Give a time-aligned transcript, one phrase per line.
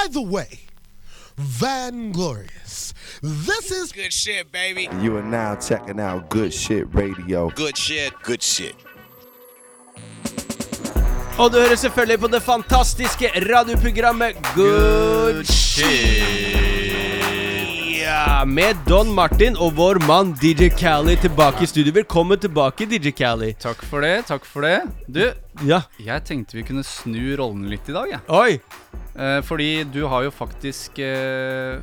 [0.00, 0.60] By the way,
[1.36, 2.94] Vanglorious.
[3.22, 4.88] This is Good shit, baby.
[5.02, 7.50] You are now checking out Good Shit Radio.
[7.50, 8.12] Good shit.
[8.22, 8.74] Good shit.
[11.38, 16.22] Og du hører selvfølgelig på det fantastiske radioprogrammet Good Shit.
[18.00, 21.92] Ja, med Don Martin og vår mann DJ Cali tilbake i studio.
[21.92, 23.52] Velkommen tilbake, DJ Cali.
[23.60, 24.24] Takk for det.
[24.26, 24.80] takk for det
[25.14, 25.32] Du,
[25.66, 25.82] Ja.
[26.00, 28.08] jeg tenkte vi kunne snu rollene litt i dag.
[28.10, 28.20] jeg.
[28.28, 28.60] Oi.
[29.16, 31.80] Eh, fordi du har jo faktisk eh,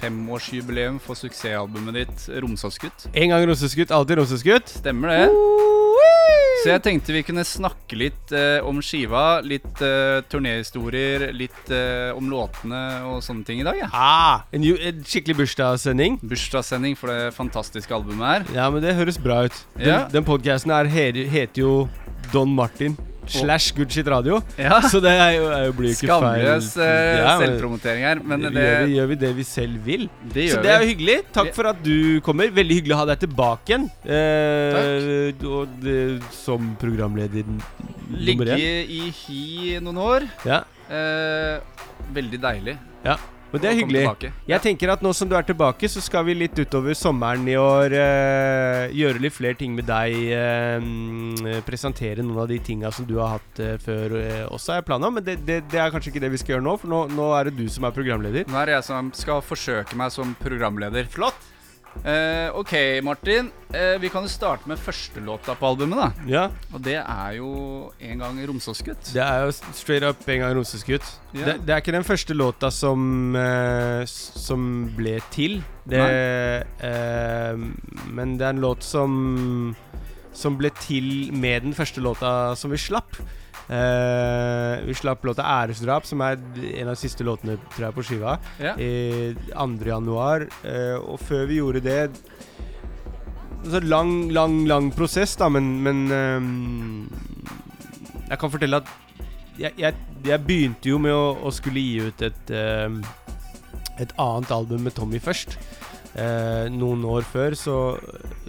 [0.00, 3.08] femårsjubileum for suksessalbumet ditt 'Romsåsgutt'.
[3.14, 4.68] En gang rosseskutt, alltid rosseskutt.
[4.80, 5.24] Stemmer det?
[6.58, 12.10] Så jeg tenkte vi kunne snakke litt eh, om skiva, litt eh, turnéhistorier, litt eh,
[12.18, 13.78] om låtene og sånne ting i dag.
[13.78, 13.88] Ja.
[13.94, 16.18] Ah, en, en skikkelig bursdagssending.
[16.26, 18.48] Bursdagssending for det fantastiske albumet her.
[18.58, 19.54] Ja, men det høres bra ut.
[19.76, 20.00] Den, Ja.
[20.10, 21.88] den podcasten her heter jo
[22.32, 22.98] Don Martin
[23.32, 24.40] slash Good Shit Radio.
[24.58, 24.80] Ja.
[24.90, 26.42] Så det er jo, er jo blir jo ikke feil.
[26.44, 30.08] Skamløs eh, Ja, selvpromotering her, men gjør, vi, gjør vi det vi selv vil?
[30.34, 31.18] det Så det er jo hyggelig.
[31.36, 32.50] Takk for at du kommer.
[32.58, 33.88] Veldig hyggelig å ha deg tilbake igjen.
[34.08, 35.98] Eh, og det,
[36.34, 37.46] som programleder
[38.08, 40.28] Ligge i hi noen år.
[40.48, 40.62] Ja.
[40.88, 41.58] Eh,
[42.16, 42.78] veldig deilig.
[43.52, 44.02] Men det er hyggelig.
[44.04, 47.46] Jeg Jeg tenker at nå som du er tilbake, så skal vi litt utover sommeren
[47.48, 50.16] i år eh, gjøre litt flere ting med deg.
[50.84, 54.16] mm, presentere noen av de tinga som du har hatt eh, før
[54.52, 55.14] også, er planen.
[55.18, 57.30] Men det, det, det er kanskje ikke det vi skal gjøre nå, for nå, nå
[57.38, 58.48] er det du som er programleder.
[58.48, 61.08] Nå er det jeg som skal forsøke meg som programleder.
[61.12, 61.47] Flott!
[62.04, 63.50] Eh, ok, Martin.
[63.74, 65.98] Eh, vi kan jo starte med første låta på albumet.
[65.98, 69.12] da Ja, Og det er jo En gang Romsåsgutt.
[69.12, 71.02] det er jo straight up en gang roseskutt.
[71.34, 71.44] Ja.
[71.44, 75.62] Det, det er ikke den første låta som eh, Som ble til.
[75.88, 75.98] Det,
[76.80, 77.56] eh,
[78.06, 79.74] men det er en låt som
[80.32, 83.16] Som ble til med den første låta som vi slapp.
[83.68, 86.38] Eh, vi slapp låta 'Æresdrap', som er
[86.74, 88.38] en av de siste låtene tror jeg på skiva.
[88.58, 88.72] Ja.
[88.80, 89.84] I 2.
[89.86, 90.46] januar.
[90.64, 92.10] eh, og før vi gjorde det
[93.64, 97.12] Så lang, lang, lang prosess, da, men, men um,
[98.30, 98.86] Jeg kan fortelle at
[99.58, 99.94] jeg, jeg,
[100.24, 102.86] jeg begynte jo med å, å skulle gi ut et uh,
[103.98, 105.58] Et annet album med Tommy først.
[106.18, 107.74] Eh, noen år før, så,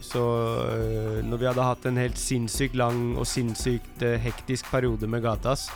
[0.02, 0.22] så
[0.74, 5.22] eh, Når vi hadde hatt en helt sinnssykt lang og sinnssykt eh, hektisk periode med
[5.26, 5.68] Gatas,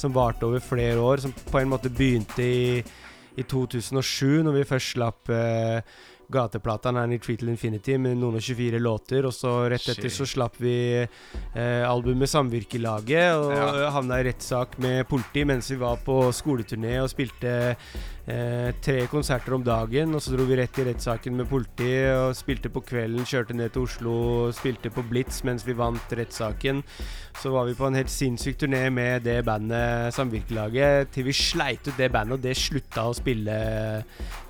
[0.00, 2.80] som varte over flere år, som på en måte begynte i,
[3.36, 5.82] i 2007, når vi først slapp eh,
[6.32, 10.16] gateplata 'Nanny Treatle Infinity' med noen og 24 låter, og så rett etter Shit.
[10.16, 13.90] så slapp vi eh, albumet 'Samvirkelaget', og Ja.
[13.92, 17.76] havna i rettssak med politi mens vi var på skoleturné og spilte
[18.26, 20.14] eh, tre konserter om dagen.
[20.14, 22.12] Og så dro vi rett i rettssaken med politiet.
[22.16, 24.14] og spilte på kvelden, kjørte ned til Oslo
[24.52, 26.82] spilte på Blitz mens vi vant rettssaken.
[27.40, 31.86] Så var vi på en helt sinnssyk turné med det bandet Samvirkelaget til vi sleit
[31.88, 33.56] ut det bandet, og det slutta å spille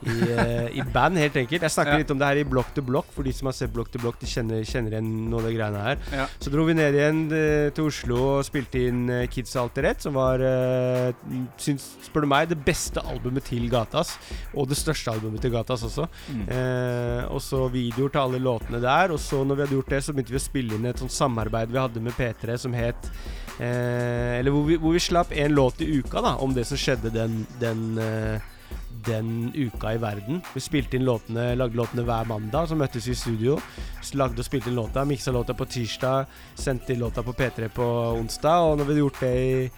[0.02, 1.62] i, eh, i band, helt enkelt.
[1.62, 1.98] Jeg snakker Ja.
[1.98, 4.00] litt om det her i Blokk til blokk, for de som har sett Blokk til
[4.00, 5.96] blokk, de kjenner, kjenner igjen noe av det greiene her.
[6.12, 6.26] Ja.
[6.40, 10.14] Så dro vi ned igjen eh, til Oslo og spilte inn Kids alltid rett, som
[10.14, 10.38] var,
[11.58, 14.14] syns, spør du meg, det beste albumet til Gatas.
[14.54, 16.08] Og det største albumet til Gatas også.
[16.32, 16.44] Mm.
[16.48, 19.14] Eh, og så videoer til alle låtene der.
[19.14, 21.14] Og så når vi hadde gjort det, så begynte vi å spille inn et sånt
[21.14, 23.10] samarbeid vi hadde med P3 som het
[23.58, 26.80] eh, Eller hvor vi, hvor vi slapp én låt i uka da om det som
[26.80, 28.50] skjedde den, den eh,
[29.06, 30.42] den uka i verden.
[30.54, 32.68] Vi spilte inn låtene, lagde låtene hver mandag.
[32.68, 33.58] Så møttes vi i studio.
[34.18, 35.04] Lagde og spilte inn låta.
[35.08, 36.30] Miksa låta på tirsdag.
[36.58, 37.88] Sendte inn låta på P3 på
[38.20, 38.68] onsdag.
[38.68, 39.68] Og når vi hadde gjort det i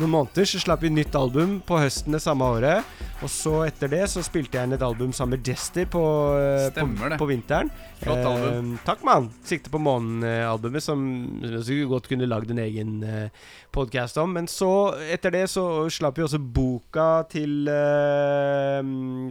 [0.00, 2.86] noen måneder, så slapp vi nytt album på høsten det samme året.
[3.22, 6.02] Og så etter det så spilte jeg inn et album sammen med Jester på,
[6.40, 6.88] eh, på,
[7.20, 7.70] på vinteren.
[8.04, 8.74] Flott album.
[8.74, 9.30] Eh, takk, mann.
[9.48, 11.00] Sikte på månen-albumet, som
[11.40, 13.28] som vi godt kunne lagd en egen eh,
[13.72, 14.34] podkast om.
[14.36, 14.68] Men så,
[15.14, 18.82] etter det, så slapp vi også boka til eh,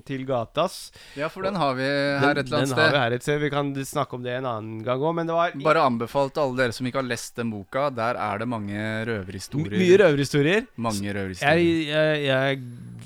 [0.07, 0.79] Til Gatas.
[1.19, 3.39] ja, for den har vi her et eller annet den har vi her et sted.
[3.45, 6.57] Vi kan snakke om det en annen gang òg, men det var Bare anbefalt alle
[6.63, 7.89] dere som ikke har lest den boka.
[7.93, 9.77] Der er det mange røverhistorier.
[9.79, 10.65] mye røverhistorier.
[10.81, 11.93] Mange Jeg, røverhistorier.
[11.93, 13.02] jeg, jeg mm,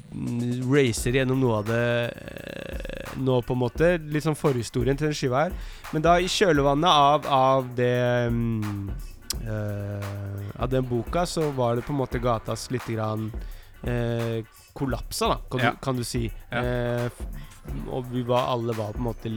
[0.71, 3.91] racer gjennom noe av det eh, nå, på en måte.
[4.13, 5.55] Litt sånn forhistorien til den skiva her.
[5.93, 8.89] Men da, i kjølvannet av, av det um,
[9.47, 13.29] uh, Av den boka, så var det på en måte gatas lite grann
[13.87, 14.39] uh,
[14.77, 15.71] kollapsa, da, kan, Ja.
[15.71, 16.27] du, kan du si.
[16.51, 16.63] Ja.
[17.07, 17.09] Uh,
[17.91, 19.29] og vi var alle var på en måte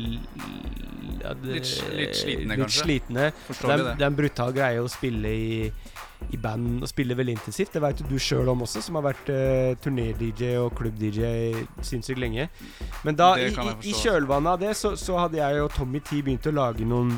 [1.21, 2.85] ja, det- Litt litt slitne, litt kanskje?
[2.85, 3.31] slitne.
[3.49, 3.95] Det er, det?
[3.99, 5.73] det er en brutal greie å spille i,
[6.31, 7.73] i band og spiller veldig intensivt.
[7.75, 12.21] Det veit jo du sjøl om også, som har vært uh, turné-DJ og klubb-DJ sinnssykt
[12.23, 12.49] lenge.
[13.07, 16.51] Men da, i, i, kjølvannet av det, så, så hadde jeg og Tommy T begynt
[16.51, 17.17] å lage noen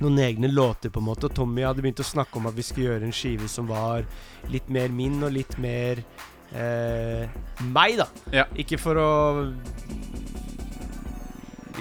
[0.00, 1.28] noen egne låter, på en måte.
[1.28, 4.06] Og Tommy hadde begynt å snakke om at vi skulle gjøre en skive som var
[4.52, 6.00] litt mer min og litt mer
[6.56, 7.28] eh,
[7.68, 8.08] meg, da.
[8.32, 8.46] Ja.
[8.58, 9.10] Ikke for å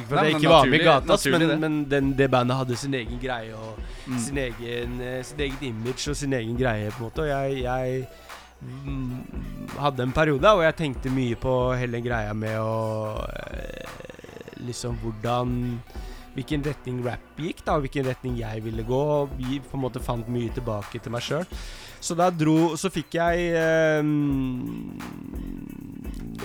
[0.01, 1.57] Ikke for Nei, at jeg ikke var med i gata, men, det.
[1.61, 4.17] men den, det bandet hadde sin egen greie og Mm.
[4.17, 7.21] sin egen, eh, sitt eget image og sin egen greie, på en måte.
[7.21, 8.07] Og jeg, jeg
[8.61, 13.21] mm, hadde en periode hvor jeg tenkte mye på hele greia med å
[13.53, 13.99] eh,
[14.61, 15.53] Liksom hvordan
[16.35, 18.99] Hvilken retning rap gikk, da, og hvilken retning jeg ville gå.
[19.21, 21.43] Og vi på en måte fant mye tilbake til meg sjøl.
[21.99, 24.03] Så da dro Så fikk jeg eh,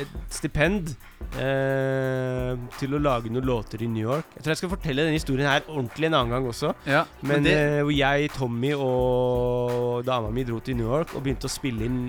[0.03, 0.97] et stipend
[1.35, 4.29] eh, til å lage noen låter i New York.
[4.37, 6.73] Jeg tror jeg skal fortelle denne historien her ordentlig en annen gang også.
[6.87, 11.15] Ja, Men men det, eh, hvor jeg, Tommy og dama mi dro til New York
[11.15, 12.01] og begynte å spille inn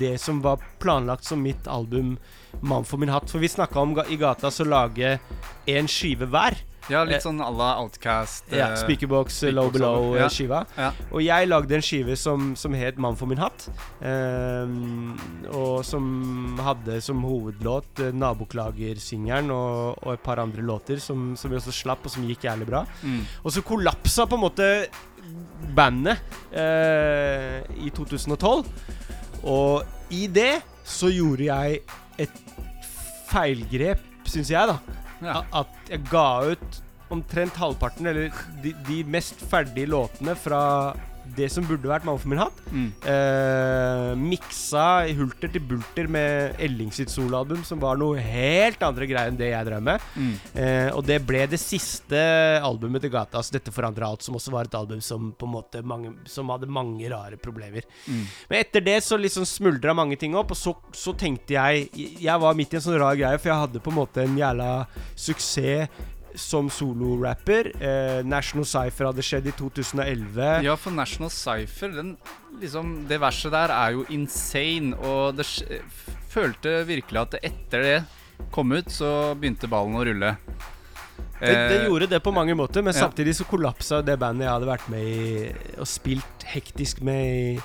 [0.00, 2.18] det som var planlagt som mitt album
[2.62, 3.30] 'Mann for min hatt'.
[3.30, 5.18] For vi snakka om i gata så lage
[5.66, 6.56] en skive hver.
[6.92, 8.46] Ja, litt sånn à la Outcast.
[8.52, 10.62] Ja, eh, Speakerbox, eh, Low Below-skiva.
[10.76, 10.90] Ja.
[11.10, 13.68] Og jeg lagde en skive som, som het 'Mann for min hatt'.
[14.00, 15.16] Um,
[15.50, 21.50] og som hadde som hovedlåt uh, 'Naboklager'-singelen og, og et par andre låter som, som
[21.50, 22.86] vi også slapp, og som gikk jævlig bra.
[23.02, 23.26] Mm.
[23.44, 24.86] Og så kollapsa på en måte
[25.74, 26.18] bandet
[26.54, 28.64] uh, i 2012.
[29.42, 31.80] Og i det så gjorde jeg
[32.18, 32.30] et
[33.26, 34.78] feilgrep, syns jeg, da.
[35.24, 35.42] Ja.
[35.56, 36.80] At jeg ga ut
[37.14, 38.32] omtrent halvparten, eller
[38.64, 40.60] de, de mest ferdige låtene fra
[41.36, 42.60] det som burde vært hatt'.
[42.70, 42.88] Mm.
[43.12, 49.28] Eh, miksa hulter til bulter med Elling sitt soloalbum, som var noe helt andre greier
[49.28, 50.00] enn det jeg drev med.
[50.16, 50.34] Mm.
[50.54, 52.16] Eh, og det ble det siste
[52.62, 53.38] albumet til Gata.
[53.38, 56.48] Altså 'Dette forandra alt', som også var et album som på en måte mange, Som
[56.48, 57.82] hadde mange rare problemer.
[58.06, 58.26] Mm.
[58.48, 61.88] Men etter det så liksom smuldra mange ting opp, og så, så tenkte jeg
[62.20, 64.36] Jeg var midt i en sånn rar greie, for jeg hadde på en måte en
[64.36, 65.88] jævla suksess
[66.36, 67.72] som solorapper.
[67.80, 70.62] Eh, National Cypher hadde skjedd i 2011.
[70.66, 72.14] Ja, for National Cypher, den,
[72.60, 74.94] liksom, det verset der er jo insane.
[75.00, 75.48] Og det
[76.32, 77.98] følte virkelig at etter det
[78.52, 80.36] kom ut, så begynte ballen å rulle.
[81.36, 84.54] Det, det Eh, gjorde det på mange måter, men samtidig så kollapsa det bandet jeg
[84.54, 87.60] hadde vært med i og spilt hektisk med i,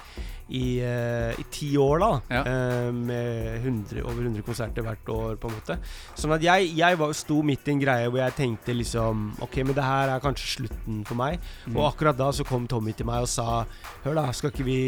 [0.51, 2.11] i, eh, i ti år, da.
[2.31, 2.41] Ja.
[2.45, 5.77] Uh, med 100, over 100 konserter hvert år, på en måte.
[6.17, 9.61] Sånn at jeg, jeg var, sto midt i en greie hvor jeg tenkte liksom Ok,
[9.65, 11.39] men det her er kanskje slutten for meg.
[11.65, 11.77] Mm.
[11.77, 13.63] Og akkurat da så kom Tommy til meg og sa
[14.03, 14.81] Hør, da, skal ikke vi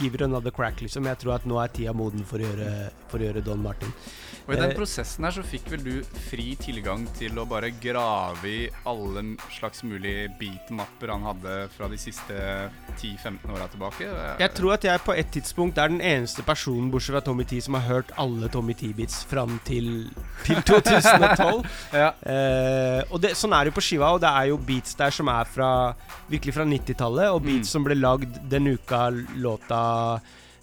[0.00, 1.06] give it another crack, liksom?
[1.06, 3.92] Jeg tror at nå er tida moden for å gjøre, for å gjøre Don Martin.
[4.42, 5.92] Og i den eh, prosessen her så fikk vel du
[6.26, 9.22] fri tilgang til å bare grave i alle
[9.54, 12.34] slags mulige beatmapper han hadde fra de siste
[12.98, 14.08] 10-15 åra tilbake?
[14.42, 17.60] Jeg tror at jeg på et tidspunkt er den eneste personen bortsett fra Tommy T
[17.62, 20.08] som har hørt alle Tommy T-beats fram til,
[20.42, 21.62] til 2012.
[21.94, 22.10] Ja.
[22.26, 25.14] Eh, og det, sånn er det jo på skiva, og det er jo beats der
[25.14, 25.70] som er fra
[26.32, 27.68] virkelig fra 90-tallet, og beats Mm.
[27.68, 29.04] som ble lagd den uka
[29.38, 29.81] låta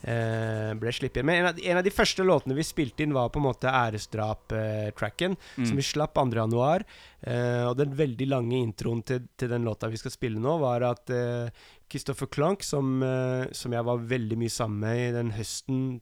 [0.02, 1.26] eh, ble sluppet.
[1.28, 3.48] Men en av, de- en av de første låtene vi spilte inn, var på en
[3.50, 5.66] måte æresdrap-tracken, Mm.
[5.68, 6.34] som vi slapp 2.
[6.36, 6.86] januar.
[7.22, 10.82] Eh, og den veldig lange introen til, til den låta vi skal spille nå, var
[10.88, 11.50] at eh,
[11.90, 16.02] Christopher Clunk, som, eh, som jeg var veldig mye sammen med i den høsten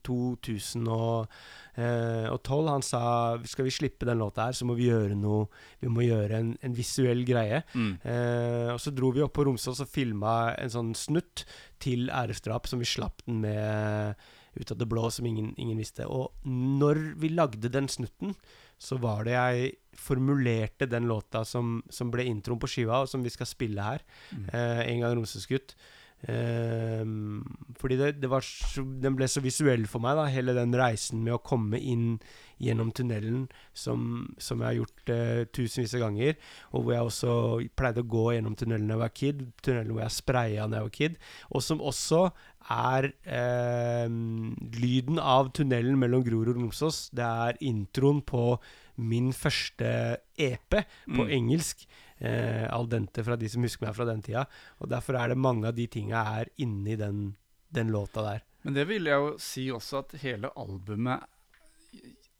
[1.78, 3.02] 2012, han sa
[3.46, 5.46] skal vi slippe den låta her, så må vi gjøre noe
[5.82, 7.62] Vi må gjøre en, en visuell greie.
[7.78, 7.92] Mm.
[8.02, 11.46] Eh, og så dro vi opp på Romsås og filma en sånn snutt
[11.84, 14.18] til æresdrap som vi slapp den med
[14.58, 16.08] ut av det blå, som ingen, ingen visste.
[16.10, 18.34] Og når vi lagde den snutten,
[18.78, 23.22] så var det jeg formulerte den låta som, som ble introen på skiva, og som
[23.26, 24.06] vi skal spille her.
[24.34, 24.50] Mm.
[24.50, 25.76] Eh, en gang Romsåsgutt.
[26.26, 27.44] Ehm,
[27.78, 31.21] fordi det, det var så, den ble så visuell for meg, da, hele den reisen
[31.26, 32.18] med å komme inn
[32.57, 33.44] gjennom tunnelen
[33.78, 36.40] som, som jeg har gjort eh, tusenvis av ganger.
[36.74, 37.33] Og hvor jeg også
[37.78, 39.44] pleide å gå gjennom tunnelen da jeg var kid.
[39.62, 41.19] Tunnelen hvor jeg spraya da jeg var kid.
[41.54, 42.24] Og som også
[42.74, 44.09] er eh,
[44.81, 47.06] lyden av tunnelen mellom Grorud og Romsås.
[47.16, 48.57] Det er introen på
[48.97, 50.74] min første EP
[51.06, 51.30] på Mm.
[51.30, 51.86] engelsk.
[52.19, 54.47] Eh, al dente fra de som husker meg fra den tida.
[54.81, 57.31] Og derfor er det mange av de tinga er inni den,
[57.74, 58.45] den låta der.
[58.66, 61.28] Men det vil jeg jo si også at hele albumet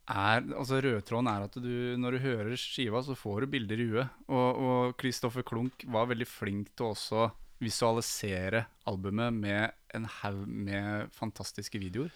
[0.08, 3.88] er Altså rødtråden er at du når du hører skiva, så får du bilder i
[3.90, 4.22] huet.
[4.32, 7.28] Og, Christopher Klunk var veldig flink til også
[7.60, 12.14] visualisere albumet med en haug med fantastiske videoer.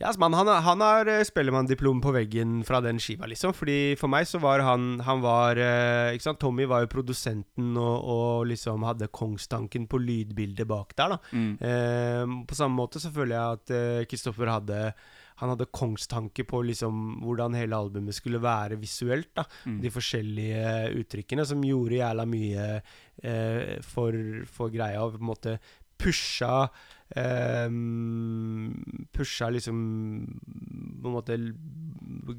[0.00, 3.54] Ja, altså, man, han, han har eh, Spellemanndiplom på veggen fra den skiva, liksom.
[3.54, 7.76] Fordi For meg så var han Han var eh, Ikke sant, Tommy var jo produsenten
[7.78, 11.20] og, og liksom hadde kongstanken på lydbildet bak der, da.
[11.30, 11.52] Mm.
[11.62, 14.80] Eh, på samme måte så føler jeg at eh, Kristoffer hadde
[15.42, 19.30] Han hadde kongstanke på liksom hvordan hele albumet skulle være visuelt.
[19.34, 19.78] da Mm.
[19.80, 22.66] De forskjellige uttrykkene som gjorde jævla mye
[23.22, 24.18] eh, for,
[24.50, 25.56] for greia og på en måte
[26.00, 26.66] pusha
[27.20, 29.78] ehm, Pusha liksom
[31.02, 31.38] på en måte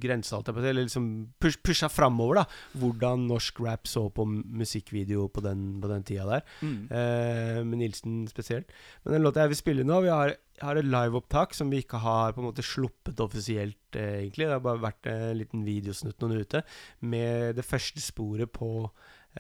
[0.01, 2.46] grensa, eller liksom push, pusha framover, da.
[2.79, 6.46] Hvordan norsk rap så på musikkvideo på den, på den tida der.
[6.62, 6.79] Mm.
[6.89, 8.72] Eh, med Nilsen spesielt.
[9.03, 12.01] Men den låta jeg vil spille nå Vi har, har et liveopptak som vi ikke
[12.03, 14.48] har på en måte sluppet offisielt, eh, egentlig.
[14.48, 16.63] Det har bare vært en liten videosnutt noen ute
[17.01, 18.89] med det første sporet på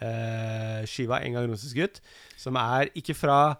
[0.01, 2.01] eh, skiva 'En gang russisk gutt',
[2.37, 3.57] som er ikke fra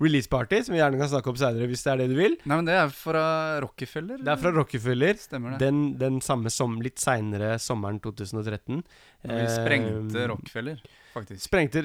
[0.00, 2.36] Release Party, som vi gjerne kan snakke om seinere hvis det er det du vil.
[2.48, 3.24] Nei, men det er fra
[3.60, 4.22] Rockefeller.
[4.24, 5.18] Det er fra Rockefeller.
[5.20, 5.60] Stemmer det.
[5.66, 8.80] Den, den samme som litt seinere, sommeren 2013.
[9.28, 10.78] Når vi sprengte Eh, Rockefeller,
[11.12, 11.42] faktisk.
[11.44, 11.82] Sprengte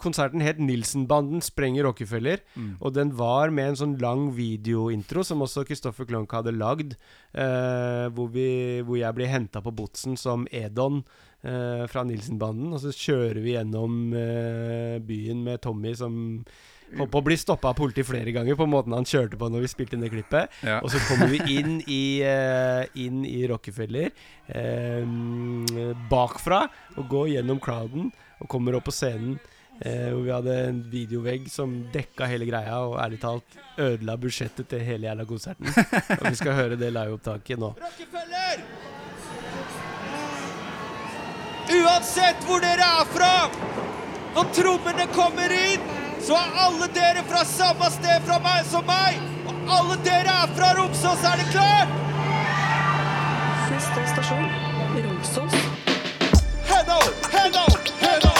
[0.00, 2.40] Konserten het Nilsen-banden sprenger Rockefeller.
[2.56, 2.70] Mm.
[2.80, 6.96] Og den var med en sånn lang videointro som også Kristoffer Klonk hadde lagd.
[7.34, 11.02] eh, hvor, vi, hvor jeg blir henta på Botsen som Edon
[11.44, 12.72] eh, fra Nilsen-banden.
[12.72, 16.16] Og så kjører vi gjennom eh, byen med Tommy som
[17.00, 19.64] holdt på å bli stoppa av politiet flere ganger på måten han kjørte på når
[19.64, 20.52] vi spilte inn det klippet.
[20.66, 20.80] Ja.
[20.80, 24.12] Og så kommer vi inn i, uh, inn i Rockefeller
[24.54, 26.64] uh, bakfra
[26.98, 29.38] og går gjennom crowden og kommer opp på scenen.
[29.80, 34.68] Eh, hvor vi hadde en videovegg som dekka hele greia, og ærlig talt ødela budsjettet
[34.70, 35.66] til hele jævla konserten.
[36.20, 37.72] og vi skal høre det liveopptaket nå.
[37.82, 38.62] Rockefeller!
[41.74, 43.32] Uansett hvor dere er fra,
[44.36, 49.20] når trommene kommer inn, så er alle dere fra samme sted fra meg som meg.
[49.48, 51.92] Og alle dere er fra Romsås, er det klart?
[53.72, 54.48] Neste stasjon
[55.04, 55.58] Romsås.
[56.70, 58.33] Head out, head out, head hello,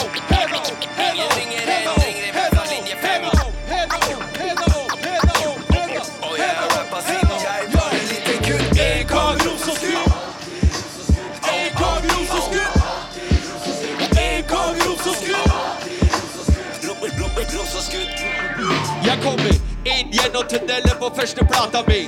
[19.98, 22.00] inn gjennom tunnelen på første plata mi.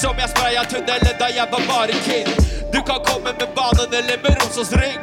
[0.00, 2.30] Som jeg spraya tunnelen da jeg var bare kid.
[2.72, 5.00] Du kan komme med banen eller med Romsås ring.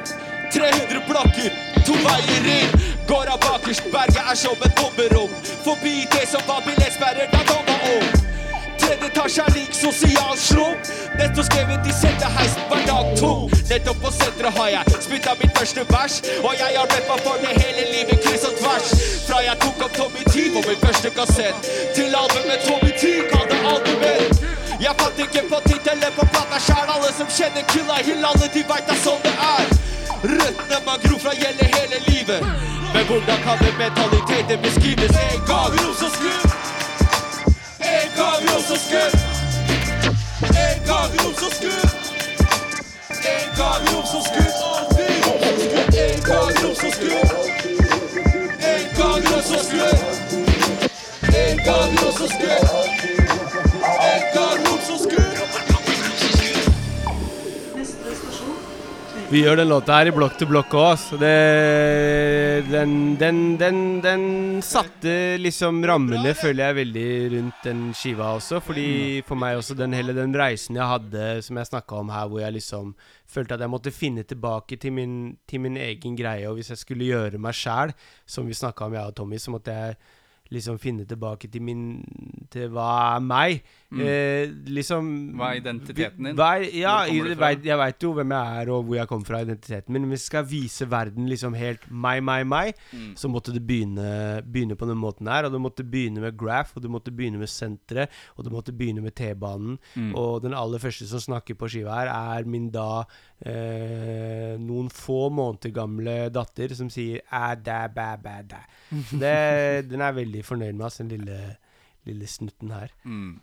[0.53, 1.51] 300 blokker,
[1.85, 2.87] to veier inn.
[3.09, 5.35] Går av bakerst, berget er som et bomberom.
[5.65, 8.18] Forbi det som var billettsperrer da man var ung.
[8.89, 10.77] Tredje etasje er lik sosial slum.
[11.19, 13.33] Nettopp skrevet i sendeheisen hver dag to.
[13.69, 16.15] Nettopp på senteret har jeg spytta mitt første vers.
[16.41, 18.89] Og jeg har rappa for det hele livet, kryss og tvers.
[19.27, 23.61] Fra jeg tok opp Tommy T på min første kassett, til albumet Tommy T, kalte
[23.73, 24.41] albumet.
[24.81, 26.89] Jeg fant ikke på tittelen på plata sjæl.
[26.95, 29.69] Alle som kjenner Killa Hill, alle de veit det er sånn det er.
[30.33, 32.41] Røttene man gror fra gjelder hele livet.
[32.95, 35.13] Men hvordan kan den mentaliteten beskrives?
[35.29, 35.79] En gang
[38.47, 39.15] Romsås-gutt.
[40.41, 41.95] En gang Romsås-gutt.
[43.09, 44.57] En gang Romsås-gutt.
[45.93, 46.59] En gang Romsås-gutt.
[46.59, 47.31] Alltid Romsås-gutt.
[48.59, 50.01] En gang Romsås-gutt.
[51.33, 52.49] En gang Romsås-gutt.
[52.49, 52.98] En gang
[59.29, 64.23] Vi gjør den låta her i blokk til blokk òg, så den, den, den, den
[64.65, 67.03] satte liksom rammene, føler jeg, veldig
[67.35, 68.57] rundt den skiva også.
[68.65, 68.87] Fordi
[69.27, 72.41] for meg også, den hele den reisen jeg hadde, som jeg snakka om her, hvor
[72.41, 72.95] jeg liksom
[73.29, 75.13] følte at jeg måtte finne tilbake til min,
[75.45, 76.49] til min egen greie.
[76.49, 77.93] Og hvis jeg skulle gjøre meg sjæl,
[78.25, 79.99] som vi snakka om, jeg og Tommy, så måtte jeg
[80.57, 81.85] liksom finne tilbake til min
[82.49, 83.61] Til hva er meg.
[83.89, 85.07] Eh, liksom
[85.39, 86.35] Hva er identiteten din?
[86.37, 89.25] Hva er, ja, jeg, vet, jeg veit jo hvem jeg er og hvor jeg kommer
[89.25, 90.03] fra, identiteten min.
[90.05, 93.15] Men hvis jeg skal vise verden liksom helt meg, meg, meg, Mm.
[93.17, 95.45] så måtte det begynne, begynne på den måten her.
[95.45, 98.71] Og du måtte begynne med Graph, og du måtte begynne med senteret, og du måtte
[98.73, 99.77] begynne med T-banen.
[99.95, 100.13] Mm.
[100.15, 103.03] Og den aller første som snakker på skiva her, er min da
[103.45, 107.21] eh, noen få måneder gamle datter som sier
[107.63, 108.61] da, ba, ba, da.
[109.21, 111.39] Det, den er veldig fornøyd med, oss, den lille,
[112.05, 112.93] lille snutten her.
[113.05, 113.39] Mm.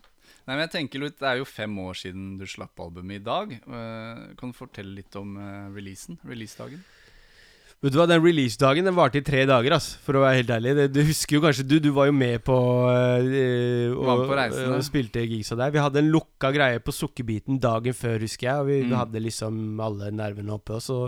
[0.46, 3.24] Nei, men jeg tenker litt, Det er jo fem år siden du slapp albumet i
[3.26, 3.50] dag.
[3.52, 6.20] Eh, kan du fortelle litt om eh, releasen?
[6.22, 6.84] Releasedagen?
[7.82, 10.52] Vet du hva, Den releasedagen den varte i tre dager, ass, for å være helt
[10.54, 10.70] ærlig.
[10.78, 14.38] Det, du husker jo kanskje Du du var jo med på øh, og, Var på
[14.38, 15.74] reisen, og spilte gigsa der.
[15.74, 18.62] Vi hadde en lukka greie på Sukkerbiten dagen før, husker jeg.
[18.62, 18.96] Og vi, Mm.
[19.02, 20.78] hadde liksom alle nervene oppe.
[20.78, 21.02] Og så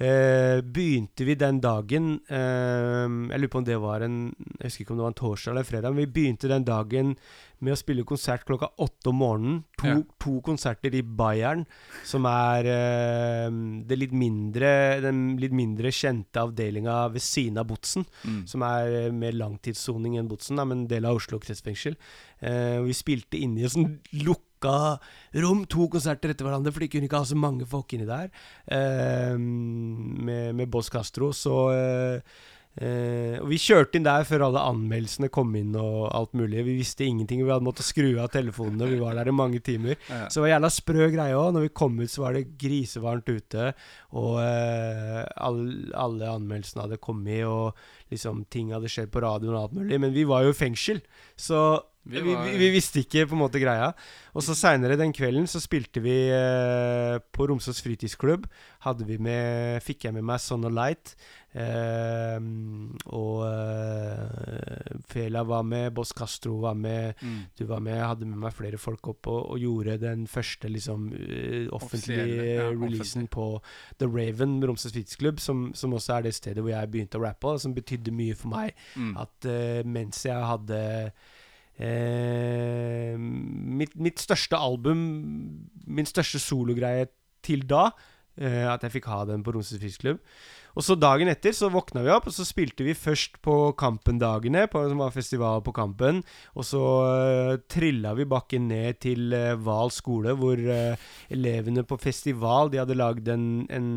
[0.00, 4.16] begynte vi den dagen øh, Jeg lurer på om det var en
[4.58, 6.64] Jeg husker ikke om det var en torsdag eller en fredag, men vi begynte den
[6.64, 7.14] dagen
[7.60, 9.58] med å spille konsert klokka åtte om morgenen.
[9.76, 9.98] To, Ja.
[10.24, 11.66] to konserter i Bayern,
[12.08, 13.50] som er øh,
[13.84, 14.70] det litt mindre,
[15.04, 18.46] den litt mindre kjente avdelinga ved siden av Botsen, Mm.
[18.48, 21.96] som er eh, mer langtidssoning enn Botsen, da, men en del av Oslo kretsfengsel.
[22.40, 26.88] Eh, vi spilte inne i en sånn lukka rom, to konserter etter hverandre, for de
[26.92, 28.30] kunne ikke ha så mange folk inni der.
[28.70, 32.40] Eh, med, med Boss Castro, så eh,
[32.78, 36.62] Eh, Vi kjørte inn der før alle anmeldelsene kom inn og alt mulig.
[36.68, 37.42] Vi visste ingenting.
[37.42, 38.88] Vi hadde måttet skru av telefonene.
[38.92, 39.96] Vi var der i mange timer.
[40.08, 40.28] Ja.
[40.30, 41.50] Så det var jævla sprø greie òg.
[41.56, 43.72] Når vi kom ut, så var det grisevarmt ute.
[44.14, 45.60] Og eh, all,
[45.98, 47.74] alle anmeldelsene hadde kommet, og
[48.14, 50.00] liksom ting hadde skjedd på radioen og alt mulig.
[50.00, 51.02] Men vi var jo i fengsel,
[51.36, 51.64] så
[52.08, 53.90] Vi var- vi, vi visste ikke på en måte greia.
[54.34, 58.46] Og så seinere den kvelden så spilte vi eh, på Romsås fritidsklubb.
[58.86, 61.12] Hadde vi med Fikk jeg med meg Son of Light.
[61.52, 62.38] Eh,
[63.10, 67.14] og eh, Fela var med, Boss Castro var med.
[67.22, 67.40] Mm.
[67.58, 70.70] Du var med, jeg hadde med meg flere folk opp og, og gjorde den første
[70.72, 73.30] liksom eh, offentlige ja, releasen offentlig.
[73.34, 73.48] på
[74.00, 77.54] The Raven, Romsås fritidsklubb, som, som også er det stedet hvor jeg begynte å rappe,
[77.56, 78.74] og som betydde mye for meg.
[78.96, 79.12] Mm.
[79.20, 80.82] At eh, mens jeg hadde
[81.80, 85.02] eh, mitt, mitt største album,
[85.86, 87.08] min største sologreie
[87.44, 87.88] til da,
[88.38, 90.20] eh, at jeg fikk ha den på Romsøs Fiskklubb.
[90.78, 94.68] Og så dagen etter så våkna vi opp, og så spilte vi først på Kampen-dagene,
[94.70, 96.22] som var festival på Kampen.
[96.54, 101.98] Og så uh, trilla vi bakken ned til uh, Val skole, hvor uh, elevene på
[102.00, 103.90] festival De hadde lagd en, en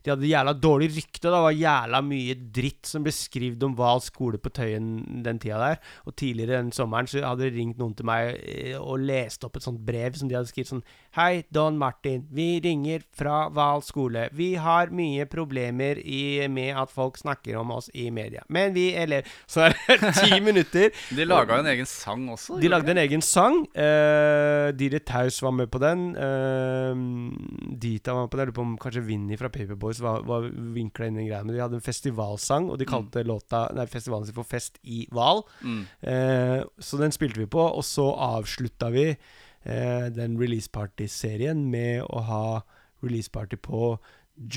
[0.00, 1.28] De hadde jævla dårlig rykte.
[1.28, 5.60] Det var jævla mye dritt som ble skrevet om Val skole på Tøyen den tida
[5.60, 5.80] der.
[6.08, 9.58] Og tidligere den sommeren så hadde det ringt noen til meg eh, og lest opp
[9.58, 12.28] et sånt brev som de hadde skrevet sånn Hei, Don Martin.
[12.30, 14.28] Vi ringer fra Val skole.
[14.30, 18.44] Vi har mye problemer i, med at folk snakker om oss i media.
[18.46, 20.94] Men vi elever Så er det ti minutter.
[21.10, 22.60] De laga jo en egen sang også.
[22.62, 23.58] De lagde en egen sang.
[23.74, 26.06] Uh, Dire Taus var med på den.
[26.14, 26.94] Uh,
[27.74, 28.46] Dita var med på den.
[28.46, 30.46] Jeg lurer på om kanskje Vinni fra Paperboys var, var
[30.78, 31.26] vinkla inn i.
[31.26, 35.08] Men de hadde en festivalsang, og de kalte låta Nei, festivalen sin for Fest i
[35.10, 35.42] Hval.
[35.66, 35.84] Mm.
[36.06, 39.08] Uh, så den spilte vi på, og så avslutta vi
[39.64, 42.44] eh, den releaseparty-serien med å ha
[43.04, 43.98] releaseparty på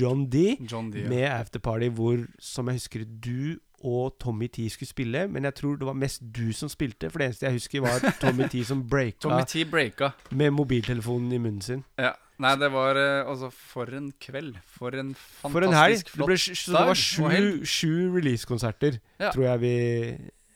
[0.00, 0.56] John D.
[0.70, 1.02] John D.
[1.04, 1.08] ja.
[1.10, 5.26] Med afterparty hvor, som jeg husker, du og Tommy T skulle spille.
[5.28, 8.00] Men jeg tror det var mest du som spilte, for det eneste jeg husker, var
[8.22, 10.12] Tommy T som breaka Tommy T breaka.
[10.32, 11.84] med mobiltelefonen i munnen sin.
[12.00, 12.14] Ja.
[12.42, 14.56] Nei, det var eh, altså For en kveld.
[14.66, 16.00] For en fantastisk For en helg!
[16.00, 19.30] Det, flott sj- så det var sju, sju releasekonserter, Ja.
[19.30, 19.74] tror jeg vi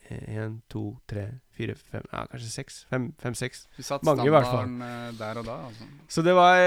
[0.09, 1.27] Én, to, tre,
[1.59, 2.83] fire, fem Ja, kanskje seks?
[2.90, 3.66] Fem, fem-seks.
[3.77, 4.77] Du satt Mange i hvert fall.
[4.87, 5.62] eh, der og da.
[5.68, 5.88] Altså.
[6.09, 6.59] Så det var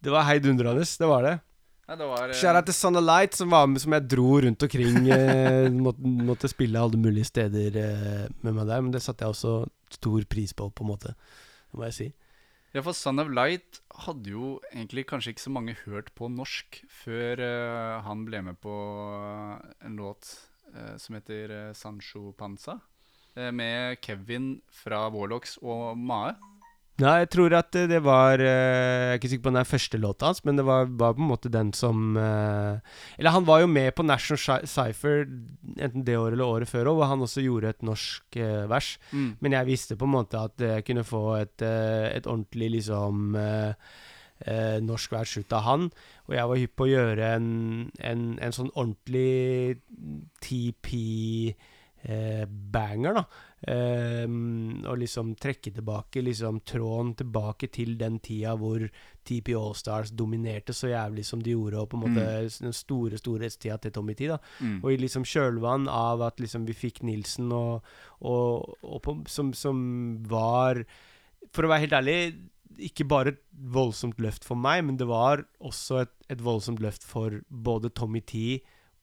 [0.00, 0.84] Det var heidundrende.
[0.84, 1.38] Det var det.
[1.90, 5.08] Nei, det var eh, til of Light, som var med Som jeg dro rundt omkring.
[5.10, 9.34] Eh, måtte, måtte spille alle mulige steder eh, med meg der, men det satte jeg
[9.34, 9.54] også
[9.98, 11.16] stor pris på, på en måte.
[11.70, 12.08] Det må jeg si.
[12.70, 16.78] Ja, for Son of Light hadde jo egentlig kanskje ikke så mange hørt på norsk
[17.00, 18.74] før uh, han ble med på
[19.82, 20.30] en låt
[20.76, 22.78] uh, som heter Sancho Panza.
[23.40, 26.36] Eh, med Kevin fra Warlocks og Mae.
[27.00, 29.68] Nei, jeg tror at det det var eh, Jeg er ikke sikker på den er
[29.68, 32.76] første låta hans, men det var, var på en måte den som eh,
[33.16, 35.24] Eller han var jo med på National Cypher
[35.78, 38.36] enten det året eller året før òg, hvor han også gjorde et norsk
[38.68, 38.92] vers.
[39.16, 39.32] Mm.
[39.40, 43.32] Men jeg visste på en måte at jeg kunne få et, et ordentlig liksom
[44.44, 45.90] eh, norsk vers ut av han.
[46.28, 47.50] Og jeg var hypp på å gjøre en,
[47.98, 50.16] en, en sånn ordentlig
[52.04, 53.24] TP-banger, da.
[53.60, 54.24] Eh,
[54.88, 58.86] og liksom trekke tilbake liksom tråden tilbake til den tida hvor
[59.24, 62.24] TP Allstars dominerte så jævlig som de gjorde, og på en måte
[62.64, 64.28] den store storhetstida til Tommy T.
[64.28, 64.82] da Mm.
[64.82, 67.84] og i liksom kjølvann av at liksom vi fikk Nilsen og,
[68.20, 70.84] og, og på, som, som var
[71.52, 72.34] For å være helt ærlig
[72.78, 77.02] ikke bare et voldsomt løft for meg, men det var også et, et voldsomt løft
[77.02, 78.60] for både Tommy T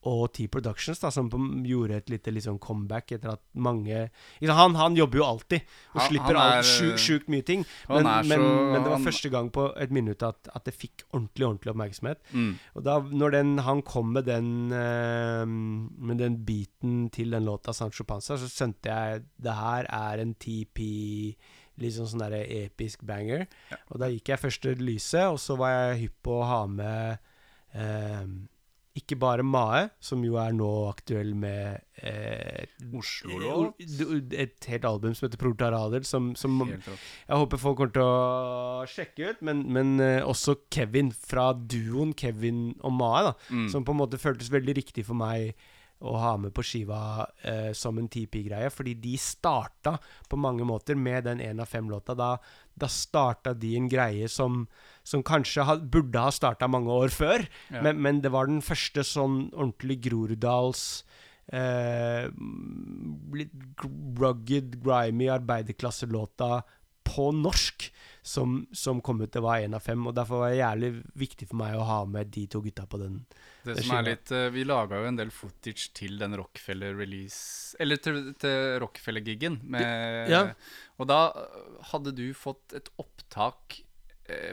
[0.08, 1.28] og T Productions, da, som
[1.68, 4.06] gjorde et lite liksom comeback etter at mange
[4.48, 7.66] han, han jobber jo alltid og Han- slipper han er, sju- sjukt mye ting.
[7.90, 11.04] Men, så, men, men det var første gang på et minutt at, at det fikk
[11.12, 12.22] ordentlig ordentlig oppmerksomhet.
[12.32, 12.50] Mm.
[12.80, 17.74] Og da når den, han kom med den uh, Med den beaten til den låta
[17.76, 21.36] Sancho Panza, så skjønte jeg det her er en TP
[21.78, 23.44] Liksom sånn derre episk banger.
[23.94, 26.62] Og da gikk jeg først til lyset, og så var jeg hypp på å ha
[26.72, 27.20] med
[27.78, 28.24] eh,
[28.98, 32.66] ikke bare Mae, som jo er nå aktuell med eh,
[32.98, 33.80] Oslo-låt.
[33.84, 38.86] et, et helt album som heter Protarader, som, som jeg håper folk kommer til å
[38.90, 43.34] sjekke ut, men, men eh, også Kevin fra duoen Kevin og Mae, da.
[43.50, 43.68] Mm.
[43.74, 45.54] Som på en måte føltes veldig riktig for meg
[46.06, 48.70] å ha med på skiva eh, som en TP-greie.
[48.74, 49.96] Fordi de starta
[50.30, 52.14] på mange måter med den én av fem-låta.
[52.18, 52.36] Da,
[52.78, 54.66] da starta de en greie som,
[55.08, 57.46] som kanskje ha, burde ha starta mange år før.
[57.72, 57.84] Ja.
[57.86, 60.84] Men, men det var den første sånn ordentlig Groruddals
[61.54, 62.28] eh,
[63.38, 63.86] litt
[64.20, 66.62] rugged, grimy arbeiderklasselåta
[67.08, 67.88] på norsk
[68.28, 69.32] som, som kom ut.
[69.32, 70.90] Det var én av fem, og derfor var det jævlig
[71.24, 73.22] viktig for meg å ha med de to gutta på den.
[73.64, 78.00] Det som er litt eh, Vi laga jo en del footage til den Rockefeller-release Eller
[78.04, 79.62] til, til Rockefeller-giggen.
[80.28, 80.44] Ja.
[81.00, 81.22] Og da
[81.94, 83.82] hadde du fått et opptak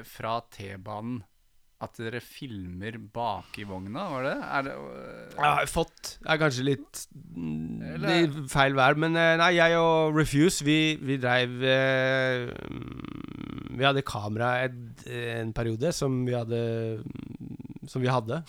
[0.09, 1.23] fra T-banen.
[1.85, 4.35] At dere filmer bak i vogna, var det?
[4.57, 9.51] Er det uh, Ja, fått er kanskje litt mm, Eller- feil vær, men eh, nei,
[9.59, 16.23] jeg og Refuse, vi, vi dreiv eh, mm, Vi hadde kamera et, en periode som
[16.25, 16.63] vi hadde
[17.91, 18.41] Som vi hadde.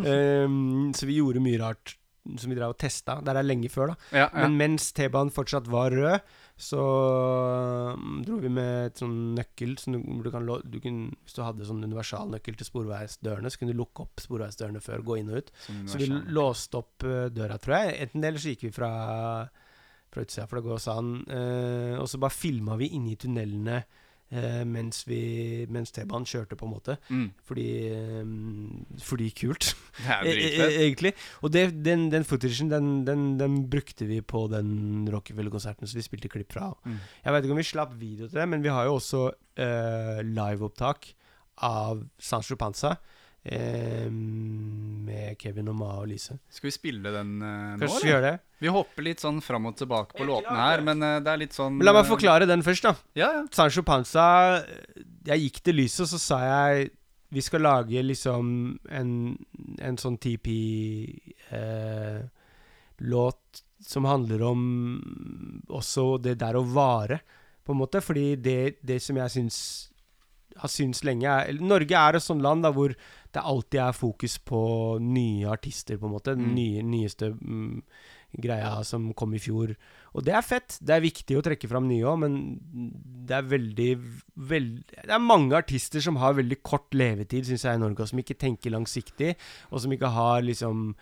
[0.00, 1.94] um, så vi gjorde mye rart
[2.40, 3.18] som vi drev og testa.
[3.20, 3.94] Der er lenge før, da.
[4.16, 4.46] Ja, ja.
[4.46, 6.22] Men mens T-banen fortsatt var rød,
[6.56, 6.80] så
[7.98, 11.34] mm, dro vi med et sånn nøkkel som du, du kan, lå- du kunne, Hvis
[11.34, 15.32] du hadde sånn universalnøkkel til sporveisdørene, så kunne du lukke opp sporveisdørene før, gå inn
[15.34, 15.50] og ut.
[15.90, 17.96] Så vi låste opp eh, døra, tror jeg.
[18.06, 18.92] Enten det, eller så gikk vi fra,
[20.14, 21.12] fra utsida, for det går sånn.
[21.26, 23.82] Eh, og så bare filma vi inni tunnelene
[24.66, 25.04] mens,
[25.70, 26.96] mens T-banen kjørte, på en måte.
[27.08, 27.26] Mm.
[27.46, 29.74] Fordi, eh, fordi kult.
[30.24, 31.14] E- e- egentlig.
[31.42, 36.06] Og det, den, den footagen, den, den, den brukte vi på den Rockefeller-konserten, så vi
[36.06, 36.72] spilte klipp fra.
[36.84, 36.98] Mm.
[37.24, 40.20] Jeg vet ikke om vi slapp video til det, men vi har jo også uh,
[40.24, 41.12] liveopptak
[41.62, 42.96] av Sancho Panza.
[43.44, 44.08] Eh,
[45.04, 46.38] med Kevin og Ma og Lise.
[46.48, 48.34] Skal vi spille den eh, nå, Kanskje vi gjør det?
[48.64, 51.56] Vi hopper litt sånn fram og tilbake på låtene her, men eh, det er litt
[51.56, 52.92] sånn Men la meg eh, forklare den først, da.
[53.18, 53.42] Ja, ja.
[53.52, 54.26] Sancho Panza
[55.28, 56.72] Jeg gikk til lyset, og så sa jeg
[57.34, 59.34] vi skal lage liksom en,
[59.82, 60.62] en sånn TP-låt
[63.82, 64.60] som handler om
[65.66, 67.18] også det der å vare,
[67.66, 67.98] på en måte.
[68.04, 69.56] Fordi det, det som jeg syns
[70.60, 72.94] har syntes lenge Norge er et sånt land da hvor
[73.34, 74.60] det alltid er fokus på
[75.02, 76.34] nye artister, på en måte.
[76.36, 76.54] Den Mm.
[76.54, 77.82] nye, nyeste mm,
[78.44, 79.74] greia som kom i fjor.
[80.14, 80.78] Og det er fett.
[80.82, 82.60] Det er viktig å trekke fram nye òg, men
[83.26, 83.90] det er veldig,
[84.36, 88.08] veldig Det er mange artister som har veldig kort levetid, syns jeg, i Norge, og
[88.08, 89.34] som ikke tenker langsiktig,
[89.70, 90.94] og som ikke har liksom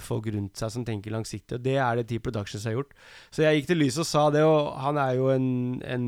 [0.00, 1.58] folk rundt seg som tenker langsiktig.
[1.58, 2.94] Og det er det T Productions har gjort.
[3.30, 6.06] Så jeg gikk til lyset og sa det, og han er jo en en,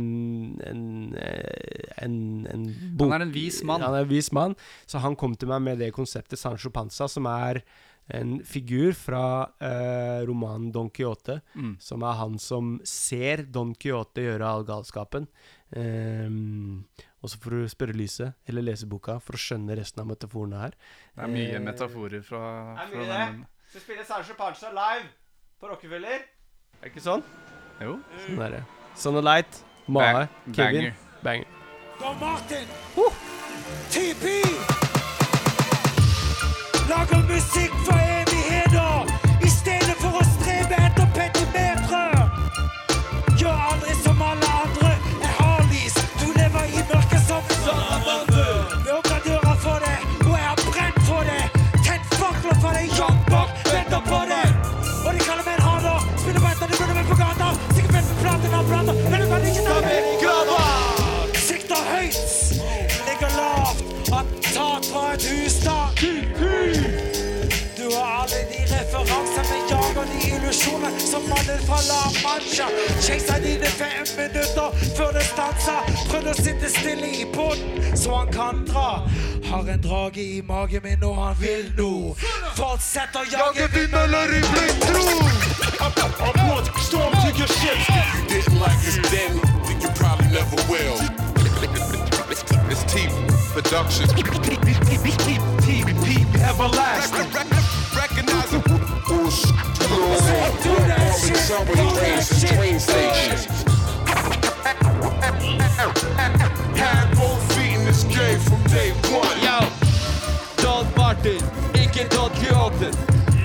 [0.65, 2.65] en, eh, en, en
[2.97, 3.83] bok- Han er en vis mann.
[3.85, 4.57] Han er en vis mann.
[4.87, 7.63] Så han kom til meg med det konseptet Sancho Panza, som er
[8.11, 11.75] en figur fra eh, romanen Don Quijote, Mm.
[11.79, 15.27] som er han som ser Don Quijote gjøre all galskapen.
[15.77, 16.87] Um,
[17.23, 20.61] og så får du spørre lyset, eller lese boka, for å skjønne resten av metaforene
[20.63, 20.75] her.
[21.17, 22.43] Det er mye Eh, metaforer fra,
[22.89, 23.47] fra den.
[23.69, 25.09] Skal spille Sancho Pancha live
[25.61, 26.09] på Rockefeller.
[26.09, 27.23] Er det ikke sånn?
[27.83, 27.99] Jo.
[28.25, 28.63] Sånn er det.
[28.99, 30.95] Son of Light, Mae, Bang- Kevin, banger.
[31.23, 31.47] Banger.
[32.01, 32.67] Don Martin.
[33.93, 34.25] TP.
[36.89, 37.78] Lager musikk
[71.29, 72.67] mannen fra La Mancha.
[73.01, 75.81] Chaser dine fem minutter før det stanser.
[76.11, 78.89] Prøvde å sitte stille i båten så han kan dra.
[79.49, 81.93] Har en drage i magen min og han vil nå.
[82.57, 85.07] Fortsetter å jage vindmøller i blind tro.
[86.89, 87.87] Storm to your ships.
[87.89, 90.97] If you didn't like us then, then you probably never will.
[92.71, 93.09] It's T
[93.53, 94.07] production.
[95.69, 96.09] TP
[96.49, 97.58] everlasting.
[100.29, 101.37] Recognize it.
[101.37, 102.51] Who's Do that shit, do that shit.
[102.51, 103.41] train station.
[106.77, 109.39] Had both feet in this game from day one.
[109.47, 109.59] Yo,
[110.63, 111.41] Don Martin,
[111.75, 112.91] ikke Don Quixote.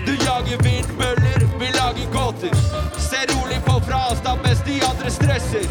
[0.06, 2.54] Du jager vindmøller, vi lager gåter.
[2.98, 5.66] Se rolig på fra avstand mens de andre stresser.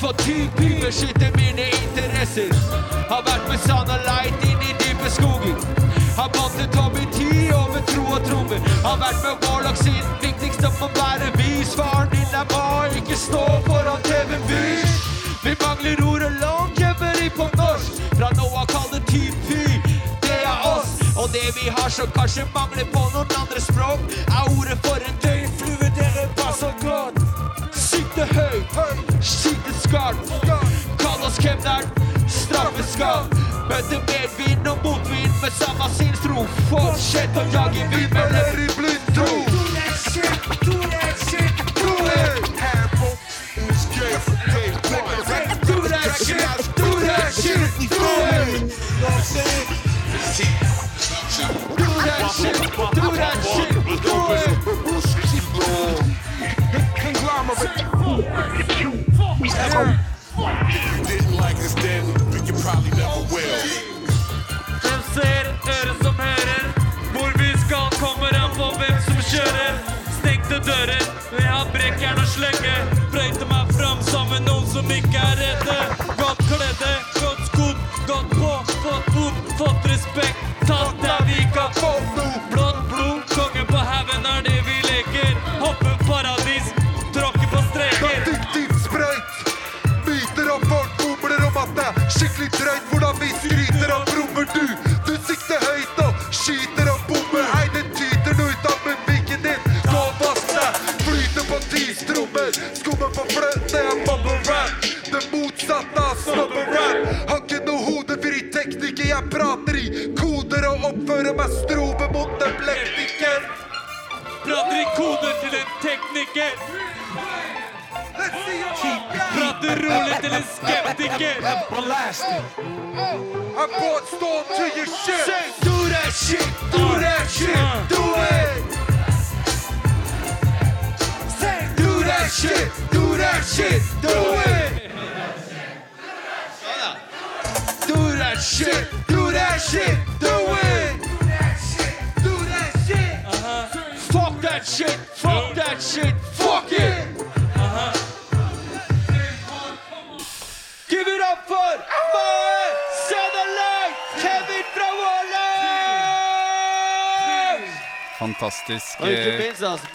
[0.00, 2.50] For TP beskytter mine interesser.
[3.10, 5.56] Har vært med San og Light inn i dype skoger.
[6.18, 7.18] Har bandet Tommy T
[7.60, 8.60] over tro og trommer.
[8.86, 10.04] Har vært med Warlock sin
[10.66, 11.74] viktigste må være vis.
[11.74, 14.92] Faren din er bare ikke stå foran TV-vis.
[15.44, 17.90] Vi mangler ord og longevity på norsk.
[18.18, 19.02] Fra nå av kall det
[19.48, 19.62] fy.
[20.22, 20.90] Det er oss.
[21.16, 24.00] Og det vi har som kanskje mangler på noen andre språk,
[24.38, 27.14] er ordet for en Døgnflue, dere passer godt.
[27.72, 28.58] Sikte høy,
[29.20, 30.32] sikte skarpt.
[31.02, 31.86] Kall oss kemneren,
[32.28, 33.24] straffeskall.
[33.70, 36.46] Møte medvind og motvind med samme sinnstro.
[36.70, 38.75] Fortsett å jage vindmøller
[67.12, 69.72] Hvor vi skal, kommer an på hvem som kjører.
[70.18, 72.95] Stengte dører, vi har brekkjern og sløgge.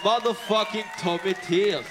[0.04, 1.72] Motherfucking Tommy T.
[1.74, 1.86] ass.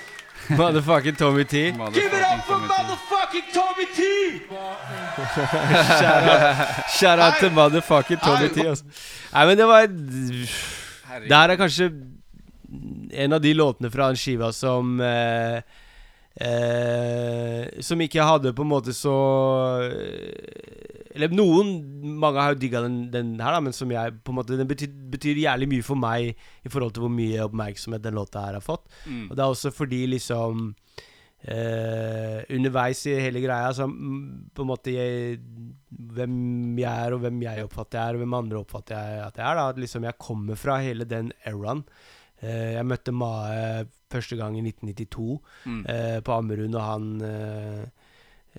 [0.48, 1.72] Motherfucking Tommy T.
[1.72, 4.02] Give it up for motherfucking Tommy T!
[7.00, 8.66] Shout out til motherfucking Tommy T.
[8.68, 8.84] Altså.
[9.34, 11.92] Nei, men det var Det her er kanskje
[13.12, 15.60] en av de låtene fra den skiva som eh,
[16.40, 19.16] eh, Som ikke hadde på en måte så
[21.16, 21.72] Eller noen
[22.22, 24.68] Mange har jo digga den, den her, da, men som jeg på en måte Den
[24.70, 28.58] betyr, betyr jævlig mye for meg i forhold til hvor mye oppmerksomhet den låta her
[28.60, 28.86] har fått.
[29.06, 29.26] Mm.
[29.30, 30.70] Og det er også fordi liksom
[31.44, 35.40] eh, Underveis i hele greia så mm, på en måte jeg,
[36.12, 39.38] Hvem jeg er, og hvem jeg oppfatter jeg er, og hvem andre oppfatter jeg at
[39.42, 39.60] jeg er.
[39.60, 41.84] da At liksom Jeg kommer fra hele den eraen.
[42.42, 45.84] Eh, jeg møtte Mae første gang i 1992 Mm.
[45.88, 47.06] eh, på Ammerud, og han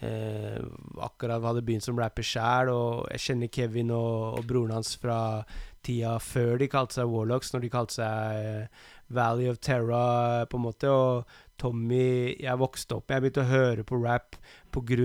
[0.01, 0.59] eh,
[1.03, 2.71] akkurat hadde begynt som rapper sjæl.
[2.73, 5.45] Og jeg kjenner Kevin og, og broren hans fra
[5.83, 10.57] tida før de kalte seg Warlocks, når de kalte seg eh, Valley of Terra, på
[10.61, 10.89] en måte.
[10.89, 11.25] Og
[11.63, 14.35] Tommy Jeg vokste opp Jeg begynte å høre på rap
[14.75, 14.97] pga.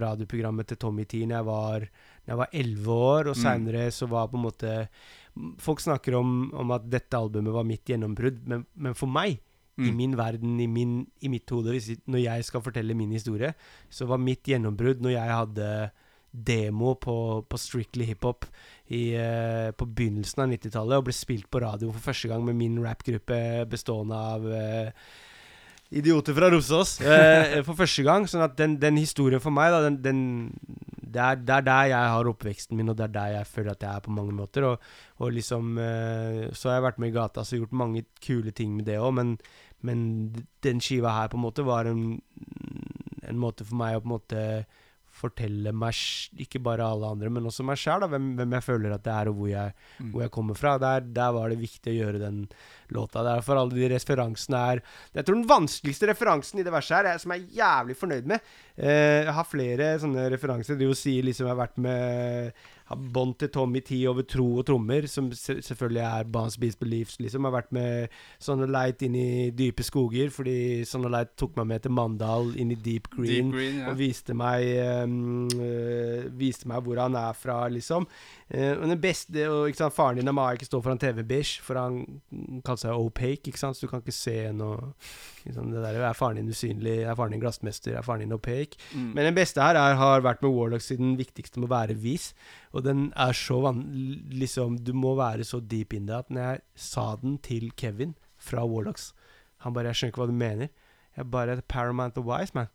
[0.00, 1.80] radioprogrammet til Tommy T når jeg var
[2.28, 3.42] da jeg var 11 år, og Mm.
[3.42, 4.88] seinere så var på en måte
[5.58, 9.38] Folk snakker om, om at dette albumet var mitt gjennombrudd, men, men for meg,
[9.78, 9.96] i Mm.
[9.96, 13.54] min verden, i, min, i mitt hode, når jeg skal fortelle min historie,
[13.88, 15.90] så var mitt gjennombrudd når jeg hadde
[16.32, 18.44] demo på, på Strictly Hiphop
[18.90, 22.58] i, eh, på begynnelsen av 90-tallet og ble spilt på radio for første gang med
[22.58, 23.38] min rappgruppe
[23.70, 24.90] bestående av uh,
[25.90, 28.28] idioter fra Rosås eh, for første gang.
[28.28, 30.20] Sånn at den, den historien for meg, da, den, den
[31.08, 33.72] det, er, det er der jeg har oppveksten min, og det er der jeg føler
[33.72, 34.68] at jeg er på mange måter.
[34.68, 34.90] Og,
[35.24, 38.76] og liksom eh, Så har jeg vært med i gata og gjort mange kule ting
[38.76, 39.38] med det òg, men,
[39.86, 40.00] men
[40.64, 42.20] den skiva her på en måte var en,
[43.28, 44.44] en måte for meg å på en måte
[45.18, 45.96] fortelle meg,
[46.38, 49.30] ikke bare alle andre, men også meg sjæl, hvem, hvem jeg føler at det er,
[49.32, 50.10] og hvor jeg, Mm.
[50.12, 50.76] hvor jeg kommer fra.
[50.78, 52.36] Der, der var det viktig å gjøre den
[52.94, 53.24] låta.
[53.26, 54.82] Derfor alle de referansene er
[55.16, 58.26] Jeg tror den vanskeligste referansen i det verset her, er, som jeg er jævlig fornøyd
[58.30, 58.38] med
[58.76, 60.78] eh, Jeg har flere sånne referanser.
[60.78, 62.52] Det å si liksom jeg har vært med
[62.88, 67.18] har bånd til Tommy T over tro og trommer, som selvfølgelig er Bans Beast Beliefs,
[67.20, 67.44] liksom.
[67.44, 71.84] Har vært med Sonne Light inn i dype skoger, fordi Sonne Light tok meg med
[71.84, 73.92] til Mandal, inn i Deep Green, Deep Green, ja.
[73.92, 74.64] og viste meg
[75.04, 78.08] um, uh, Viste meg hvor han er fra, liksom.
[78.48, 81.60] Uh, og den beste og, ikke sant, Faren din og Maja ikke stå foran TV-bish,
[81.64, 82.00] for han
[82.64, 84.94] kaller seg opaque, ikke sant, så du kan ikke se noe
[85.48, 88.78] liksom, Det der er faren din usynlig, er faren din glassmester, er faren din opaque.
[88.94, 89.12] Mm.
[89.14, 92.34] Men den beste her er, har vært med Warlock siden viktigste må være vis.
[92.72, 93.82] Og den er så van...
[94.30, 98.14] Liksom, du må være så deep in det at når jeg sa den til Kevin
[98.38, 99.12] fra Warlocks
[99.64, 100.68] Han bare 'Jeg skjønner ikke hva du mener'.
[101.16, 102.70] Jeg bare 'Paramount of Wise, man'.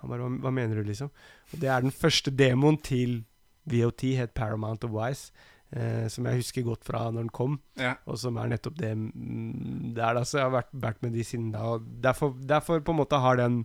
[0.00, 1.10] Han bare hva, 'Hva mener du', liksom?
[1.52, 3.24] Og det er den første demoen til
[3.64, 5.32] VOT, het Paramount of Wise.
[5.72, 7.94] Eh, som jeg husker godt fra når den kom, Ja.
[8.06, 11.12] og som er nettopp det mm, det er da, Så jeg har vært, vært med
[11.12, 11.58] de siden da.
[11.74, 13.64] Og derfor, derfor på en måte har den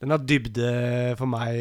[0.00, 1.54] Den har dybde for meg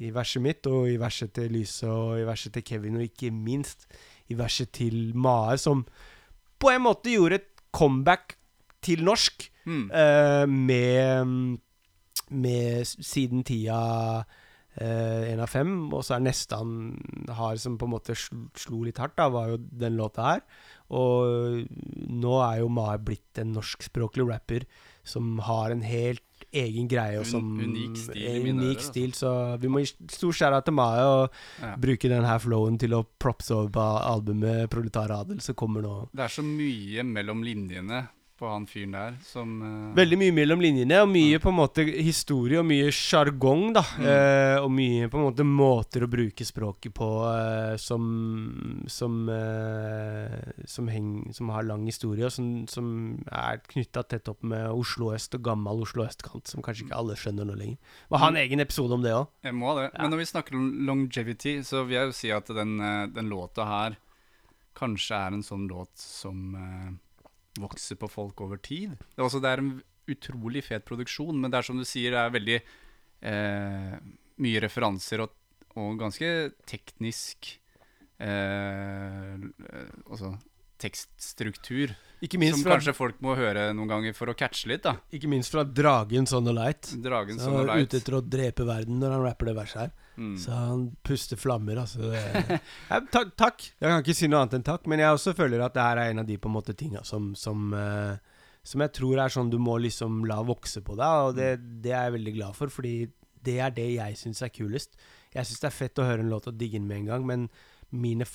[0.00, 3.30] i verset mitt, og i verset til Lyse, og i verset til Kevin, og ikke
[3.30, 3.84] minst
[4.30, 5.84] i verset til Mae, som
[6.58, 8.36] på en måte gjorde et comeback
[8.82, 9.90] til norsk Mm.
[9.92, 11.58] eh, med,
[12.30, 14.24] med siden tida
[14.80, 15.74] eh, en av fem.
[15.92, 16.96] Og så er neste han
[17.34, 20.42] har som på en måte sl slo litt hardt, da, var jo den låta her.
[20.90, 21.66] Og
[22.08, 24.64] nå er jo Mae blitt en norskspråklig rapper
[25.08, 27.18] som har en helt egen greie.
[27.20, 28.90] Og som, unik stil en unik ører, altså.
[28.92, 31.74] stil, så vi må gi stor skjæra til Mae og Ja.
[31.76, 36.08] bruke den her flowen til å propse over på albumet 'Proletar Adel', som kommer nå.
[36.14, 39.96] Det er så mye mellom linjene på han fyren der som uh...
[39.96, 43.82] Veldig mye mellom linjene, og mye på en måte historie og mye sjargong, da.
[43.98, 44.06] Mm.
[44.06, 48.06] Uh, og mye på en måte måter å bruke språket på uh, som
[48.88, 49.14] som,
[50.70, 52.88] som, heng, som har lang historie, og som, som
[53.26, 57.16] er knytta tett opp med Oslo øst og gammel Oslo østkant, som kanskje ikke alle
[57.18, 57.98] skjønner nå lenger.
[58.12, 59.28] Må ha en egen episode om det òg.
[59.44, 59.88] Jeg må ha det.
[59.96, 62.78] Men når vi snakker om longevity, så vil jeg jo si at den,
[63.14, 63.98] den låta her
[64.78, 66.56] kanskje er en sånn låt som
[67.62, 68.96] vokser på folk over tid.
[68.98, 69.72] Det er, også, det er en
[70.08, 72.58] utrolig fet produksjon, men det er som du sier, det er veldig
[73.30, 73.96] eh,
[74.44, 75.34] mye referanser og,
[75.78, 76.30] og ganske
[76.68, 77.52] teknisk
[78.22, 79.34] eh,
[80.08, 80.32] Altså
[80.78, 81.94] tekststruktur.
[82.22, 84.96] Ikke minst som fra- kanskje folk må høre noen ganger for å catche litt, da.
[85.14, 86.88] Ikke minst fra Dragen Son of Light.
[87.02, 87.88] Dragen Så Son han er Light.
[87.92, 89.92] ute etter å drepe verden når han rapper det verset her.
[90.18, 90.32] Mm.
[90.42, 92.10] Så han puster flammer, altså.
[92.90, 93.62] Ja, takk, takk.
[93.78, 95.96] Jeg kan ikke si noe annet enn takk, men jeg også føler at det her
[96.02, 98.16] er en av de på en måte tinga som, som, uh,
[98.66, 101.52] som jeg tror er sånn du må liksom la vokse på deg, og det,
[101.84, 102.96] det er jeg veldig glad for, fordi
[103.46, 104.98] det er det jeg syns er kulest.
[105.32, 107.26] Jeg syns det er fett å høre en låt og digge den med en gang,
[107.30, 107.46] men
[107.94, 108.26] mine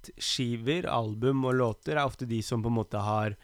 [0.00, 3.36] favorittskiver, album og låter er ofte de som på en måte har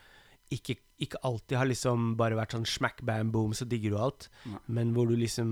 [0.50, 4.28] ikke, ikke alltid har liksom bare vært sånn smack, bam, boom, så digger du alt.
[4.46, 4.60] Nei.
[4.68, 5.50] Men hvor du liksom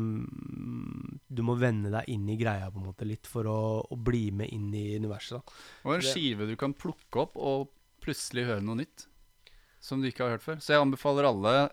[1.28, 4.30] Du må vende deg inn i greia på en måte litt for å, å bli
[4.30, 5.40] med inn i universet.
[5.40, 9.08] da Og en skive du kan plukke opp og plutselig høre noe nytt.
[9.80, 10.60] Som du ikke har hørt før.
[10.62, 11.70] Så jeg anbefaler alle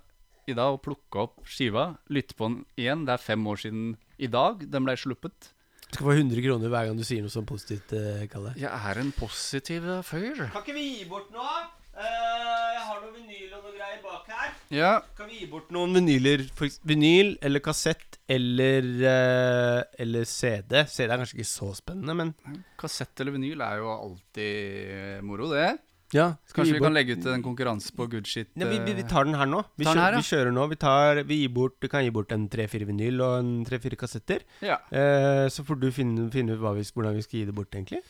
[0.50, 3.06] i dag å plukke opp skiva, lytte på den igjen.
[3.06, 5.54] Det er fem år siden i dag den ble sluppet.
[5.92, 8.54] Du skal få 100 kroner hver gang du sier noe sånn positivt, eh, Kalle.
[8.56, 10.46] Jeg er en positiv eh, fyr.
[10.54, 11.56] Kan ikke vi gi bort noe?
[11.92, 14.54] Uh, jeg har noe vinyl og noe greier bak her.
[14.72, 16.46] Ja, Kan vi gi bort noen vinyler?
[16.56, 20.80] For vinyl eller kassett eller, uh, eller CD.
[20.88, 22.32] CD er kanskje ikke så spennende, men
[22.80, 25.74] kassett eller vinyl er jo alltid moro, det.
[26.14, 26.26] Ja.
[26.46, 28.50] skal Kanskje vi bort- kan legge ut en konkurranse på good shit.
[28.60, 29.62] Ja, vi, vi, vi eh, tar den her nå.
[29.78, 30.20] Vi, kjører, her, ja.
[30.20, 30.68] vi kjører nå.
[30.72, 33.96] Vi, tar, vi, gir bort, du kan gi bort en tre-fire vinyl og en tre-fire
[34.00, 34.44] kassetter.
[34.62, 34.78] Ja.
[34.92, 37.72] Eh, så får du finne, finne ut hva vi, hvordan vi skal gi det bort,
[37.80, 38.02] egentlig.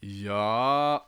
[0.00, 1.00] ja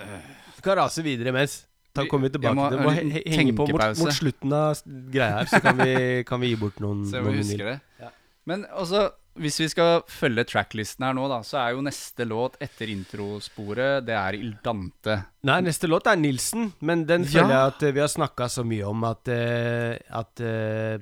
[0.00, 1.66] Du kan rase videre mens.
[1.92, 2.84] Da kommer vi tilbake må til det.
[2.86, 4.78] Må he- henge på mot, mot slutten av
[5.10, 7.58] greia her, så kan vi, kan vi gi bort noen, Se om vi noen husker
[7.58, 7.72] vinyl.
[7.74, 8.04] det.
[8.06, 8.10] Ja.
[8.46, 9.08] Men altså,
[9.40, 14.04] hvis vi skal følge tracklisten her nå, da, så er jo neste låt etter introsporet,
[14.06, 15.16] det er Il Dante.
[15.48, 17.30] Nei, neste låt er Nilsen, men den Ja.
[17.40, 20.98] føler jeg at eh, vi har snakka så mye om at, eh, at eh,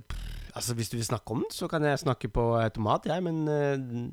[0.58, 3.44] Altså, hvis du vil snakke om den, så kan jeg snakke på automat, jeg, men,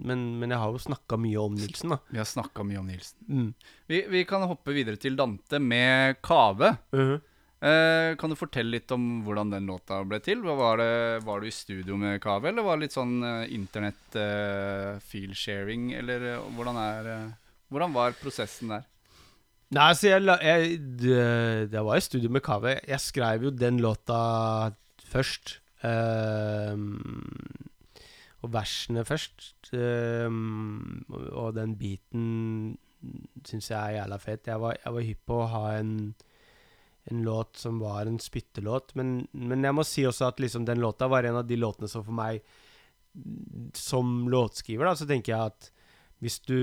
[0.05, 1.97] men, men jeg har jo snakka mye om Nilsen, da.
[2.13, 3.17] Vi har snakka mye om Nilsen.
[3.25, 3.47] Mm.
[3.89, 6.75] Vi, vi kan hoppe videre til Dante med Kave.
[6.93, 7.15] Mhm.
[7.65, 10.43] Eh, kan du fortelle litt om hvordan den låta ble til?
[10.45, 10.89] Var, det,
[11.25, 15.87] var du i studio med Kave, eller var det litt sånn eh, internett eh, feel-sharing,
[15.97, 17.33] eller eh, hvordan er eh,
[17.73, 18.83] Hvordan var prosessen der?
[19.73, 22.75] Nei, altså, jeg, jeg, det, var i studio med Kave.
[22.85, 24.19] Jeg skrev jo den låta
[25.09, 25.55] først.
[25.81, 26.85] ehm,
[28.45, 29.73] og versene først.
[29.73, 32.77] og, den beaten
[33.43, 34.47] syns jeg er jævla fet.
[34.47, 36.13] Jeg var, jeg var hypp på å ha en,
[37.11, 40.81] en låt som var en spyttelåt, men, men jeg må si også at liksom den
[40.81, 42.41] låta var en av de låtene som for meg
[43.77, 45.69] som låtskriver, da, så tenker jeg at
[46.23, 46.57] hvis du,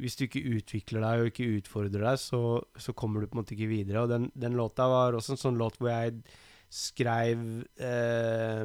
[0.00, 2.40] hvis du ikke utvikler deg og ikke utfordrer deg, så,
[2.80, 4.02] så kommer du på en måte ikke videre.
[4.02, 6.22] Og den, den låta var også en sånn låt hvor jeg
[6.74, 7.42] skrev
[7.78, 8.64] eh,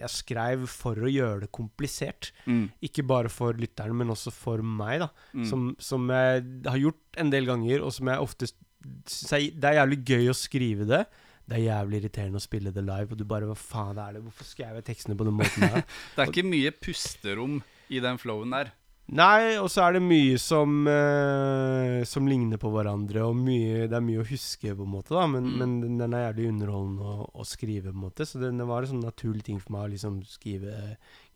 [0.00, 2.32] Jeg skreiv for å gjøre det komplisert.
[2.48, 2.64] Mm.
[2.88, 5.10] Ikke bare for lytteren, men også for meg, da.
[5.36, 5.44] Mm.
[5.52, 9.64] Som, som jeg har gjort en del ganger, og som jeg ofte synes er- Det
[9.68, 11.02] er jævlig gøy å skrive det.
[11.48, 14.20] Det er jævlig irriterende å spille det live, og du bare Hva faen er det?
[14.26, 15.80] Hvorfor skrev jeg tekstene på den måten her?
[16.14, 18.74] Det er ikke mye pusterom i den flowen der.
[19.08, 23.96] Nei, og så er det mye som eh, Som ligner på hverandre, og mye, det
[23.96, 25.22] er mye å huske, på en måte, da.
[25.32, 25.56] Men, Mm.
[25.80, 28.26] men den er jævlig underholdende å, å skrive, på en måte.
[28.28, 30.74] Så det var en sånn naturlig ting for meg å liksom skrive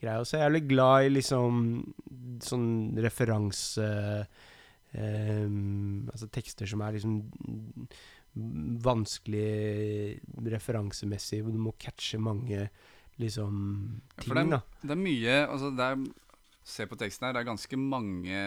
[0.02, 0.20] greier.
[0.20, 1.64] Og så er jeg jævlig glad i liksom
[2.44, 2.68] sånn
[3.00, 3.88] referanse
[4.94, 7.16] ehm, Altså tekster som er liksom
[8.82, 12.68] vanskelig referansemessig, du må catche mange
[13.20, 14.56] liksom ting, For det, da.
[14.62, 16.04] er- det er mye altså det er,
[16.64, 18.38] Se på teksten her, det er ganske mange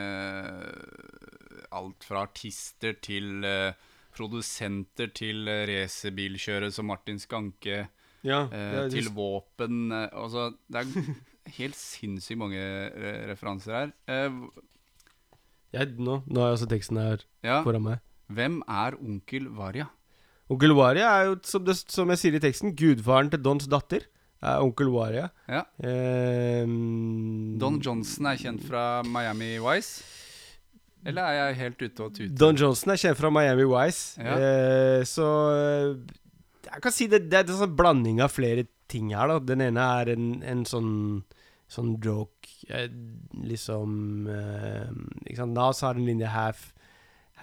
[1.75, 3.73] Alt fra artister til uh,
[4.15, 7.81] produsenter til uh, racerbilkjørere som Martin Skanke,
[8.23, 9.11] Ja, uh, til just...
[9.17, 11.15] våpen eh, Altså, det er
[11.59, 12.61] helt sinnssykt mange
[12.95, 13.91] re referanser her.
[14.07, 14.39] Eh,
[15.75, 17.59] Jeg, nå, nå har jeg også teksten her ja.
[17.65, 18.03] foran meg.
[18.31, 19.89] Hvem er onkel Varja?
[20.51, 24.05] Onkel Varia er jo, som, det, som jeg sier i teksten, gudfaren til Dons datter.
[24.45, 25.63] Er onkel Varia Ja.
[25.81, 30.03] Ehm, Don Johnson er kjent fra Miami Vice.
[31.05, 32.35] Eller er jeg helt ute og tuter?
[32.37, 34.21] Don Johnson er kjent fra Miami Vice.
[34.21, 34.37] Ja.
[34.37, 35.89] Eh, så eh,
[36.65, 39.33] jeg kan si det, det er en sånn blanding av flere ting her.
[39.33, 40.93] da Den ene er en, en sånn
[41.65, 42.34] Sånn joke
[42.69, 42.87] eh,
[43.43, 44.89] Liksom eh,
[45.25, 46.71] Ikke sant Nas har en linje half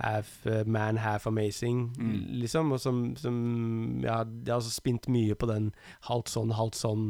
[0.01, 2.41] Half eh, man, half amazing, Mm.
[2.41, 2.71] liksom.
[2.73, 5.67] Og som, som Ja, jeg har også spint mye på den
[6.09, 7.03] halvt sånn, halvt sånn,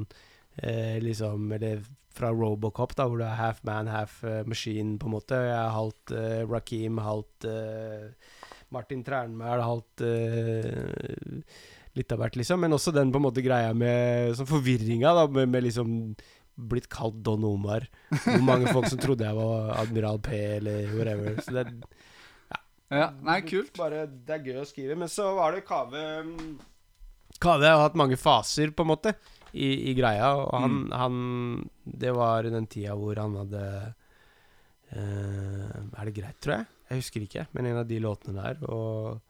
[0.59, 5.07] eh, liksom Eller fra Robocop, da, hvor du er half man, half eh, machine, på
[5.09, 5.39] en måte.
[5.47, 8.11] Jeg er halvt eh, Rakim, halvt eh,
[8.75, 10.03] Martin Trernmæl, halvt
[11.97, 12.61] Litt av hvert, liksom.
[12.65, 15.91] Men også den på en måte greia med Sånn forvirringa, da, med, med liksom
[16.71, 17.87] blitt kalt Don Omar.
[18.25, 21.37] Hvor mange folk som trodde jeg var Admiral P, eller whatever.
[21.43, 21.67] Så det,
[22.93, 23.73] Ja, nei, kult.
[23.79, 24.97] bare, det er gøy å skrive.
[25.01, 26.59] Men så var det Kave mm,
[27.41, 29.15] Kave har hatt mange faser, på en måte,
[29.57, 30.35] i, i greia.
[30.43, 31.17] Og han, han
[31.85, 33.63] Det var den tida hvor han hadde
[34.93, 36.67] uh, Er det greit, tror jeg?
[36.93, 37.47] Jeg husker ikke.
[37.57, 38.61] Men en av de låtene der.
[38.69, 39.21] Og,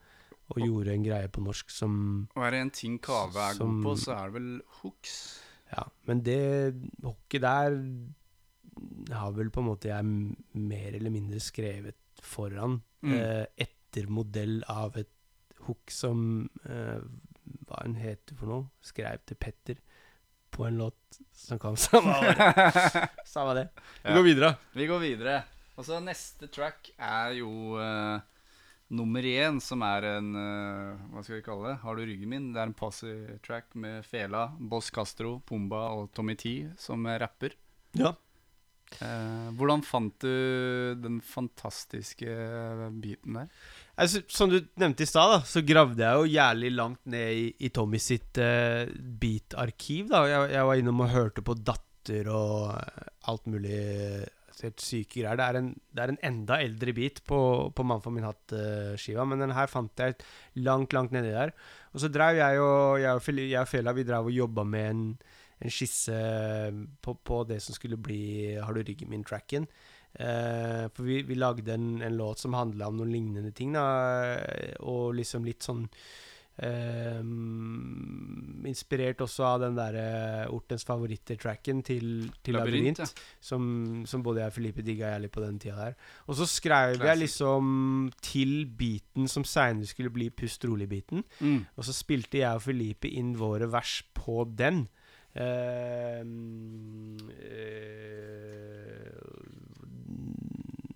[0.53, 1.95] og gjorde en greie på norsk som
[2.35, 4.51] Og er det en ting Kave er Som- god på, så er det vel
[4.83, 5.15] hooks.
[5.73, 6.39] Ja, men det
[7.03, 7.77] hockey der
[9.15, 10.05] har vel på en måte jeg
[10.59, 12.81] mer eller mindre skrevet foran.
[13.03, 13.15] Mm.
[13.17, 15.11] Eh, etter modell av et
[15.67, 17.01] hook som eh,
[17.67, 18.69] Hva hun heter for noe?
[18.85, 19.81] Skrev til Petter
[20.53, 22.43] på en låt som kom samme år.
[23.29, 23.67] Samme det.
[24.03, 24.17] Vi Ja.
[24.17, 24.51] går videre.
[24.77, 25.39] Vi går videre.
[25.77, 28.21] Og så neste track er jo eh,
[28.93, 31.79] nummer én, som er en eh, Hva skal vi kalle det?
[31.83, 32.51] Har du ryggen min?
[32.55, 37.57] Det er en posse track med Fela, Boss Castro, Pumba og Tommy T som rapper.
[37.99, 38.15] Ja.
[39.01, 42.29] Eh, hvordan fant du den fantastiske
[43.01, 43.49] biten der?
[43.97, 47.73] Altså, som du nevnte i stad, så gravde jeg jo jævlig langt ned i, i
[47.73, 48.85] Tommy sitt uh,
[49.21, 50.13] beat-arkiv.
[50.13, 53.83] jeg, jeg var innom og hørte på Datter og eh, alt mulig
[54.61, 55.39] helt syke greier.
[55.39, 57.39] Det er en, det er en enda eldre bit på,
[57.73, 60.19] på Mann min hatt-skiva, men den her fant jeg
[60.61, 61.55] langt, langt nedi der.
[61.93, 64.91] Og så drev jeg og jeg og, jeg og Fela vi drev og jobba med
[64.91, 65.07] en,
[65.63, 66.19] en skisse
[67.01, 69.69] på, på det som skulle bli Har du ryggen min-tracken.
[70.13, 73.87] Eh, for vi, vi lagde en, en låt som handla om noen lignende ting, da,
[74.85, 75.87] og liksom litt sånn
[76.61, 77.21] eh,
[78.69, 83.63] Inspirert også av den derre Ortens favoritter-tracken til, til Labyrint, Labyrint, som,
[84.09, 85.97] som både jeg og Felipe digga jævlig på den tida der.
[86.29, 91.25] Og så skrev jeg liksom til beaten som seinere skulle bli Pust rolig-beaten.
[91.41, 91.61] Mm.
[91.77, 94.87] Og så spilte jeg og Felipe inn våre vers på den.
[95.33, 97.33] Eh, uh,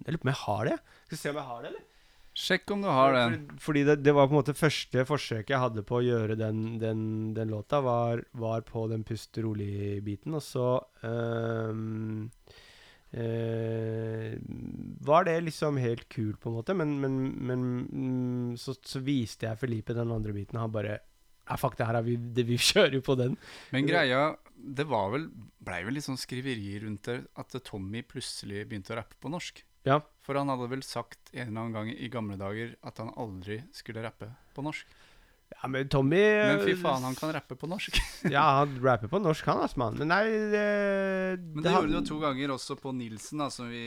[0.06, 0.78] jeg lurer på om jeg har det.
[1.06, 1.85] Skal vi se om jeg har det, eller?
[2.36, 3.36] Sjekk om du har den.
[3.64, 6.76] Fordi, det, det var på en måte første forsøket jeg hadde på å gjøre den,
[6.82, 7.00] den,
[7.36, 10.36] den låta, var, var på den pust rolig-biten.
[10.36, 10.66] Og så
[11.00, 12.26] um,
[13.16, 14.34] uh,
[15.08, 16.76] var det liksom helt kult, på en måte.
[16.76, 17.16] Men, men,
[17.48, 20.98] men mm, så, så viste jeg Felipe den andre biten, og han bare
[21.46, 23.38] ja, fuck, det her er vi, det, vi kjører jo på den.
[23.72, 24.26] Men greia
[24.56, 25.30] Det var vel
[25.64, 29.64] blei vel litt sånn skriveri rundt det at Tommy plutselig begynte å rappe på norsk.
[29.86, 30.02] Ja.
[30.26, 33.60] For han hadde vel sagt en eller annen gang i gamle dager at han aldri
[33.76, 34.96] skulle rappe på norsk.
[35.46, 37.94] Ja, men Tommy Men fy faen, han kan rappe på norsk.
[38.34, 39.98] Ja, han rapper på norsk, han, altså, mann.
[40.00, 40.64] Men nei det,
[41.54, 43.84] Men det gjorde du jo to ganger også på Nilsen, da, som vi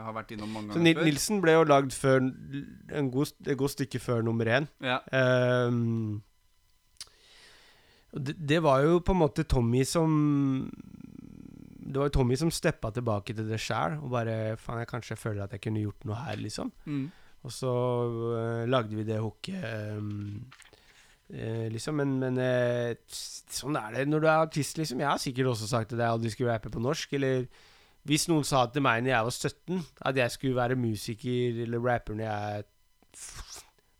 [0.00, 1.10] har vært innom mange ganger før.
[1.10, 4.70] Nilsen ble jo lagd før en god, et godt stykke før nummer én.
[4.80, 5.02] Ja.
[5.12, 6.22] Um,
[8.16, 10.16] det, det var jo på en måte Tommy som
[11.88, 15.46] Det var Tommy som steppa tilbake til det sjæl og bare Faen, jeg kanskje føler
[15.46, 16.72] at jeg kunne gjort noe her, liksom.
[16.84, 17.06] Mm.
[17.46, 19.64] Og så uh, lagde vi det hooket,
[19.96, 20.44] Um,
[21.30, 21.98] eh, liksom.
[22.00, 25.00] Men, men eh, sånn er det når du er artist, liksom.
[25.02, 27.12] Jeg har sikkert også sagt at jeg aldri skulle rappe på norsk.
[27.18, 27.46] Eller
[28.08, 31.84] hvis noen sa til meg når jeg var 17, at jeg skulle være musiker eller
[31.84, 32.68] rapper når jeg er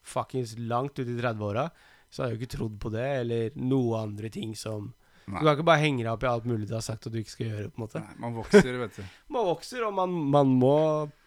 [0.09, 1.68] fuckings langt ut i 30-åra,
[2.09, 4.93] så hadde jeg jo ikke trodd på det, eller noe andre ting som
[5.29, 5.41] Nei.
[5.43, 7.18] Du kan ikke bare henge deg opp i alt mulig du har sagt at du
[7.20, 7.70] ikke skal gjøre.
[7.70, 9.03] på en måte Nei, man vokser, vet du.
[9.35, 10.76] Man vokser, og man, man må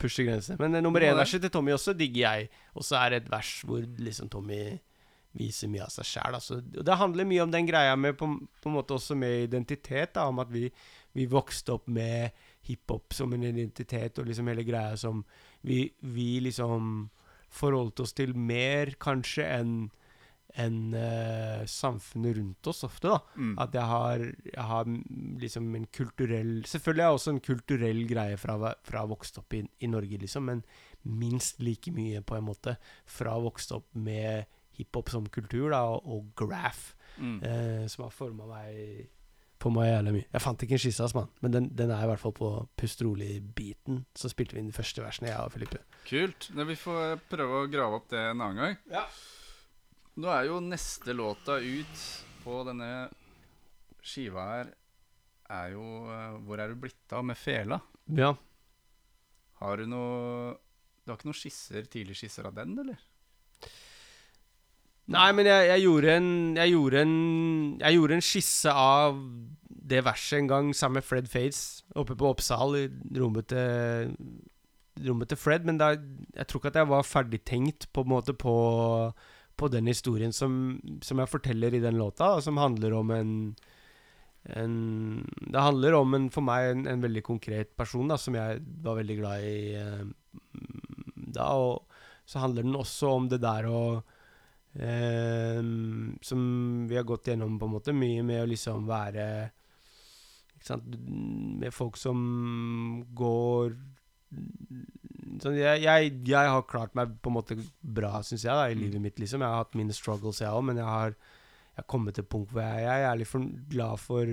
[0.02, 0.58] pushe grenser.
[0.60, 2.49] Men det nummer én-verset til Tommy også digger jeg.
[2.74, 4.64] Og så er det et vers hvor liksom Tommy
[5.38, 6.36] viser mye av seg sjæl.
[6.36, 6.60] Altså.
[6.62, 8.28] Det handler mye om den greia med på,
[8.62, 10.16] på en måte også med identitet.
[10.18, 10.66] Da, om at vi,
[11.16, 12.34] vi vokste opp med
[12.68, 15.24] hiphop som en identitet, og liksom hele greia som
[15.68, 17.10] vi, vi liksom
[17.52, 19.76] forholdt oss til mer kanskje enn
[20.60, 23.20] enn uh, samfunnet rundt oss ofte, da.
[23.38, 23.54] Mm.
[23.64, 28.02] At jeg har, jeg har mm, liksom en kulturell Selvfølgelig er jeg også en kulturell
[28.10, 30.64] greie fra, å fra å ha vokst opp i, i Norge, liksom, men
[31.08, 32.76] minst like mye, på en måte,
[33.10, 34.45] fra å ha vokst opp med
[34.78, 37.41] hiphop som kultur, da, og, og graph, Mm.
[37.43, 39.10] uh, som har forma meg
[39.62, 40.28] på meg jævlig mye.
[40.32, 42.47] Jeg fant ikke en skisse, mann, men den, den er i hvert fall på
[42.80, 44.06] Pust rolig-beaten.
[44.18, 45.84] Så spilte vi inn de første versene, jeg og Filippe.
[46.08, 46.47] Kult.
[46.56, 48.80] Vi får prøve å grave opp det en annen gang.
[48.89, 49.04] Ja.
[50.20, 52.05] Nå er jo neste låta ut
[52.43, 52.91] på denne
[54.01, 54.72] skiva her
[55.51, 57.80] er jo eh, 'Hvor er du blitt av?' med Fela.
[58.07, 58.34] Ja.
[59.62, 60.57] Har du noe
[61.01, 62.99] Du har ikke noen skisser, tidlige skisser av den, eller?
[65.12, 67.16] Nei, men jeg, jeg gjorde en Jeg gjorde en
[67.82, 69.18] Jeg gjorde en skisse av
[69.91, 72.86] det verset en gang sammen med Fred Fades oppe på Oppsal, i
[73.18, 74.14] rommet til
[75.01, 75.95] Rommet til Fred, men da,
[76.36, 78.53] jeg tror ikke at jeg var ferdigtenkt på en måte på,
[79.62, 83.32] på den historien som, som jeg forteller i den låta, som handler om en
[84.43, 88.62] en, det handler om en, for meg en, en veldig konkret person da, som jeg
[88.82, 90.05] var veldig glad i eh,
[91.38, 91.51] da.
[91.53, 91.86] Og
[92.26, 93.82] så handler den også om det der å
[94.74, 95.62] eh,
[96.26, 96.41] Som
[96.89, 99.26] vi har gått gjennom på en måte mye med å liksom være
[101.62, 103.76] Med folk som går
[105.42, 108.78] sånn, jeg, jeg, jeg har klart meg på en måte bra, syns jeg, da, i
[108.78, 109.22] livet mitt.
[109.22, 111.16] liksom Jeg har hatt mine struggles, jeg òg, men jeg har
[111.72, 114.32] jeg har kommet til et punkt hvor jeg, jeg er litt for, glad for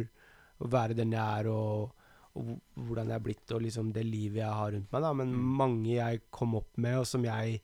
[0.58, 1.92] å være den jeg er, og,
[2.34, 2.48] og
[2.88, 5.04] hvordan jeg er blitt, og liksom det livet jeg har rundt meg.
[5.04, 7.60] da Men mange jeg kom opp med, og som jeg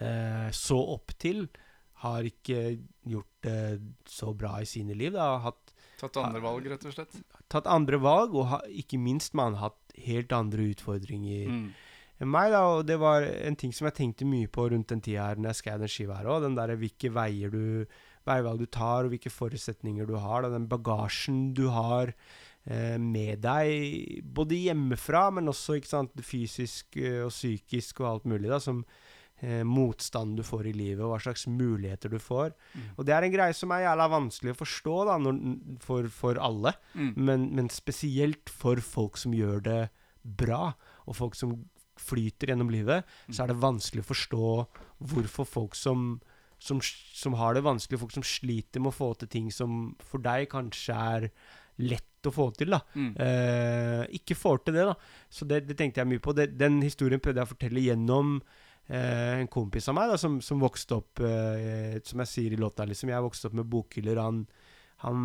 [0.00, 1.44] eh, så opp til,
[2.00, 2.62] har ikke
[3.12, 3.58] gjort det
[4.08, 5.12] så bra i sine liv.
[5.12, 7.18] da hatt, Tatt andre valg, rett og slett?
[7.50, 11.64] Tatt andre valg, og ha, ikke minst man har hatt helt andre utfordringer Mm.
[12.20, 12.50] enn meg.
[12.52, 15.36] da Og det var en ting som jeg tenkte mye på rundt den tida her
[15.36, 16.42] når jeg skrev den skiva her òg.
[16.46, 17.86] Den derre hvilke veier du
[18.28, 20.42] veivalg du tar, og hvilke forutsetninger du har.
[20.42, 22.12] Da, den bagasjen du har
[22.66, 28.24] eh, med deg, både hjemmefra, men også ikke sant, fysisk eh, og psykisk og alt
[28.30, 28.84] mulig, da, som
[29.42, 32.52] eh, motstand du får i livet, og hva slags muligheter du får.
[32.96, 35.40] Og det er en greie som er jævla vanskelig å forstå da, når,
[35.84, 37.12] for, for alle, Mm.
[37.16, 39.80] men, men spesielt for folk som gjør det
[40.22, 40.74] bra,
[41.06, 41.54] og folk som
[42.00, 44.50] flyter gjennom livet, så er det vanskelig å forstå
[45.10, 46.20] hvorfor folk som,
[46.58, 50.18] som, som har det vanskelig, folk som sliter med å få til ting som for
[50.24, 51.28] deg kanskje er
[51.80, 52.80] lett å få til, da.
[52.94, 53.12] Mm.
[53.16, 54.94] Eh, ikke får til det, da.
[55.32, 56.34] Så det, det tenkte jeg mye på.
[56.36, 58.34] Det, den historien prøvde jeg å fortelle gjennom
[58.96, 62.86] en kompis av meg da, som, som vokste opp eh, Som jeg sier i låta,
[62.88, 63.12] liksom.
[63.12, 64.18] Jeg vokste opp med bokhyller.
[64.18, 64.40] Han,
[65.04, 65.22] han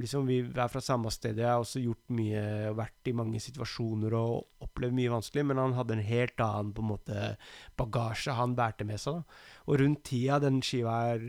[0.00, 1.40] liksom, Vi er fra samme sted.
[1.40, 2.44] Jeg har også gjort mye,
[2.76, 6.84] vært i mange situasjoner og opplevd mye vanskelig, men han hadde en helt annen på
[6.84, 7.26] en måte
[7.80, 9.22] bagasje han bærte med seg.
[9.22, 9.42] da.
[9.66, 11.28] Og rundt tida den skiva her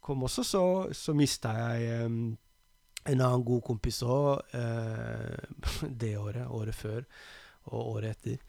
[0.00, 0.64] kom også, så,
[0.96, 2.20] så mista jeg eh,
[3.08, 5.38] en annen god kompis òg, eh,
[6.02, 7.06] det året, året før
[7.70, 8.44] og året etter.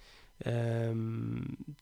[0.49, 1.75] Ehm,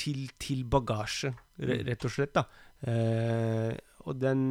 [0.00, 2.34] til, til bagasje, rett og slett.
[2.36, 2.46] da.
[2.88, 3.76] Eh,
[4.08, 4.42] og den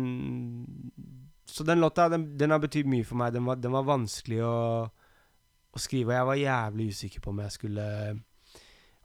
[1.49, 3.33] Så den låta, den, den har betydd mye for meg.
[3.33, 7.41] Den var, den var vanskelig å, å skrive, og jeg var jævlig usikker på om
[7.41, 7.87] jeg skulle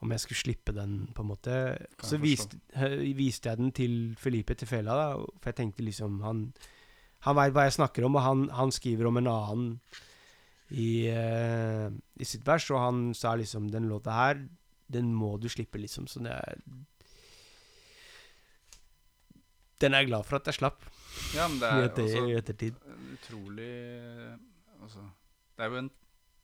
[0.05, 1.59] om jeg skulle slippe den, på en måte.
[2.05, 2.59] Så viste,
[3.17, 5.07] viste jeg den til Felipe til Fela, da,
[5.41, 6.43] for jeg tenkte liksom Han,
[7.25, 9.71] han veit hva jeg snakker om, og han, han skriver om en annen
[10.75, 11.89] i, uh,
[12.21, 14.45] i sitt vers, og han sa liksom Den låta her,
[14.87, 16.07] den må du slippe, liksom.
[16.11, 16.61] Så det er
[19.81, 20.85] Den er jeg glad for at jeg slapp
[21.35, 22.81] Ja, men det er etter, i ettertid.
[23.17, 23.75] utrolig
[24.85, 25.05] Altså,
[25.57, 25.93] det er jo en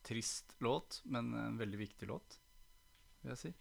[0.01, 2.39] trist låt, men en veldig viktig låt,
[3.21, 3.51] vil jeg si.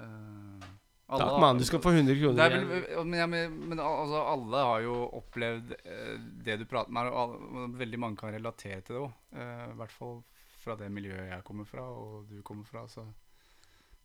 [0.00, 0.62] Uh,
[1.10, 1.58] alle Takk, mann.
[1.58, 2.54] Du skal få 100 kroner.
[2.54, 6.12] vel, men, ja, men, men altså, alle har jo opplevd eh,
[6.46, 9.10] det du prater med, og veldig mange kan relatere til det òg.
[9.34, 10.20] I hvert fall
[10.62, 12.86] fra det miljøet jeg kommer fra, og du kommer fra.
[12.88, 13.04] Så,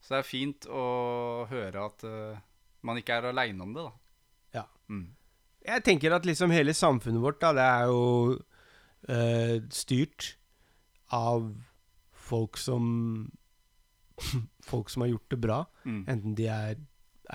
[0.05, 0.87] så det er fint å
[1.49, 2.41] høre at uh,
[2.85, 4.59] man ikke er aleine om det, da.
[4.59, 4.65] Ja.
[4.85, 5.07] Mm.
[5.65, 8.03] Jeg tenker at liksom hele samfunnet vårt, da, det er jo
[9.09, 10.35] uh, styrt
[11.13, 11.49] av
[12.27, 12.85] folk som
[14.65, 15.57] Folk som har gjort det bra.
[15.83, 15.97] Mm.
[16.07, 16.77] Enten de er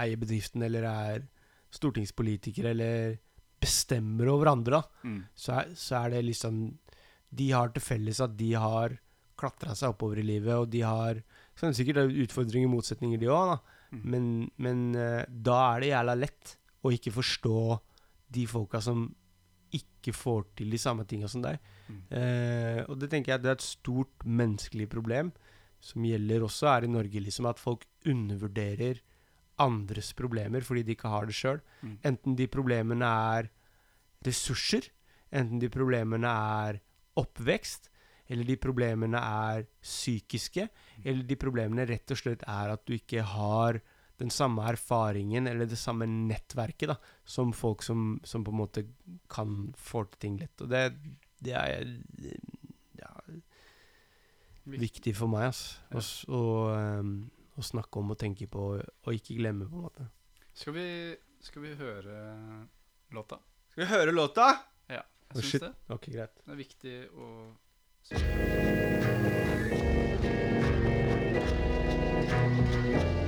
[0.01, 1.27] eier bedriften, eller er
[1.75, 3.18] stortingspolitikere, eller
[3.61, 5.05] bestemmer over andre, da.
[5.05, 5.18] Mm.
[5.37, 6.62] Så, er, så er det liksom
[7.29, 8.97] De har til felles at de har
[9.39, 11.21] klatra seg oppover i livet, og de har
[11.61, 13.59] så er det sikkert utfordringer og motsetninger, de òg.
[13.93, 14.03] Mm.
[14.09, 17.61] Men, men uh, da er det jævla lett å ikke forstå
[18.33, 19.03] de folka som
[19.77, 21.61] ikke får til de samme tinga som deg.
[21.91, 22.01] Mm.
[22.09, 25.35] Uh, og det tenker jeg det er et stort menneskelig problem,
[25.85, 29.05] som gjelder også her i Norge, liksom, at folk undervurderer
[29.61, 31.61] andres problemer fordi de ikke har det sjøl.
[31.85, 31.97] Mm.
[32.09, 33.51] Enten de problemene er
[34.25, 34.89] ressurser.
[35.29, 36.81] Enten de problemene er
[37.21, 37.91] oppvekst,
[38.31, 40.68] eller de problemene er psykiske,
[41.03, 43.81] eller de problemene rett og slett er at du ikke har
[44.20, 48.85] den samme erfaringen eller det samme nettverket da, som folk som, som på en måte
[49.33, 50.61] kan få til ting lett.
[50.61, 50.83] Og det,
[51.41, 51.89] det er
[53.01, 53.12] ja,
[54.76, 59.68] viktig for meg, altså, Å Å å snakke om og tenke på, og ikke glemme,
[59.68, 60.07] på en måte.
[60.57, 60.87] Skal vi,
[61.45, 62.14] skal vi høre
[63.16, 63.41] låta?
[63.72, 64.47] Skal vi høre låta?
[64.91, 65.66] Ja, jeg syns shit.
[65.66, 65.72] det.
[65.95, 66.41] Ok, greit.
[66.45, 67.26] Det er viktig å
[68.13, 68.25] Thank
[73.05, 73.20] you.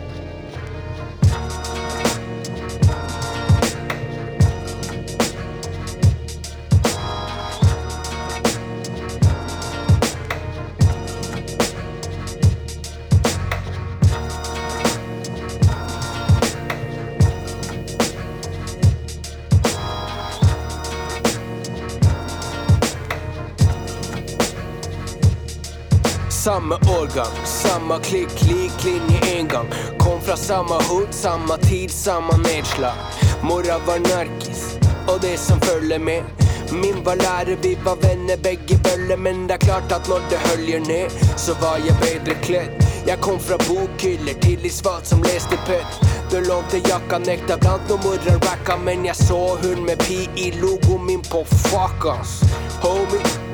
[26.62, 29.66] Samme årgang, samme klikk, lik linje én gang.
[29.98, 32.94] Kom fra samme hood, samme tid, samme nedslag.
[33.42, 36.22] Mora var narkis, og det som følger med.
[36.72, 39.16] Min var lærer, vi var venner, begge bøller.
[39.16, 42.86] Men det er klart at når det høljer ned, så var jeg bedre kledd.
[43.06, 45.98] Jeg kom fra bokhyller, tillitsvalgt som leste pøtt.
[46.30, 50.52] Du lånte jakka, nekta blant noen mora racka, men jeg så hun med pi i
[50.62, 52.38] logoen min på fuck ass.
[52.86, 53.50] Homie.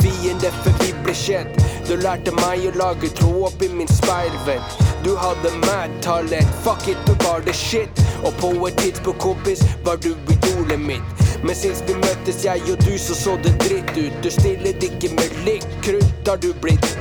[0.00, 1.60] Fiende for vi ble kjent.
[1.90, 4.62] Du lærte meg å lage tro oppi min speilvenn.
[5.02, 8.02] Du hadde mad talent, fuck it, du var det shit.
[8.22, 11.24] Og på et tidspunkt, kompis, var du idolet mitt.
[11.42, 14.22] Men sist vi møttes, jeg og du, så så det dritt ut.
[14.22, 16.94] Du stillet ikke med likt krutt, har du blitt.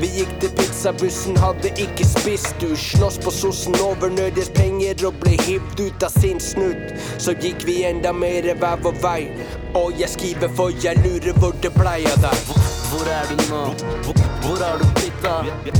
[0.00, 2.74] Vi gikk til pizzabussen, hadde ikke spist du.
[2.76, 6.92] Slåss på sossen over nødes penger og ble hivd ut av sin snutt.
[7.22, 9.22] Så gikk vi enda mer hver vår vei.
[9.80, 12.44] Og jeg skriver for jeg lurer hvor det blei av deg.
[12.90, 13.62] Hvor er du nå?
[14.44, 15.48] Hvor, har du blitt av?
[15.64, 15.72] Jeg,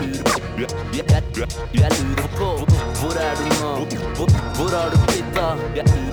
[0.00, 0.24] lurer
[0.58, 1.12] jeg,
[1.78, 2.48] jeg, lurer på
[2.98, 3.70] Hvor er du nå?
[4.56, 5.62] Hvor, har du blitt av?
[5.76, 6.08] Jeg, lurer-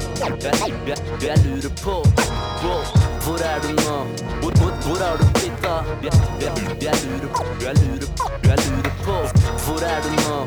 [1.83, 2.01] på
[3.25, 3.97] hvor er du nå?
[4.95, 5.85] Hvor, har du blitt av?
[6.03, 7.29] Jeg, jeg, jeg lurer
[7.63, 8.07] Jeg lurer
[8.43, 9.15] Jeg lurer på
[9.65, 10.37] Hvor er du nå?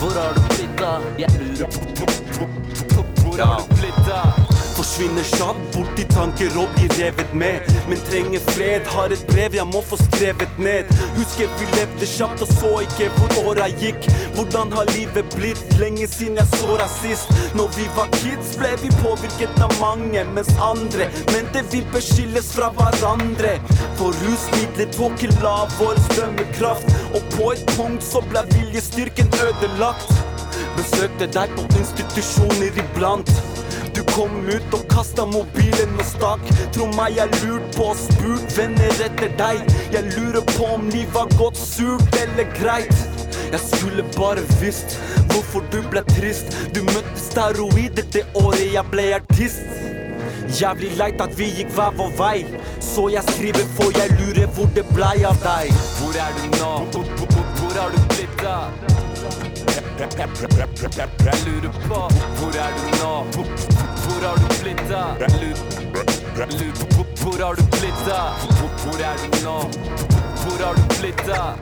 [0.00, 1.06] Hvor har du blitt av?
[1.18, 1.66] Jeg lurer
[2.38, 2.59] på
[5.00, 7.68] Forsvinner kjapt bort i tanker og blir revet med.
[7.88, 10.90] Men trenger fred, har et brev jeg må få skrevet ned.
[11.14, 14.04] Husker vi levde kjapt og så ikke hvor åra gikk.
[14.34, 15.62] Hvordan har livet blitt?
[15.80, 17.32] Lenge siden jeg så deg sist.
[17.56, 22.50] Når vi var kids, ble vi påvirket av mange, mens andre mente vi bør skilles
[22.58, 23.54] fra hverandre.
[23.96, 30.12] For rusmidler tok i la vår dømmekraft, og på et punkt så ble viljestyrken ødelagt.
[30.76, 33.32] Besøkte deg på institusjoner iblant.
[34.14, 36.42] Kom ut og kasta mobilen og stakk.
[36.74, 39.62] Tro meg, jeg lurt på og spurt venner etter deg.
[39.94, 43.06] Jeg lurer på om livet har gått surt eller greit.
[43.50, 44.98] Jeg skulle bare visst
[45.30, 46.54] hvorfor du ble trist.
[46.74, 49.66] Du møtte steroider det året jeg ble artist.
[50.60, 52.38] Jævlig leit at vi gikk hver vår vei.
[52.82, 55.70] Så jeg skriver for jeg lurer hvor det blei av deg.
[56.00, 56.72] Hvor er du nå?
[56.90, 59.09] Hvor, hvor, hvor har du blitt av?
[60.00, 60.08] Jeg
[61.46, 61.98] lurer på
[62.38, 63.14] Hvor er du nå?
[63.34, 65.20] Hvor, har du blitt av?
[66.60, 68.32] Lurer, på Hvor har du blitt av?
[68.80, 69.58] Hvor, er du nå?
[70.40, 71.52] Hvor har du blitt av?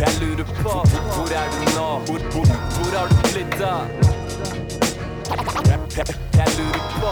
[0.00, 0.74] Jeg lurer på
[1.14, 1.88] Hvor er du nå?
[2.10, 3.86] Hvor, har du blitt av?
[6.36, 7.10] Jeg, lurer på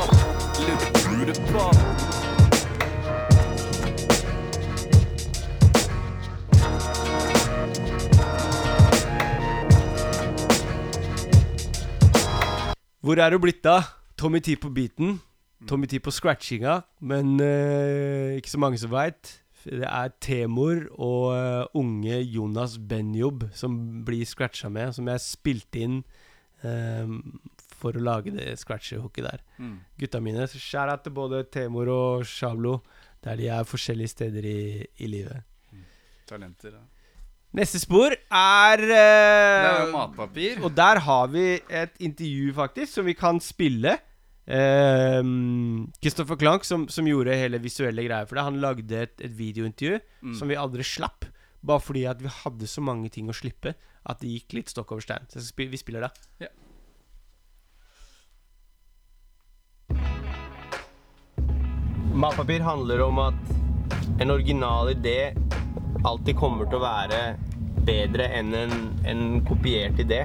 [1.07, 2.32] lurer på
[13.03, 13.89] Hvor er du blitt av?
[14.15, 15.17] Tommy T på beaten.
[15.67, 19.41] Tommy T på scratchinga, men uh, ikke så mange som veit.
[19.65, 23.75] Det er Temor og uh, unge Jonas Benjob som
[24.07, 26.01] blir scratcha med, som jeg spilte inn
[26.63, 27.19] um,
[27.75, 29.45] for å lage det scratchehooket der.
[29.59, 29.77] Mm.
[29.99, 30.47] Gutta mine.
[30.47, 32.81] Out til både Temor og Shablo,
[33.27, 34.63] der de er forskjellige steder i,
[35.03, 35.43] i livet.
[36.31, 36.79] Talenter.
[36.79, 36.92] Ja.
[37.53, 40.63] Neste spor er Det eh, er jo matpapir.
[40.65, 43.99] Og der har vi et intervju, faktisk, som vi kan spille.
[46.03, 50.01] Kristoffer Klank, som, som gjorde hele visuelle greier for det, han lagde et, et videointervju
[50.23, 50.35] Mm.
[50.39, 51.25] som vi aldri slapp.
[51.67, 53.73] Bare fordi at vi hadde så mange ting å slippe
[54.07, 55.27] at det gikk litt stokk over stein.
[55.31, 56.11] Så vi spiller det.
[56.47, 56.51] Ja.
[62.15, 63.35] Matpapir handler om at
[64.21, 65.33] en original idé
[66.05, 67.21] alltid kommer til å være
[67.87, 68.75] bedre enn en,
[69.09, 70.25] en kopiert idé.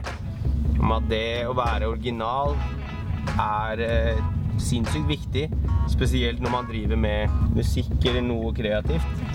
[0.78, 2.54] Om at det å være original
[3.42, 4.22] er eh,
[4.62, 5.48] sinnssykt viktig.
[5.92, 9.26] Spesielt når man driver med musikk eller noe kreativt.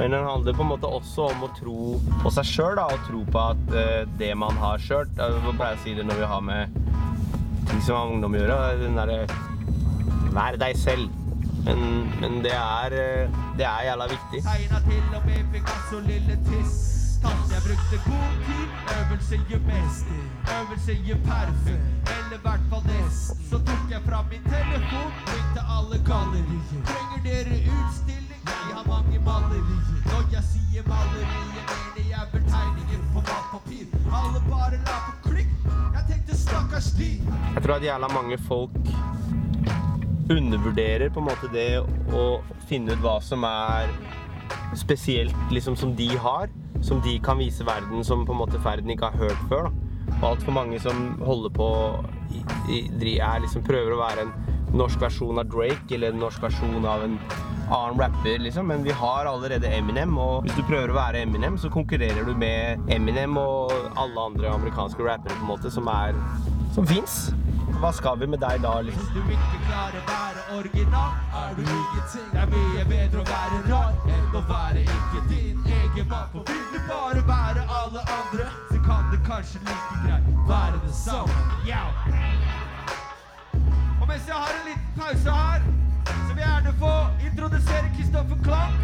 [0.00, 1.80] Men den handler på en måte også om å tro
[2.22, 5.82] på seg sjøl og tro på at eh, det man har sjøl Jeg pleier å
[5.82, 6.78] si det når vi har med
[7.68, 8.60] ting som har med ungdom å gjøre.
[8.80, 9.22] Den derre
[10.30, 11.19] Vær deg selv.
[11.64, 14.38] Men, men det, er, eh, det er jævla viktig.
[14.44, 16.74] Tegna til og med Picasso lille tiss.
[17.22, 18.68] Tante, jeg brukte god tid.
[18.96, 20.22] Øvelse gjør mester.
[20.56, 21.84] Øvelse gjør perfekt.
[22.14, 23.36] Eller hvert fall nesten.
[23.50, 26.80] Så tok jeg fram min telefon, ringte alle gallerier.
[26.90, 28.42] Trenger dere utstilling?
[28.68, 29.82] Jeg har mange malerier.
[30.10, 33.86] Når jeg sier malerier, mener jeg vel tegninger på matpapir.
[34.20, 35.52] Alle bare la på klikk.
[35.96, 37.12] Jeg tenkte stakkars de.
[37.54, 38.72] Jeg tror at jævla mange folk
[40.30, 41.68] undervurderer på en måte det
[42.14, 42.24] å
[42.70, 43.90] finne ut hva som er
[44.78, 46.50] spesielt liksom som de har,
[46.82, 49.68] som de kan vise verden som på en måte verden ikke har hørt før.
[49.68, 50.16] Da.
[50.20, 51.68] Og altfor mange som holder på
[52.70, 54.32] i, dri- er liksom prøver å være en
[54.76, 57.16] norsk versjon av Drake eller en norsk versjon av en
[57.70, 58.66] annen rapper, liksom.
[58.66, 62.32] Men vi har allerede Eminem, og hvis du prøver å være Eminem, så konkurrerer du
[62.38, 66.18] med Eminem og alle andre amerikanske rappere på en måte som er
[66.74, 67.30] som fins.
[67.80, 69.06] Hva skal vi med deg da, liksom?
[69.08, 71.12] Hvis du ikke klarer å være original,
[71.42, 72.26] er du ingenting.
[72.32, 76.28] Det er mye bedre å være rar enn å være ikke din egen mann.
[76.34, 80.92] For vil du bare være alle andre, så kan det kanskje like greit være det
[80.98, 81.40] samme.
[81.64, 81.88] Yeah.
[83.96, 85.68] Og mens jeg har en liten pause her,
[86.12, 86.94] så vil jeg gjerne få
[87.30, 88.76] introdusere Kristoffer Klang,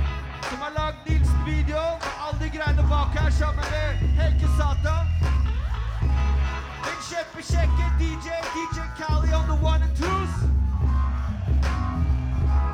[0.49, 5.36] som har lagd Nilsen-videoen og alle de greiene bak her sammen med Helge Satan.
[6.87, 10.35] Den kjempekjekke DJ, DJ Cali on the one and twos.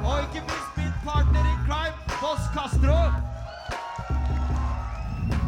[0.05, 2.99] Og ikke minst min partner in crime, Boss Castro.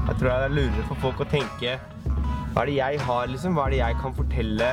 [0.08, 1.78] Jeg tror det er lurere for folk å tenke
[2.54, 3.56] Hva er det jeg har, liksom?
[3.56, 4.72] Hva er det jeg kan fortelle?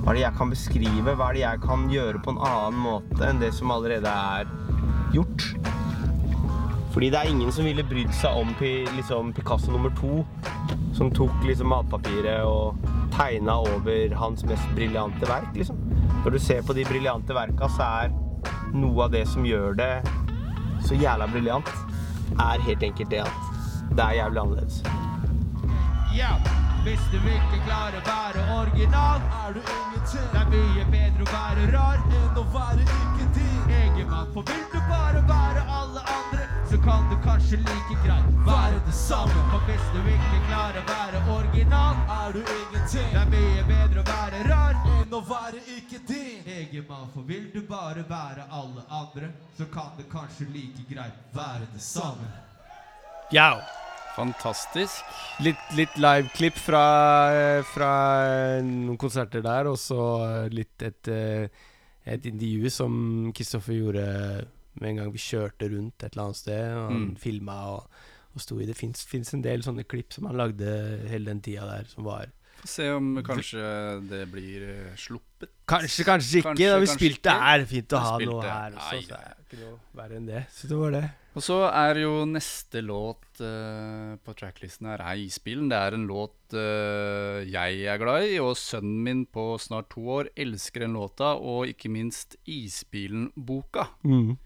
[0.00, 1.14] Hva er det jeg kan beskrive?
[1.14, 4.50] Hva er det jeg kan gjøre på en annen måte enn det som allerede er
[5.14, 5.52] gjort?
[6.90, 8.50] Fordi det er ingen som ville brydd seg om
[8.96, 10.24] liksom Picasso nummer to,
[10.96, 12.80] som tok liksom matpapiret og
[13.14, 15.78] tegna over hans mest briljante verk, liksom.
[16.24, 18.16] Når du ser på de briljante verka, så er
[18.74, 19.92] noe av det som gjør det
[20.86, 21.70] så jævla briljant,
[22.38, 23.46] er helt enkelt det at
[23.90, 24.82] det er jævlig annerledes.
[26.16, 26.34] Ja,
[26.84, 30.26] hvis du ikke klarer å være original, er du ingenting.
[30.32, 34.30] Det er mye bedre å være rar enn å være ikke din egen mann.
[34.34, 38.94] For vil du bare være alle andre, så kan du kanskje like greit være det
[38.94, 39.38] samme.
[39.50, 43.08] For hvis du ikke klarer å være original, er du ingenting.
[43.10, 47.08] Det er mye bedre å være rar enn å være ikke din egen mann.
[47.14, 51.82] For vil du bare være alle andre, så kan det kanskje like greit være det
[51.82, 52.30] samme.
[53.34, 53.52] Ja.
[54.10, 55.06] Fantastisk.
[55.40, 56.82] Litt, litt liveklipp fra,
[57.72, 57.92] fra
[58.66, 60.00] noen konserter der, og så
[60.50, 61.46] litt et, eh,
[62.04, 62.96] et intervju som
[63.32, 64.08] Kristoffer gjorde
[64.80, 66.66] med en gang vi kjørte rundt et eller annet sted.
[66.76, 67.16] Og han Mm.
[67.20, 68.02] filma og,
[68.34, 68.76] og sto i det.
[68.76, 70.68] Fins en del sånne klipp som han lagde
[71.10, 72.28] hele den tida der, som var
[72.60, 73.60] Få se om kanskje
[74.10, 75.48] det blir eh, sluppet.
[75.64, 76.48] Kanskje, kanskje ikke.
[76.50, 77.54] Kanskje, da vi kanskje spilte ikke.
[77.54, 78.90] er fint å ha noe her også.
[78.90, 80.42] Ai, Så det er ikke noe verre enn det.
[80.52, 81.02] Så det var det.
[81.30, 85.70] Og så er jo neste låt uh, på tracklisten her er Isbilen.
[85.72, 90.04] Det er en låt uh, jeg er glad i, og sønnen min på snart to
[90.18, 93.86] år elsker den låta, og ikke minst Isbilen-boka.
[94.04, 94.36] Mm.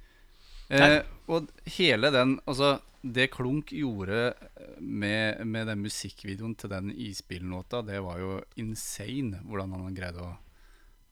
[0.74, 1.00] Eh,
[1.30, 4.32] og hele den Altså, det Klunk gjorde
[4.80, 10.32] med, med den musikkvideoen til den Isbilen-låta, det var jo insane hvordan han greide å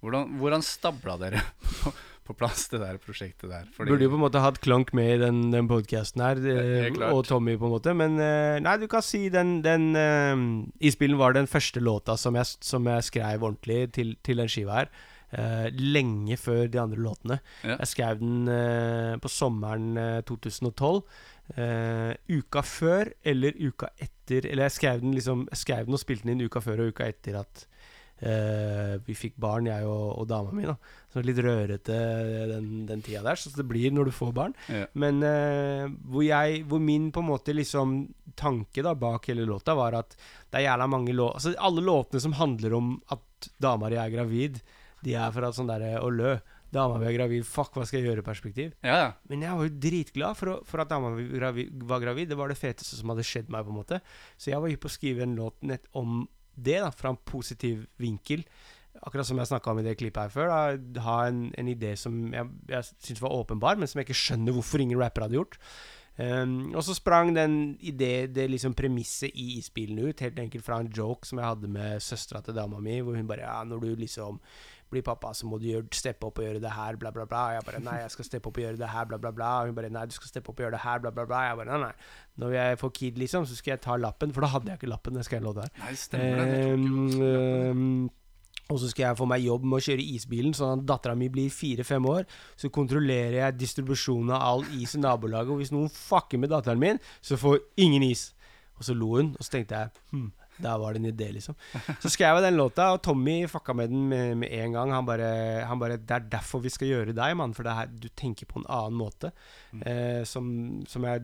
[0.03, 1.39] Hvordan, hvordan stabla dere
[1.79, 1.93] på,
[2.27, 3.69] på plass det der prosjektet der?
[3.71, 6.89] Fordi- Burde jo på en måte hatt Klunk med i den, den podkasten her, eh,
[7.13, 7.95] og Tommy, på en måte.
[7.95, 12.35] Men eh, nei, du kan si den, den uh, Isbilen var den første låta som
[12.35, 14.91] jeg, som jeg skrev ordentlig til, til den skiva her.
[15.39, 17.39] Eh, lenge før de andre låtene.
[17.65, 17.77] Ja.
[17.79, 21.03] Jeg skrev den uh, på sommeren eh, 2012.
[21.57, 26.01] eh, uka før eller uka etter Eller jeg skrev den liksom Jeg skrev den og
[26.01, 27.67] spilte den inn uka før og uka etter at
[28.23, 30.63] vi fikk barn, jeg og, og dama mi.
[30.63, 30.77] da
[31.11, 31.97] Så litt rørete
[32.53, 34.55] den, den tida der, sånn det blir når du får barn.
[34.71, 34.85] Ja.
[34.95, 37.97] Men uh, hvor jeg Hvor min på en måte liksom
[38.39, 42.23] tanke da bak hele låta var at det er jævla mange låter Altså alle låtene
[42.23, 44.63] som handler om at dama di er gravid,
[45.03, 46.35] de er fra et sånn derre Å lø.
[46.73, 48.71] Dama mi er gravid, fuck, hva skal jeg gjøre-perspektiv.
[48.81, 49.09] Ja, ja.
[49.29, 52.31] Men jeg var jo dritglad for, å, for at dama mi var gravid.
[52.31, 53.67] Det var det feteste som hadde skjedd meg.
[53.67, 53.99] på en måte
[54.41, 56.23] Så jeg var hypp på å skrive en låt nett om
[56.55, 58.47] det, da fra en positiv vinkel.
[59.03, 60.53] Akkurat som jeg snakka om i det klippet her før.
[60.53, 64.23] Da, ha en, en idé som jeg, jeg syns var åpenbar, men som jeg ikke
[64.23, 65.61] skjønner hvorfor ingen rappere hadde gjort.
[66.19, 70.77] Um, og så sprang den idé, det liksom premisset i isbilen ut, helt enkelt fra
[70.83, 73.81] en joke som jeg hadde med søstera til dama mi, hvor hun bare Ja, når
[73.81, 74.41] du liksom
[74.93, 77.47] blir pappa, så må du steppe opp og gjøre det her, bla, bla, bla.
[77.49, 79.53] Og jeg bare Nei, jeg skal steppe opp og gjøre det her, bla, bla, bla.
[79.61, 81.45] Og hun bare Nei, du skal steppe opp og gjøre det her, bla, bla, bla.
[81.49, 82.11] Jeg bare Nei, nei.
[82.43, 84.93] Når jeg får kid, liksom, så skal jeg ta lappen, for da hadde jeg ikke
[84.93, 85.17] lappen.
[85.17, 85.81] Det skal jeg love deg.
[85.81, 87.71] Nei, stemmer det.
[87.73, 88.11] Um,
[88.73, 91.29] og så skal jeg få meg jobb med å kjøre isbilen, sånn at dattera mi
[91.33, 92.27] blir fire-fem år.
[92.59, 96.83] Så kontrollerer jeg distribusjonen av all is i nabolaget, og hvis noen fucker med datteren
[96.83, 98.31] min, så får ingen is.
[98.79, 100.31] Og så lo hun, og så tenkte jeg hm,
[100.63, 101.57] der var det en idé, liksom.
[102.03, 104.93] Så skrev jeg den låta, og Tommy fucka med den med, med en gang.
[104.95, 107.87] Han bare, han bare 'Det er derfor vi skal gjøre deg, mann, for det her,
[107.87, 109.33] du tenker på en annen måte'.
[109.73, 110.47] Eh, som,
[110.89, 111.23] som jeg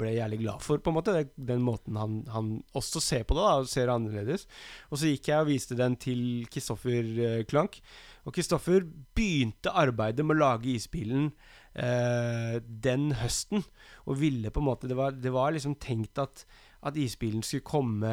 [0.00, 1.16] ble jævlig glad for, på en måte.
[1.36, 4.46] Den måten han, han også ser på det, da, og ser annerledes.
[4.90, 7.80] Og så gikk jeg og viste den til Kristoffer eh, Klank.
[8.28, 8.84] Og Kristoffer
[9.16, 11.30] begynte arbeidet med å lage isbilen
[11.74, 13.64] eh, den høsten.
[14.06, 16.44] Og ville på en måte Det var, det var liksom tenkt at
[16.86, 18.12] at isbilen skulle komme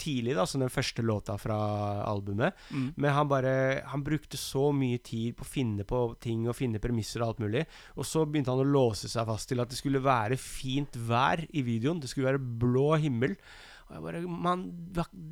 [0.00, 1.58] tidlig, da, som den første låta fra
[2.06, 2.56] albumet.
[2.70, 2.88] Mm.
[2.96, 6.80] Men han bare Han brukte så mye tid på å finne på ting og finne
[6.82, 7.66] premisser og alt mulig.
[7.96, 11.44] Og så begynte han å låse seg fast til at det skulle være fint vær
[11.52, 12.00] i videoen.
[12.00, 13.36] Det skulle være blå himmel.
[13.86, 14.62] Og jeg bare Man,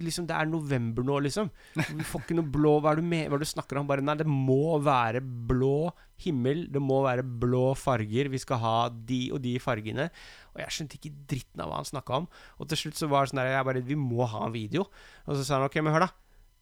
[0.00, 1.50] liksom, det er november nå, liksom.
[1.74, 3.88] Vi får ikke noe blå Hva er det, med, hva er du snakker om?
[3.90, 5.90] Bare Nei, det må være blå
[6.22, 6.68] himmel.
[6.70, 8.30] Det må være blå farger.
[8.30, 10.08] Vi skal ha de og de fargene.
[10.54, 12.28] Og jeg skjønte ikke dritten av hva han snakka om.
[12.62, 14.86] Og til slutt så var det sånn der Jeg bare Vi må ha en video.
[15.26, 16.12] Og så sa han OK, men hør, da.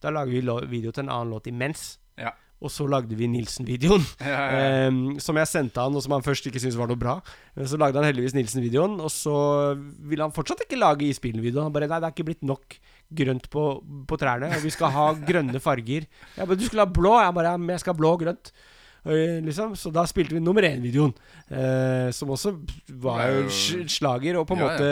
[0.03, 1.93] Da lager vi video til en annen låt imens.
[2.19, 2.33] Ja.
[2.63, 6.23] Og så lagde vi Nilsen-videoen, Ja, ja, em, som jeg sendte han, og som han
[6.23, 7.17] først ikke syntes var noe bra.
[7.59, 9.33] Så lagde han heldigvis Nilsen-videoen, og så
[9.75, 11.67] ville han fortsatt ikke lage Isbilen-videoen.
[11.67, 12.77] Han bare Nei, det er ikke blitt nok
[13.19, 13.65] grønt på,
[14.07, 16.07] på trærne, og vi skal ha grønne farger.
[16.37, 17.17] Jeg bare Du skulle ha blå?
[17.19, 18.53] Jeg bare Ja, men jeg skal ha blå og grønt.
[19.03, 21.11] Liksom, så da spilte vi nummer én-videoen,
[21.51, 22.53] eh, som også
[23.03, 24.39] var jo en slager.
[24.39, 24.89] Og på en Ja, måte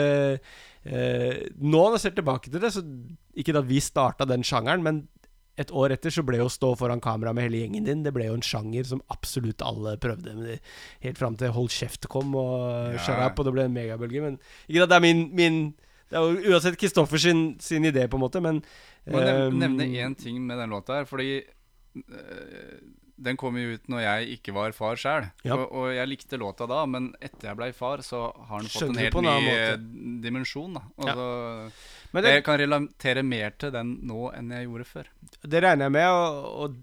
[0.84, 2.82] eh, Nå når jeg ser tilbake til det, så
[3.34, 5.08] ikke at vi starta den sjangeren, men
[5.60, 8.12] et år etter så ble jo å stå foran kamera med hele gjengen din Det
[8.16, 10.32] ble jo en sjanger som absolutt alle prøvde.
[10.34, 10.58] Men
[11.04, 13.26] helt fram til Hold kjeft kom og Ja.
[13.26, 14.22] Up, og det ble en megabølge.
[14.22, 14.38] Men
[14.68, 15.58] ikke at det er min, min
[16.10, 18.62] Det er jo uansett Kristoffer sin, sin idé, på en måte, men
[19.08, 21.42] Må nev ehm, nevne én ting med den låta her, fordi
[21.96, 22.80] øh,
[23.16, 25.26] den kom jo ut når jeg ikke var far sjøl.
[25.44, 25.54] Ja.
[25.56, 28.82] Og, og jeg likte låta da, men etter jeg blei far, så har den fått
[28.82, 29.76] Skjønner en helt ny eh,
[30.24, 30.74] dimensjon.
[30.78, 31.12] da Ja.
[31.12, 31.72] Altså,
[32.12, 35.06] Men det- Jeg kan relatere mer til den nå enn jeg gjorde før.
[35.42, 36.74] Det regner jeg med, og, og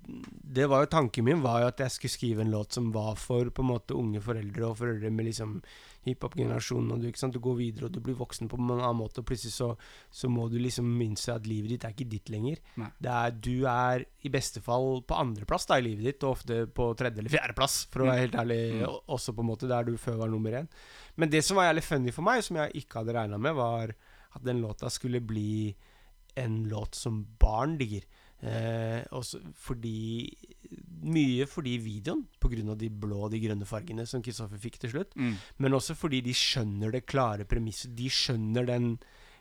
[0.60, 3.16] det var jo tanken min var jo at jeg skulle skrive en låt som var
[3.16, 5.62] for på en måte unge foreldre og foreldre med liksom
[6.10, 6.92] hiphop-generasjonen.
[6.96, 9.54] Og du, du går videre og du blir voksen på en annen måte, og plutselig
[9.56, 9.70] så,
[10.12, 12.60] så må du liksom innse at livet ditt er ikke ditt lenger.
[13.00, 16.90] Det er, du er i beste fall på andreplass i livet ditt, og ofte på
[17.00, 18.86] tredje eller fjerdeplass, for å være helt ærlig, Mm.
[19.16, 20.68] også på en måte der du før var nummer én.
[21.18, 23.94] Men det som var jævlig funny for meg, som jeg ikke hadde regna med, var
[24.36, 25.76] at den låta skulle bli
[26.38, 28.06] en låt som barn digger.
[28.42, 30.32] Eh, også fordi
[31.00, 32.76] Mye fordi videoen, pga.
[32.76, 35.16] de blå og de grønne fargene som Kristoffer fikk til slutt.
[35.16, 35.36] Mm.
[35.58, 37.96] Men også fordi de skjønner det klare premisset.
[37.96, 38.98] De skjønner den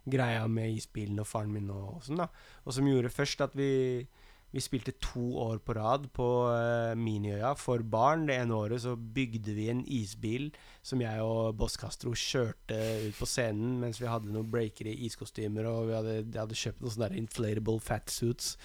[0.08, 2.28] greia med isbilen og faren min og sånn, da.
[2.64, 4.06] Og som gjorde først at vi
[4.54, 8.26] vi spilte to år på rad på uh, Miniøya for barn.
[8.28, 10.50] Det ene året så bygde vi en isbil
[10.82, 12.78] som jeg og Boss Castro kjørte
[13.08, 16.80] ut på scenen mens vi hadde noen breakere i iskostymer, og vi hadde, hadde kjøpt
[16.80, 18.56] noen sånne inflatable inflatable fatsuits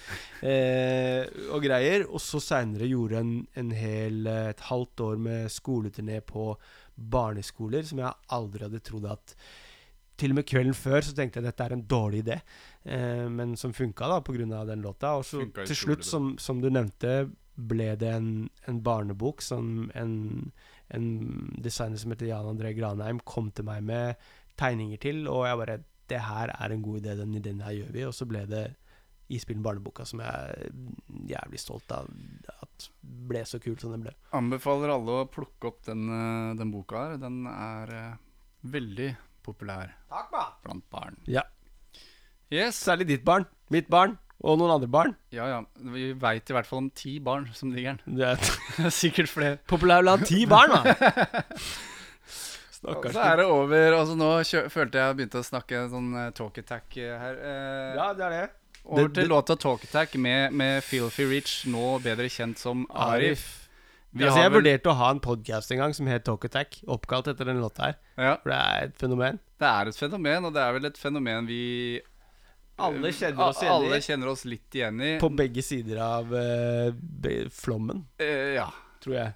[0.42, 1.24] uh,
[1.54, 2.06] og greier.
[2.08, 6.54] Og så seinere gjorde en, en hel eh, et halvt år med skoleturné på
[6.94, 9.34] barneskoler, som jeg aldri hadde trodd at
[10.20, 12.36] til og med kvelden før så tenkte jeg dette er en dårlig idé,
[12.84, 14.64] eh, men som funka da pga.
[14.64, 15.16] den låta.
[15.18, 20.52] Og så til slutt, som, som du nevnte, ble det en, en barnebok som en,
[20.88, 21.08] en
[21.62, 24.14] designer som heter Jan André Granheim kom til meg med
[24.58, 27.92] tegninger til, og jeg bare Det her er en god idé, den ideen her gjør
[27.92, 28.02] vi.
[28.04, 28.74] Og så ble det
[29.32, 30.66] Isbilen barneboka, som jeg er
[31.30, 32.10] jævlig stolt av
[32.60, 34.12] at ble så kul som den ble.
[34.36, 37.16] Anbefaler alle å plukke opp den, øh, den boka her.
[37.22, 38.18] Den er øh,
[38.74, 39.08] veldig
[39.44, 41.16] populær Takk, ba blant barn.
[41.30, 41.42] Ja.
[42.52, 42.76] Yes.
[42.84, 45.14] Særlig ditt barn, mitt barn og noen andre barn.
[45.32, 45.60] Ja, ja.
[45.94, 48.16] Vi veit i hvert fall om ti barn som digger den.
[48.18, 49.56] Det er Sikkert flere.
[49.70, 50.94] populær blant ti barn, da!
[52.84, 53.14] Og Stakkars.
[53.16, 53.94] så er det over.
[53.96, 57.38] Altså Nå kjø følte jeg begynte å snakke sånn eh, talk attack eh, her.
[57.40, 58.42] Eh, Ja, det er det.
[58.84, 62.84] over det- til det- låta Talk Attack med, med Filthy Rich, nå bedre kjent som
[62.92, 63.46] Arif.
[63.63, 63.63] Vi
[64.22, 67.28] altså, jeg vel- vurderte å ha en podkast en gang som het Talk Attack, oppkalt
[67.32, 67.96] etter den låta her.
[68.16, 68.36] Ja.
[68.42, 69.38] For det er et fenomen.
[69.58, 71.62] Det er et fenomen, og det er vel et fenomen vi
[72.78, 73.86] Alle kjenner oss igjen i.
[73.86, 75.12] Alle kjenner oss litt igjen i.
[75.22, 78.68] På begge sider av uh, flommen, uh, ja.
[79.02, 79.34] tror jeg.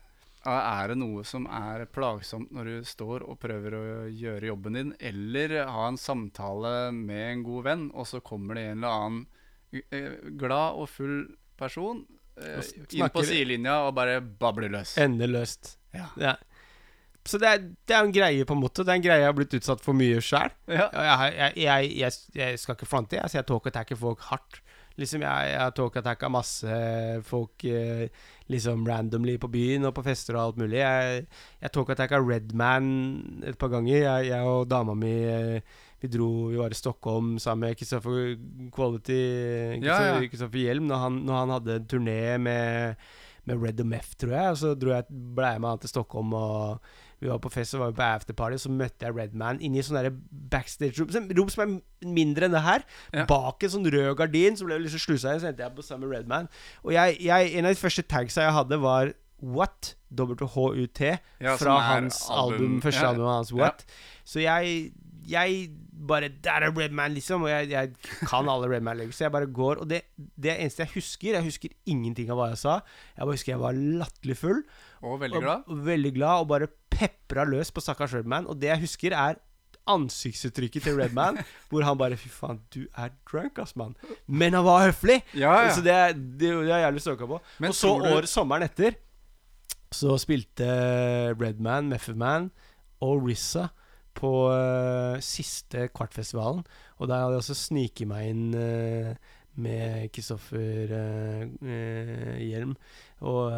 [0.49, 4.93] Er det noe som er plagsomt når du står og prøver å gjøre jobben din,
[4.99, 9.27] eller ha en samtale med en god venn, og så kommer det en eller annen
[9.93, 11.19] eh, glad og full
[11.61, 12.18] person eh,
[12.95, 14.97] inn på sidelinja og bare babler løs?
[15.01, 15.77] Endeløst.
[15.95, 16.37] Ja.
[17.29, 18.85] Så det er, det er en greie, på en måte.
[18.87, 20.55] Det er en greie jeg har blitt utsatt for mye sjøl.
[20.71, 20.87] Ja.
[20.95, 23.29] Jeg, jeg, jeg, jeg, skal ikke fronte, jeg.
[23.29, 24.63] Så jeg talk-attacker folk hardt.
[24.99, 26.79] Liksom Jeg, jeg talk-attacka masse
[27.29, 28.09] folk eh,
[28.51, 30.81] liksom randomly på byen og på fester og alt mulig.
[30.81, 31.27] Jeg,
[31.63, 32.89] jeg talk-attacka Redman
[33.47, 34.01] et par ganger.
[34.01, 38.37] Jeg, jeg og dama mi eh, Vi dro Vi var i Stockholm sammen med Kristoffer
[38.75, 39.21] Quality
[39.83, 40.21] Ja, ja.
[40.29, 43.09] Kristoffer Hjelm når han, når han hadde en turné med
[43.49, 44.51] med Red MF, tror jeg.
[44.53, 46.83] Og så dro jeg, ble jeg med han til Stockholm, og
[47.23, 48.59] vi var på fest og var på afterparty.
[48.59, 50.11] Og så møtte jeg Redman inni sånn derre
[50.53, 52.85] backstage-rom rom som er mindre enn det her.
[53.15, 53.25] Ja.
[53.31, 55.41] Bak en sånn rød gardin som ble liksom slusa inn.
[55.41, 56.51] Så endte jeg på sammen med Redman.
[56.85, 59.95] Og jeg, jeg, en av de første tagsa jeg hadde, var What?
[60.13, 61.01] WHUT.
[61.41, 63.53] Ja, fra hans album, album- første ja, albumet hans.
[63.57, 63.85] What.
[64.29, 64.93] Så jeg
[65.29, 65.71] Jeg
[66.07, 67.43] bare Der er Redman, liksom.
[67.43, 67.93] Og jeg, jeg
[68.29, 69.13] kan alle Redman-legger.
[69.17, 69.81] Så jeg bare går.
[69.83, 72.79] Og det, det eneste jeg husker Jeg husker ingenting av hva jeg sa.
[73.17, 74.63] Jeg bare husker jeg var latterlig full.
[75.03, 75.67] Og veldig glad.
[75.67, 78.47] Og, veldig glad, og bare pepra løs på stakkars Redman.
[78.47, 79.41] Og det jeg husker, er
[79.89, 81.39] ansiktsuttrykket til Redman,
[81.71, 83.95] hvor han bare Fy faen, du er drunk, ass, mann.
[84.27, 85.23] Men han var høflig!
[85.33, 85.75] Ja, ja.
[85.75, 85.97] Så det,
[86.39, 87.41] det, det er jævlig stoka på.
[87.59, 88.99] Men og så du- år, sommeren etter
[89.89, 90.67] så spilte
[91.41, 92.51] Redman, Method Man
[93.01, 93.71] og Rissa
[94.19, 96.65] på uh, siste Kvartfestivalen.
[96.99, 102.77] Og der hadde jeg også sniket meg inn uh, med Kristoffer eh, Hjelm.
[103.27, 103.51] Og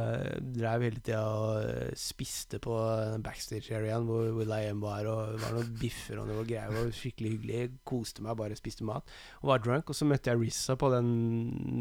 [0.57, 2.73] drev hele tida og spiste på
[3.21, 5.05] backstage-areaen hvor Will I Am var.
[5.11, 6.73] Og det var noen biffer og noe greier.
[6.73, 7.61] Var skikkelig hyggelig.
[7.89, 9.13] Koste meg, bare spiste mat.
[9.43, 9.93] Og var drunk.
[9.93, 11.11] Og så møtte jeg Rissa på den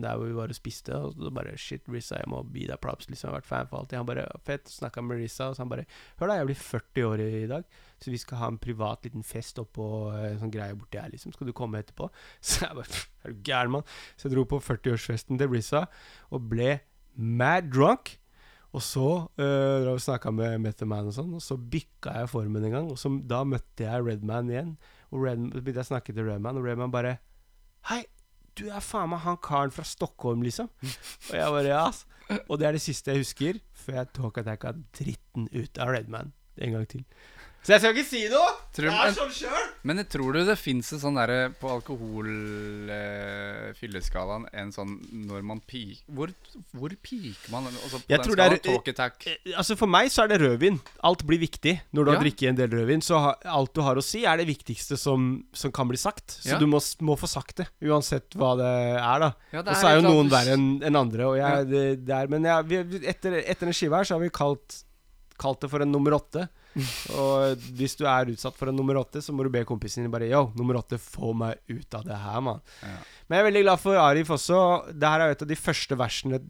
[0.03, 0.99] der hvor vi var og spiste.
[0.99, 3.07] Og så bare Shit, Rissa, jeg må gi deg props.
[3.07, 4.01] Liksom, jeg har vært fan for alltid.
[4.01, 4.67] Han bare Fett.
[4.69, 5.87] Snakka med Rissa, og så han bare
[6.19, 7.79] Hør da, jeg blir 40 år i dag.
[7.99, 11.33] Så vi skal ha en privat liten fest oppå en sånn greie borti her, liksom.
[11.35, 12.07] Skal du komme etterpå?
[12.45, 13.87] Så jeg bare Er du gæren, mann?
[14.15, 15.85] Så jeg dro på 40-årsfesten til Rissa
[16.31, 16.77] og ble
[17.19, 18.15] mad drunk.
[18.69, 19.07] Og så
[19.41, 22.91] uh, snakka med Method Man og sånn, og så bikka jeg formen en gang.
[22.91, 24.75] Og så, da møtte jeg Redman igjen.
[25.09, 27.17] Og Red, begynte jeg å snakke til Redman, og Redman bare
[27.89, 28.03] Hei,
[28.59, 30.69] du er faen meg han karen fra Stockholm, liksom.
[31.31, 32.03] og jeg bare ja, ass.
[32.45, 36.75] Og det er det siste jeg husker, før jeg talk-attacka dritten ut av Redman en
[36.75, 37.05] gang til.
[37.61, 38.51] Så jeg skal ikke si noe!
[38.73, 39.65] Tror- jeg er sånn sjøl!
[39.83, 44.93] Men jeg tror du det fins en sånn derre på alkoholfylleskalaen eh, En sånn
[45.27, 46.29] når man peak Hvor,
[46.77, 47.63] hvor peaker man?
[47.69, 49.27] Altså på Jeg den tror er- skalaen, talk attack.
[49.27, 50.77] Eh, Altså For meg så er det rødvin.
[51.03, 52.23] Alt blir viktig når du har Ja.
[52.23, 53.01] drukket en del rødvin.
[53.05, 56.27] Så ha, alt du har å si, er det viktigste som, som kan bli sagt.
[56.41, 56.59] Så Ja.
[56.59, 58.65] du må, må få sagt det, uansett hva det
[58.99, 59.33] er, da.
[59.51, 61.23] Ja, og så er jo noen verre enn en andre.
[61.27, 61.63] Og jeg, Ja.
[61.63, 64.29] det, det er, men jeg, vi, vi- etter, etter den skiva her så har vi
[64.29, 64.83] kalt
[65.39, 66.47] Kalt det for en nummer åtte.
[67.15, 70.13] Og hvis du er utsatt for en nummer åtte, så må du be kompisen din
[70.13, 72.61] bare Yo, nummer åtte, få meg ut av det her, mann.
[72.83, 72.97] Ja.
[73.27, 74.59] Men jeg er veldig glad for Arif også.
[74.91, 76.41] Det her er jo et av de første versene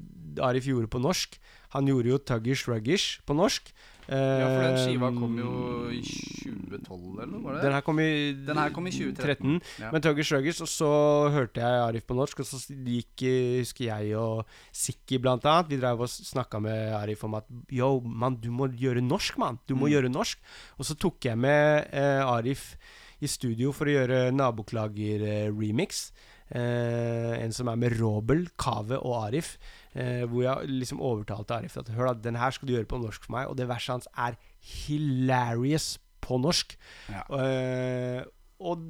[0.50, 1.40] Arif gjorde på norsk.
[1.76, 3.72] Han gjorde jo Tuggish Ruggish på norsk.
[4.10, 5.52] Ja, for den skiva Eh, kom jo
[5.94, 7.42] i 2012, eller noe?
[7.44, 7.62] Var det?
[7.68, 8.08] Den her kom i,
[8.48, 9.60] Den her kom i 2013.
[9.80, 9.92] Ja.
[9.94, 10.90] Men Tuggers Ruggers, og så
[11.36, 15.70] hørte jeg Arif på norsk, og så gikk, eh, husker jeg og Sikki blant annet
[15.70, 19.60] Vi drev og snakka med Arif om at Yo, mann, du må gjøre norsk, mann.
[19.68, 19.94] Du må Mm.
[19.94, 20.38] gjøre norsk.
[20.80, 22.76] Og så tok jeg med eh, Arif
[23.22, 26.12] i studio for å gjøre Naboklager-remix.
[26.50, 29.58] Eh, en som er med Robel, Kave og Arif.
[29.98, 33.00] Eh, hvor jeg liksom overtalte Arif at Hør da, den her skal du gjøre på
[33.02, 33.48] norsk for meg.
[33.50, 36.76] Og det verset hans er hilarious på norsk.
[37.10, 37.24] Ja.
[37.40, 38.22] Eh,
[38.60, 38.84] og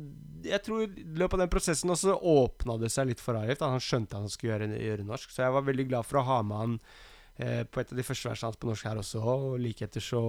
[0.43, 3.61] jeg tror i løpet av den prosessen også åpna det seg litt for Arif.
[3.61, 3.69] Da.
[3.75, 5.31] Han skjønte at han skulle gjøre, gjøre norsk.
[5.31, 6.75] Så jeg var veldig glad for å ha med han
[7.37, 9.23] eh, på et av de første versene hans på norsk her også.
[9.23, 10.23] Og like etter så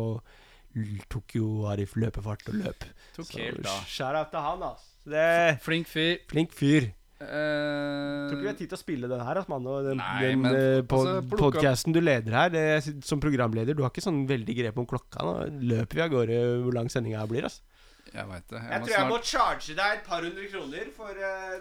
[1.11, 2.87] tok jo Arif løpefart og løp.
[3.17, 3.83] Tok helt av.
[3.91, 4.87] shout out til han, altså.
[5.11, 6.19] Det Flink fyr.
[6.31, 6.91] Flink fyr.
[7.21, 9.67] Eh, Tror ikke vi har tid til å spille den her, altså, mann.
[9.69, 12.65] Og den, Nei, den men eh, altså, podkasten podcasten du leder her, det,
[13.07, 15.27] som programleder, du har ikke sånn veldig grep om klokka.
[15.27, 15.35] Nå
[15.75, 17.67] løper vi av gårde hvor lang sendinga blir, altså.
[18.11, 18.61] Jeg veit det.
[18.65, 21.61] Jeg, tror jeg må charge deg et par hundre kroner for eh,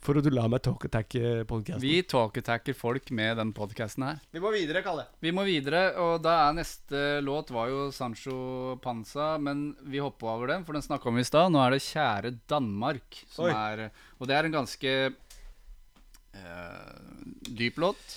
[0.00, 1.82] For at du lar meg talk-attack-podkasten.
[1.82, 4.22] Vi talk-attacker folk med den podkasten her.
[4.32, 5.04] Vi må videre, Kalle.
[5.20, 10.32] Vi må videre, og da er neste låt var jo Sancho Panza, men vi hoppa
[10.32, 11.52] over den, for den snakka vi i stad.
[11.52, 13.52] Nå er det Kjære Danmark, som Oi.
[13.52, 13.84] er
[14.16, 16.96] Og det er en ganske uh,
[17.60, 18.16] dyp låt.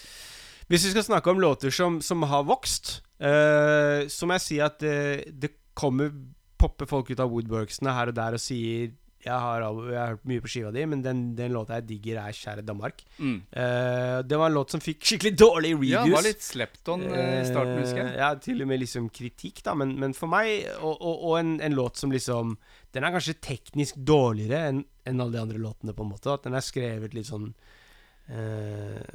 [0.72, 4.64] Hvis vi skal snakke om låter som, som har vokst, uh, så må jeg si
[4.64, 6.16] at det, det kommer
[6.64, 10.26] popper folk ut av woodworksene her og der og sier jeg har, jeg har hørt
[10.28, 13.04] mye på skiva di, men den, den låta jeg digger, er 'Kjære Danmark'.
[13.18, 13.38] Mm.
[13.56, 15.92] Uh, det var en låt som fikk skikkelig dårlig reviews.
[15.94, 18.14] Ja, det var litt slept on eh, i starten, husker jeg.
[18.14, 19.76] Eh, Ja, til og med liksom kritikk, da.
[19.80, 22.58] Men, men for meg, og, og, og en, en låt som liksom
[22.94, 26.30] Den er kanskje teknisk dårligere enn en alle de andre låtene, på en måte.
[26.30, 27.54] At den er skrevet litt sånn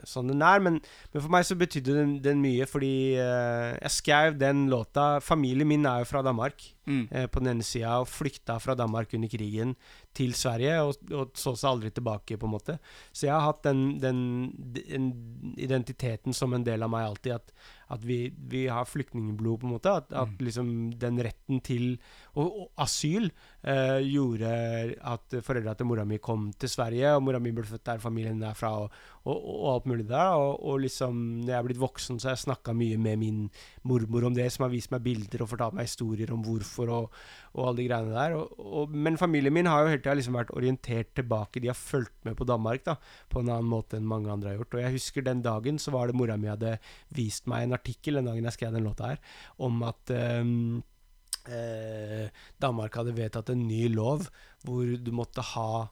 [0.08, 0.60] Sånn den er.
[0.64, 0.80] Men,
[1.12, 5.68] men for meg så betydde den, den mye, fordi uh, jeg skrev den låta Familien
[5.68, 7.02] min er jo fra Danmark, Mm.
[7.12, 9.74] uh, på den ene sida, og flykta fra Danmark under krigen
[10.18, 12.78] til Sverige, og, og så seg aldri tilbake, på en måte.
[13.12, 14.20] Så jeg har hatt den, den,
[14.74, 15.10] den
[15.56, 17.52] identiteten som en del av meg alltid, at,
[17.94, 18.18] at vi,
[18.50, 19.94] vi har flyktningblod, på en måte.
[20.02, 21.86] At, at liksom den retten til
[22.38, 24.50] og, og asyl eh, gjorde
[25.14, 28.42] at foreldra til mora mi kom til Sverige, og mora mi ble født der, familien
[28.46, 28.92] er fra, og,
[29.28, 30.34] og, og alt mulig der.
[30.40, 33.42] Og, og liksom, når jeg er blitt voksen, så har jeg snakka mye med min
[33.88, 37.18] mormor om det, som har vist meg bilder og fortalt meg historier om hvorfor og,
[37.54, 38.36] og alle de greiene der.
[38.38, 41.62] Og, men familien min har jo hele tida liksom vært orientert tilbake.
[41.62, 42.98] De har fulgt med på Danmark da,
[43.28, 44.78] på en annen måte enn mange andre har gjort.
[44.78, 46.78] Og jeg husker den dagen så var det mora mi hadde
[47.16, 49.22] vist meg en artikkel den dagen jeg skrev den låta her,
[49.64, 50.80] om at um,
[51.50, 52.28] eh,
[52.60, 54.28] Danmark hadde vedtatt en ny lov
[54.64, 55.88] hvor du måtte ha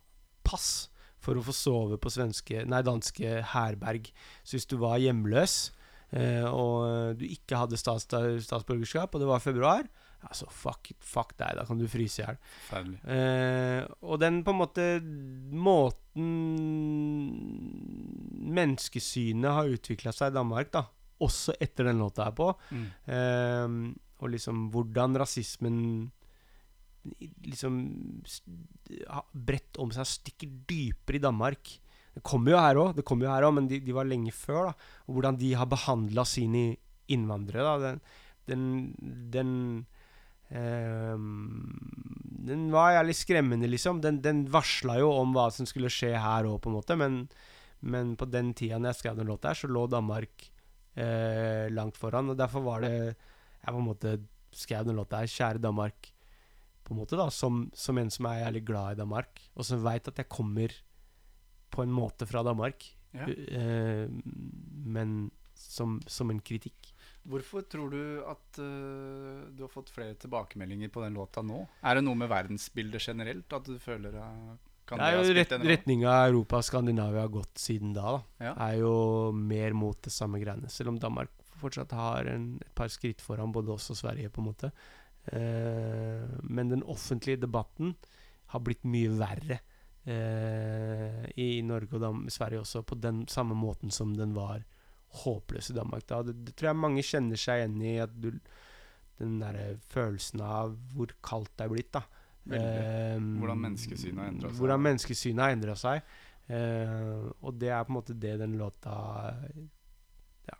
[0.46, 0.88] pass
[1.26, 4.12] for å få sove på svenske, nei, danske herberg.
[4.46, 5.58] Så hvis du var hjemløs
[6.14, 8.06] eh, og du ikke hadde stats,
[8.46, 9.88] statsborgerskap, og det var februar,
[10.26, 12.38] altså fuck, fuck deg, da kan du fryse i hjel.
[13.10, 14.86] Eh, og den på en måte
[15.54, 16.30] måten
[18.56, 20.84] menneskesynet har utvikla seg i Danmark, da,
[21.22, 22.86] også etter den låta her på, Mm.
[23.06, 26.10] eh, og liksom hvordan rasismen
[27.46, 27.80] liksom
[29.32, 31.74] bredt om seg, stikker dypere i Danmark.
[32.16, 34.32] Det kommer jo her òg, det kommer jo her også, men de, de var lenge
[34.32, 34.70] før.
[34.70, 36.76] da Og hvordan de har behandla sine
[37.12, 37.76] innvandrere.
[37.80, 38.00] da Den,
[38.48, 38.62] den,
[39.34, 39.50] den
[40.50, 41.18] øh,
[42.46, 44.00] Den var jævlig skremmende, liksom.
[44.00, 46.96] Den, den varsla jo om hva som skulle skje her òg, på en måte.
[46.96, 47.28] Men,
[47.80, 50.50] men på den tida når jeg skrev den låta her, så lå Danmark
[50.96, 52.30] øh, langt foran.
[52.32, 53.16] Og derfor var det
[53.66, 54.18] Jeg på en måte
[54.52, 56.12] skrev den låta her, 'Kjære Danmark',
[56.86, 59.82] på en måte da som, som en som er jævlig glad i Danmark, og som
[59.84, 60.74] veit at jeg kommer
[61.74, 63.26] på en måte fra Danmark, Ja.
[63.26, 64.10] uh,
[64.86, 66.92] men som, som en kritikk.
[67.26, 71.62] Hvorfor tror du at uh, du har fått flere tilbakemeldinger på den låta nå?
[71.82, 74.52] Er det noe med verdensbildet generelt at du føler uh,
[74.86, 75.70] kan det er jo rolle?
[75.72, 78.20] retninga Europa og Skandinavia har gått siden da.
[78.38, 78.52] da Ja.
[78.68, 80.70] Er jo mer mot det samme greiene.
[80.70, 84.42] Selv om Danmark fortsatt har en, et par skritt foran både oss og Sverige, på
[84.42, 84.70] en måte.
[85.32, 87.96] Eh, men den offentlige debatten
[88.52, 89.58] har blitt mye verre
[90.06, 94.62] eh, i Norge og Dam Sverige også, på den samme måten som den var
[95.24, 96.06] håpløs i Danmark.
[96.06, 96.22] Da.
[96.26, 98.30] Det, det tror jeg mange kjenner seg igjen i, at du,
[99.18, 101.92] den derre følelsen av hvor kaldt det er blitt.
[101.96, 102.04] da.
[102.46, 104.60] Eh, Hvordan menneskesynet har endret seg.
[104.60, 106.16] Hvordan menneskesynet har endra seg.
[106.46, 108.94] Eh, og det er på en måte det den låta
[110.46, 110.58] ja,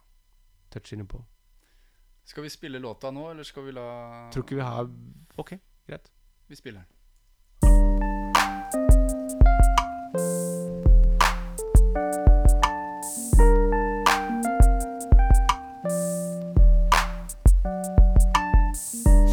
[0.74, 1.22] toucher inn på.
[2.26, 4.90] Skal vi spille låta nå, eller skal vi la Tror ikke vi har
[5.36, 5.52] Ok,
[5.86, 6.10] greit.
[6.48, 6.92] Vi spiller den.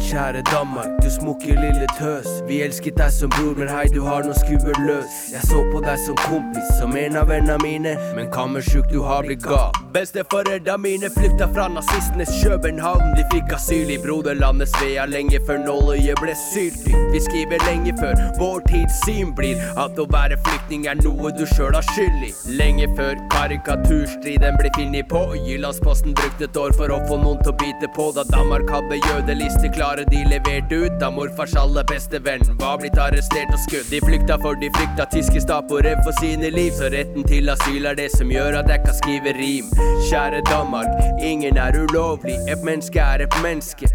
[0.04, 2.26] Kjære Danmark, du smukke lille tøs.
[2.48, 5.16] Vi elsket deg som bror, men hei, du har noe skuer løs.
[5.32, 9.26] Jeg så på deg som kompis, som en av vennene mine, men kammersjuk, du har
[9.26, 9.83] blitt gal.
[9.94, 13.14] Besteforeldra mine flykta fra nazistenes København.
[13.16, 17.12] De fikk asyl i broderlandet Svea lenge før nåløyet ble syltynt.
[17.12, 21.44] Vi skriver lenge før vår tids syn blir at å være flyktning er noe du
[21.46, 22.32] sjøl har skyld i.
[22.58, 25.22] Lenge før karikaturstriden ble funnet på.
[25.46, 28.08] Jyllandsposten brukte et år for å få noen til å bite på.
[28.18, 30.98] Da Danmark hadde jødeliste klare de leverte ut.
[31.04, 33.94] Da morfars aller beste venn var blitt arrestert og skutt.
[33.94, 36.74] De flykta for de frykta tyske stappere for sine liv.
[36.82, 39.83] Så retten til asyl er det som gjør at jeg kan skrive rim.
[40.08, 40.86] Kjære Danmark,
[41.22, 42.36] ingen er ulovlig.
[42.52, 43.88] Et menneske er et menneske.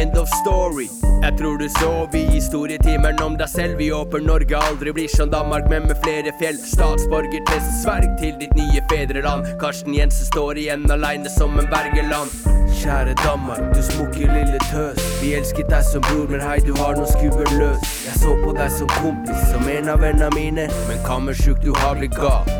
[0.00, 0.88] End of story.
[1.22, 3.78] Jeg tror du sov i historietimeren om deg selv.
[3.78, 6.58] Vi håper Norge aldri blir som Danmark, men med flere fjell.
[6.74, 9.46] Statsborgertest, sverg til ditt nye fedreland.
[9.60, 12.34] Karsten Jensen står igjen aleine som en Bergeland.
[12.82, 14.98] Kjære Danmark, du smukke lille tøs.
[15.22, 17.86] Vi elsket deg som bror, men hei, du har noe skuer løs.
[18.08, 21.98] Jeg så på deg som kompis, som en av vennene mine, men kammersjuk, du har
[22.00, 22.50] blitt gal.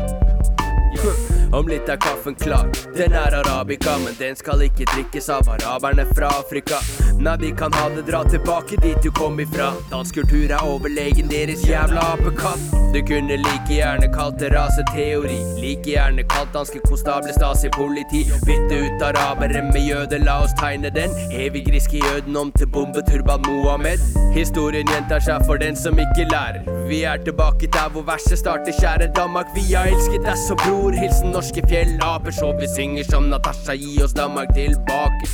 [1.53, 2.69] Om litt er kaffen klar.
[2.97, 6.79] Den er arabica, men den skal ikke drikkes av araberne fra Afrika.
[7.21, 9.69] Nei, vi kan ha det, dra tilbake dit du kom ifra.
[9.91, 12.73] Dansk kultur er overlegen deres jævla apekatt.
[12.93, 15.37] Du kunne like gjerne kalt det raseteori.
[15.61, 18.25] Like gjerne kalt danske konstabler Stasi-politi.
[18.45, 21.13] Bytte ut arabere med jøder, la oss tegne den.
[21.31, 24.01] Evig griske jøden om til bombeturban Mohammed.
[24.33, 26.65] Historien gjentar seg for den som ikke lærer.
[26.89, 29.49] Vi er tilbake der hvor verset starter, kjære Danmark.
[29.55, 30.93] Vi har elsket deg som bror.
[30.97, 33.73] Hilsen norske fjellaper, så vi synger som Natasha.
[33.73, 35.27] Gi oss Danmark tilbake.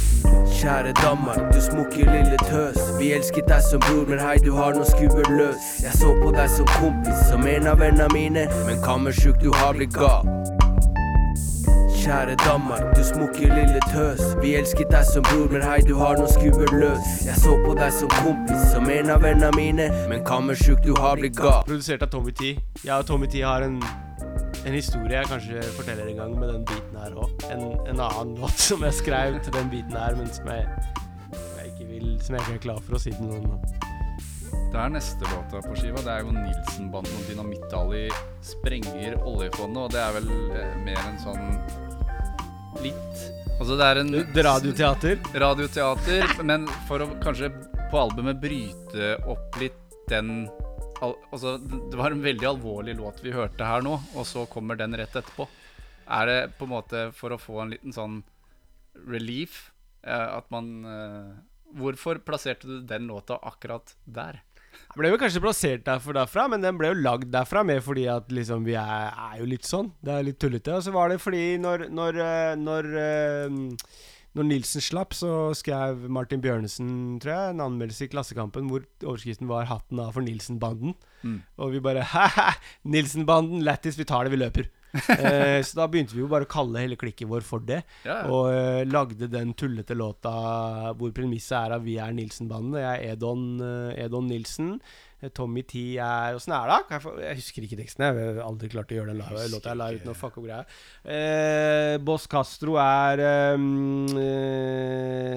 [0.62, 2.80] Kjære Danmark, du smukke lille tøs.
[3.00, 5.68] Vi elsket deg som bror, men hei, du har noen skummelt løs.
[5.84, 9.78] Jeg så på deg som kompis, som en av vennene mine, men kammersjuk, du har
[9.78, 10.26] blitt gal.
[12.00, 14.26] Kjære Danmark, du smukke lille tøs.
[14.42, 17.16] Vi elsket deg som bror, men hei, du har noen skummelt løs.
[17.30, 21.22] Jeg så på deg som kompis, som en av vennene mine, men kammersjuk, du har
[21.22, 21.62] blitt gal.
[21.70, 22.56] Produsert av Tommy T.
[22.82, 23.78] Jeg og Tommy T har en,
[24.66, 27.46] en historie jeg kanskje forteller en gang med den biten her òg.
[27.54, 30.66] En, en annen låt som jeg skrev til den biten her, men som jeg,
[31.32, 33.62] som jeg ikke vil Som jeg ikke er klar for å si til noen.
[34.70, 36.02] Det er neste låta på skiva.
[36.06, 38.06] Det er jo Nilsen-banden og Dynamitt-Ali
[38.46, 41.46] sprenger oljefondet, og det er vel eh, mer en sånn
[42.84, 43.28] litt
[43.60, 44.14] Altså det er en
[44.46, 45.18] Radioteater?
[45.42, 47.50] Radioteater, men for å kanskje
[47.92, 50.46] på albumet bryte opp litt den
[51.06, 54.80] al Altså, det var en veldig alvorlig låt vi hørte her nå, og så kommer
[54.80, 55.48] den rett etterpå.
[56.10, 58.22] Er det på en måte for å få en liten sånn
[59.08, 59.70] relief
[60.04, 61.30] eh, at man eh,
[61.80, 64.40] Hvorfor plasserte du den låta akkurat der?
[64.90, 68.08] Den ble jo kanskje plassert derfor derfra, men den ble jo lagd derfra mer fordi
[68.10, 69.92] at liksom vi er, er jo litt sånn.
[70.02, 70.74] Det er litt tullete.
[70.80, 76.04] Og så var det fordi når Når, når, når, eh, når Nilsen slapp, så skrev
[76.12, 76.90] Martin Bjørnesen,
[77.22, 80.94] tror jeg, en anmeldelse i Klassekampen hvor overskriften var 'Hatten av for Nilsen-banden'.
[81.24, 81.40] Mm.
[81.58, 82.52] Og vi bare Hæ-hæ!
[82.86, 84.70] Nilsen-banden, lættis, vi tar det, vi løper.
[85.22, 87.82] eh, så da begynte vi jo bare å kalle hele klikken vår for det.
[88.06, 88.24] Ja.
[88.30, 90.32] Og eh, lagde den tullete låta
[90.98, 92.80] hvor premisset er at vi er Nilsen-banden.
[92.82, 94.78] Jeg er Edon, eh, Edon Nilsen.
[95.22, 96.78] Eh, Tommy T er Åssen er det?
[96.94, 98.06] Jeg, få, jeg husker ikke teksten.
[98.08, 100.46] Jeg har aldri klart å gjøre den la- låta jeg la ut noe fuck opp
[100.48, 100.62] greia.
[101.04, 103.24] Eh, Boss Castro er
[103.56, 104.08] um,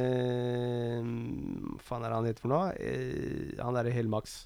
[0.02, 2.72] eh, Hva faen er det han heter for noe?
[2.78, 4.36] Eh, han derre Helmax.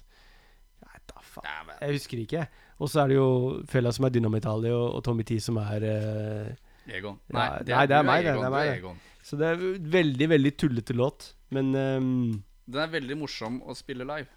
[0.85, 1.73] Nei, da faen.
[1.81, 2.47] Jeg husker ikke.
[2.81, 3.27] Og så er det jo
[3.69, 6.49] Fella som er Dynamitt-Ali, og, og Tommy T som er eh,
[6.97, 7.17] Egon.
[7.31, 8.25] Ja, Nei, nei, det er, meg.
[8.25, 9.23] Egon, det er meg, det.
[9.27, 9.63] Så det er
[9.97, 11.31] veldig, veldig tullete låt.
[11.51, 12.11] Men ehm,
[12.67, 14.29] Den er veldig morsom å spille live.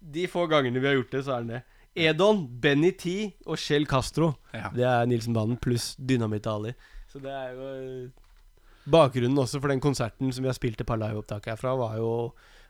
[0.00, 1.62] De få gangene vi har gjort det, så er den det.
[1.96, 3.14] Edon, Benny T
[3.48, 4.34] og Shell Castro.
[4.52, 4.68] Ja.
[4.74, 6.74] Det er Nilsen-banden pluss Dynamitt Ali.
[7.08, 8.24] Så det er jo eh,
[8.86, 12.10] Bakgrunnen også for den konserten som vi har spilt et par liveopptak herfra, var jo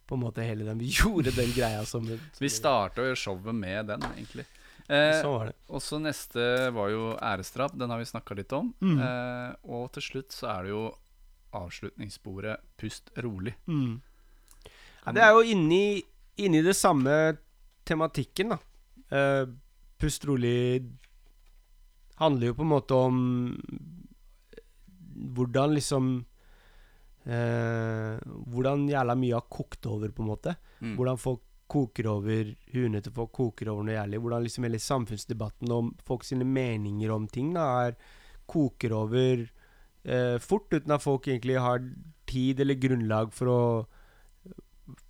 [0.07, 3.91] på en måte hele den Vi gjorde den greia som, Vi starta jo showet med
[3.91, 4.47] den, egentlig.
[4.87, 5.57] Eh, så var det.
[5.69, 7.75] Og så neste var jo æresdrap.
[7.75, 8.71] Den har vi snakka litt om.
[8.81, 9.01] Mm.
[9.03, 10.85] Eh, og til slutt så er det jo
[11.57, 13.57] avslutningssporet 'Pust rolig'.
[13.67, 14.01] Mm.
[15.07, 16.03] Ja, det er jo inni,
[16.43, 17.37] inni det samme
[17.87, 18.61] tematikken, da.
[19.13, 19.45] Uh,
[19.97, 20.83] Pust rolig
[22.21, 23.19] handler jo på en måte om
[25.37, 26.09] hvordan liksom
[27.25, 28.17] uh,
[28.53, 30.57] Hvordan jævla mye har kokt over, på en måte.
[30.81, 30.97] Mm.
[30.99, 34.21] Hvordan folk koker over Huene til folk koker over noe jævlig.
[34.23, 37.97] Hvordan liksom hele samfunnsdebatten om folk sine meninger om ting da er
[38.47, 41.83] koker over uh, fort, uten at folk egentlig har
[42.29, 43.63] tid eller grunnlag for å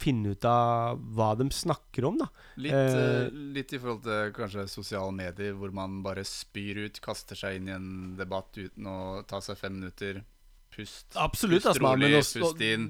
[0.00, 2.28] finne ut av hva de snakker om, da.
[2.56, 7.00] Litt, Eh, eh, litt i forhold til kanskje sosiale medier, hvor man bare spyr ut,
[7.04, 8.96] kaster seg inn i en debatt uten å
[9.28, 10.22] ta seg fem minutter.
[10.76, 11.14] Pust.
[11.16, 12.88] Absolutt, pust altså, rolig, også- pust inn.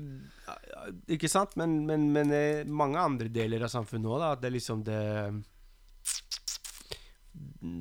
[1.09, 1.57] Ikke sant?
[1.57, 4.33] Men, men, men eh, mange andre deler av samfunnet òg, da.
[4.37, 5.03] At det liksom det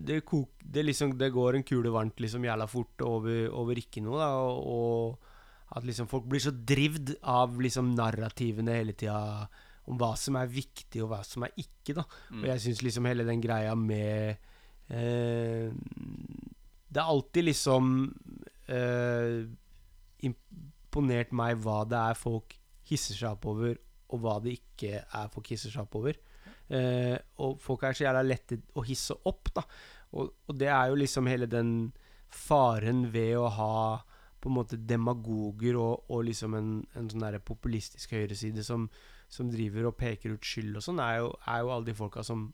[0.06, 4.02] det, kok, det liksom Det går en kule varmt liksom jævla fort over, over ikke
[4.04, 4.30] noe, da.
[4.42, 5.25] Og, og
[5.76, 9.48] at liksom folk blir så drivd av liksom narrativene hele tida
[9.86, 12.06] om hva som er viktig, og hva som er ikke, da.
[12.32, 12.42] Mm.
[12.42, 14.40] Og jeg syns liksom hele den greia med
[14.90, 15.68] eh,
[16.90, 17.92] Det er alltid liksom
[18.72, 19.44] eh,
[20.26, 22.56] imponert meg hva det er folk
[22.90, 23.76] hisser seg opp over,
[24.14, 26.18] og hva det ikke er folk hisser seg opp over.
[26.66, 29.66] Eh, og folk er så jævla lette å hisse opp, da.
[30.16, 31.72] Og, og det er jo liksom hele den
[32.32, 33.76] faren ved å ha
[34.46, 38.86] på en måte demagoger og, og liksom en, en sånn der populistisk høyreside som,
[39.32, 42.52] som driver og peker ut skyld og sånn, er er jo alle de folka som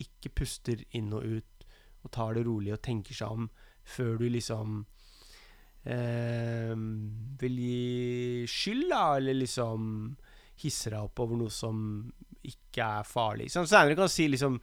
[0.00, 1.66] ikke puster inn og ut
[2.04, 3.48] og tar det rolig og tenker seg om
[3.84, 4.80] før du liksom
[5.84, 6.74] eh,
[7.40, 9.88] vil gi skyld, da, eller liksom
[10.62, 11.78] hisser deg opp over noe som
[12.44, 13.50] ikke er farlig.
[13.52, 14.58] Sånn, senere kan du si liksom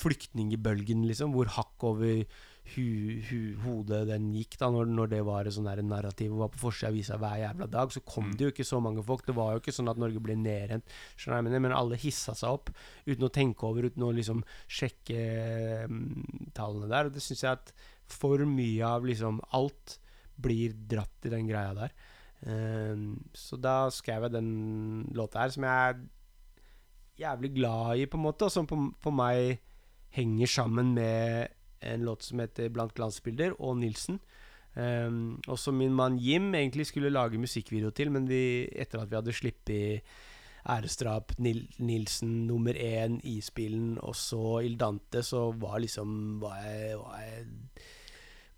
[0.00, 2.24] flyktningbølgen, liksom, hvor hakk over
[2.72, 6.52] hu, hu, hodet den gikk, da når, når det var et sånn narrativ og var
[6.54, 9.24] på forsida av avisa hver jævla dag, så kom det jo ikke så mange folk.
[9.26, 10.94] Det var jo ikke sånn at Norge ble nedrent,
[11.28, 12.72] men alle hissa seg opp
[13.04, 15.20] uten å tenke over, uten å liksom sjekke
[15.90, 16.24] um,
[16.56, 17.10] tallene der.
[17.10, 17.74] Og det syns jeg at
[18.10, 19.98] for mye av liksom alt
[20.40, 21.94] blir dratt i den greia der.
[22.44, 24.50] Um, så da skrev jeg den
[25.16, 26.00] låta her, som jeg er
[27.20, 29.60] jævlig glad i, på en måte, og som på, på meg
[30.14, 31.52] henger sammen med
[31.84, 34.20] en låt som heter 'Blant glansbilder', og Nilsen.
[34.76, 39.08] Um, og som min mann Jim egentlig skulle lage musikkvideo til, men vi, etter at
[39.10, 40.00] vi hadde sluppet
[40.66, 46.96] Æresdrap, Nil Nilsen nummer én, Isbilen og så Il Dante, så var liksom Var jeg,
[46.98, 47.46] var jeg,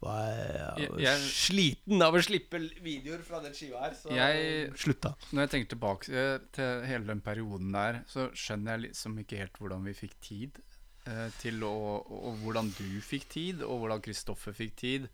[0.00, 4.70] var jeg, Jeg- jeg- sliten av å slippe videoer fra den skiva her, så Jeg,
[4.76, 5.14] slutta.
[5.32, 9.36] Når jeg tenker tilbake eh, til hele den perioden der, så skjønner jeg liksom ikke
[9.38, 10.62] helt hvordan vi fikk tid
[11.06, 11.72] eh, til å
[12.02, 15.08] Og hvordan du fikk tid, og hvordan Kristoffer fikk tid.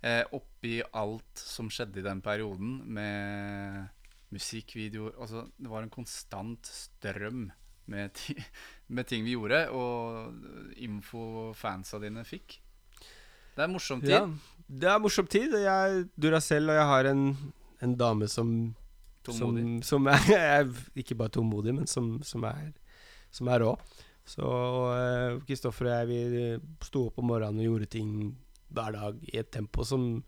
[0.00, 3.88] Eh, oppi alt som skjedde i den perioden, med
[4.32, 7.50] musikkvideoer Altså, det var en konstant strøm
[7.90, 8.36] med, ti
[8.94, 12.60] med ting vi gjorde, og info fansa dine fikk.
[13.56, 14.14] Det er morsom tid.
[14.14, 14.26] Ja,
[14.70, 15.52] det er morsom tid.
[15.58, 17.24] Jeg Jeg Duracell, og jeg har en,
[17.82, 18.74] en dame som
[19.26, 19.84] som, Tålmodig.
[19.84, 20.30] som er,
[20.60, 22.72] er ikke bare tålmodig, men som, som er
[23.30, 23.74] Som er rå.
[24.28, 24.46] Så
[24.94, 26.54] eh, Kristoffer og jeg vi
[26.86, 28.14] sto opp om morgenen og gjorde ting
[28.70, 30.22] hver dag i et tempo som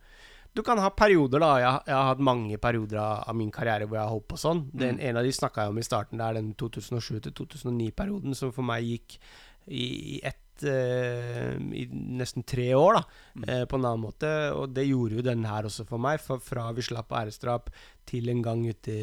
[0.53, 1.53] Du kan ha perioder, da.
[1.63, 4.41] Jeg, jeg har hatt mange perioder av, av min karriere hvor jeg har holdt på
[4.41, 4.67] sånn.
[4.73, 5.05] Den, Mm.
[5.09, 6.21] En av de snakka jeg om i starten.
[6.21, 9.17] Det er den 2007-2009-perioden som for meg gikk
[9.65, 9.87] i,
[10.17, 11.87] i ett eh, I
[12.21, 13.03] nesten tre år, da.
[13.35, 13.49] mm.
[13.71, 14.29] på en annen måte.
[14.53, 16.21] Og det gjorde jo den her også for meg.
[16.21, 17.73] For fra vi slapp æresdrap
[18.05, 18.99] til en gang ute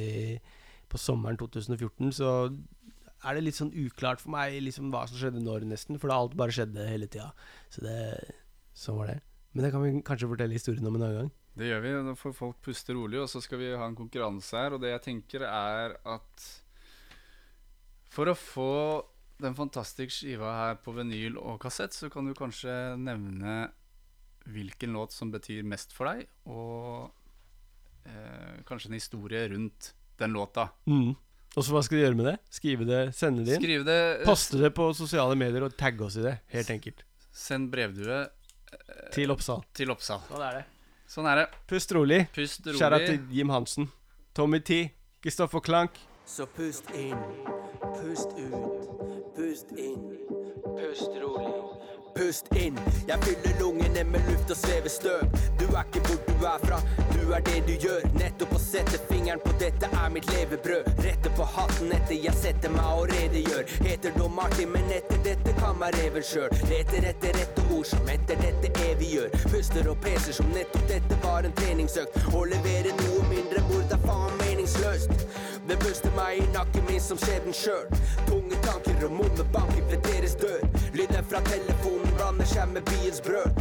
[0.90, 2.30] på sommeren 2014, så
[3.20, 6.00] er det litt sånn uklart for meg liksom hva som skjedde når, nesten.
[6.00, 7.32] For alt bare skjedde hele tida.
[7.74, 7.98] Så det
[8.80, 9.18] Sånn var det.
[9.52, 11.32] Men det kan vi kanskje fortelle historien om en annen gang.
[11.60, 11.94] Det gjør vi.
[12.06, 14.76] Da får folk puste rolig, og så skal vi ha en konkurranse her.
[14.76, 16.46] Og det jeg tenker, er at
[18.14, 18.74] for å få
[19.40, 23.70] den fantastiske skiva her på vinyl og kassett, så kan du kanskje nevne
[24.50, 27.12] hvilken låt som betyr mest for deg, og
[28.10, 30.70] eh, kanskje en historie rundt den låta.
[30.90, 31.14] Mm.
[31.60, 32.36] Og så hva skal de gjøre med det?
[32.56, 33.64] Skrive det, sende det inn?
[33.65, 36.38] Skrive det Poste det på sosiale medier og tagge oss i det.
[36.53, 37.03] Helt enkelt.
[37.36, 38.22] Send brevdue
[39.11, 39.65] Til Oppsal.
[39.76, 40.22] til Oppsal.
[40.30, 40.64] Sånn er det.
[41.10, 41.45] Sånn er det.
[41.68, 42.22] Pust rolig.
[42.36, 42.80] Pust rolig.
[42.80, 43.90] Kjære til Jim Hansen.
[44.38, 44.80] Tommy T.
[45.26, 45.99] Kristoffer Klank.
[46.30, 47.18] Så pust inn,
[47.98, 48.86] pust ut,
[49.36, 50.03] pust inn,
[50.77, 51.89] pust rolig.
[52.20, 52.76] Pust inn,
[53.08, 55.22] jeg fyller lungene med luft og svever støv.
[55.56, 56.80] Du er ikke hvor du er fra,
[57.14, 58.04] du er det du gjør.
[58.20, 60.90] Nettopp å sette fingeren på dette er mitt levebrød.
[61.06, 63.64] Rette på hatten etter jeg setter meg og redegjør.
[63.88, 66.52] Heter da Martin, men etter dette kan meg reven sjøl.
[66.68, 69.40] Leter etter rette ord som etter dette eviggjør.
[69.54, 72.20] Puster og peser som nettopp dette var en treningsøkt.
[72.36, 75.16] Å levere noe mindre mord er faen meningsløst.
[75.70, 77.84] Det buster meg i nakken min som skjebnen sjøl.
[78.26, 80.64] Tunge tanker og munne banker ved deres dør.
[80.98, 83.54] Lyden fra telefonen blander seg med byens brøl.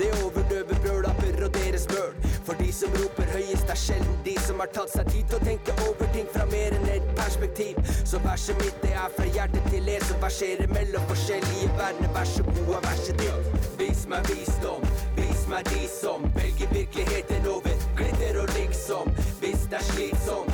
[0.00, 2.10] Det overdøver brølapper og deres møl.
[2.44, 5.44] For de som roper høyest, er sjelden de som har tatt seg tid til å
[5.46, 7.78] tenke over ting fra mer enn et perspektiv.
[8.02, 12.10] Så verset mitt, det er fra hjertet til det som verserer mellom forskjellige verdener.
[12.18, 13.70] Vær så god vær verset ditt.
[13.78, 14.82] Vis meg visdom,
[15.20, 19.14] vis meg de som velger virkeligheten over glitter og liksom.
[19.38, 20.53] Hvis det er slitsomt,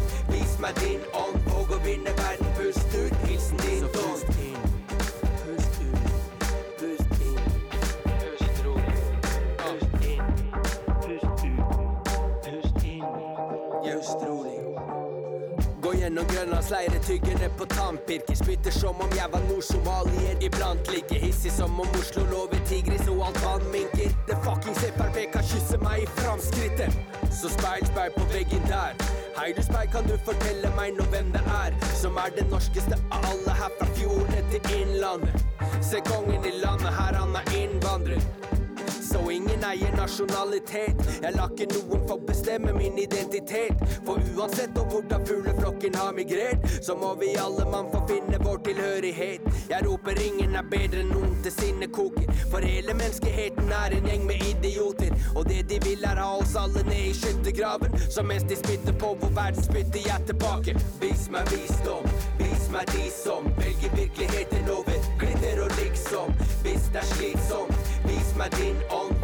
[0.60, 1.40] vis meg din ånd.
[1.48, 4.69] Våg å vinne verden, pust ut, hilsen din Så
[16.10, 18.34] gjennom grønlandsleire, tyggende på tannpirker.
[18.34, 20.42] Spytter som om jeg var nordsomalier.
[20.42, 24.10] Iblant like hissig som om Oslo lover tigris og alt vann minker.
[24.26, 26.90] Det fuckings Frp kan kysse meg i framskrittet.
[27.30, 28.98] Så speil, speil på veggen der.
[29.38, 32.98] Hei du speil, kan du fortelle meg nå hvem det er som er det norskeste
[33.14, 35.46] av alle her fra fjordene til innlandet?
[35.80, 38.26] Se kongen i landet, her han er innvandrer.
[39.10, 41.00] Så ingen eier nasjonalitet.
[41.22, 43.80] Jeg lar ikke noen få bestemme min identitet.
[44.06, 48.60] For uansett om hvordan fugleflokken har migrert, så må vi alle mann få finne vår
[48.68, 49.48] tilhørighet.
[49.72, 52.30] Jeg roper ingen er bedre enn noen til sinne koker.
[52.52, 55.18] For hele menneskeheten er en gjeng med idioter.
[55.34, 57.98] Og det de vil er ha oss alle ned i skyttergraven.
[58.06, 60.76] Så mens de spytter på vår verden, spytter jeg tilbake.
[61.02, 62.06] Vis meg visdom,
[62.38, 66.30] vis meg de som velger virkeligheten over glitter og liksom.
[66.62, 67.79] Hvis det er slitsomt,
[68.10, 68.90] vis meg din ånd.
[68.90, 69.19] Våg å vinne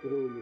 [0.00, 0.39] струны.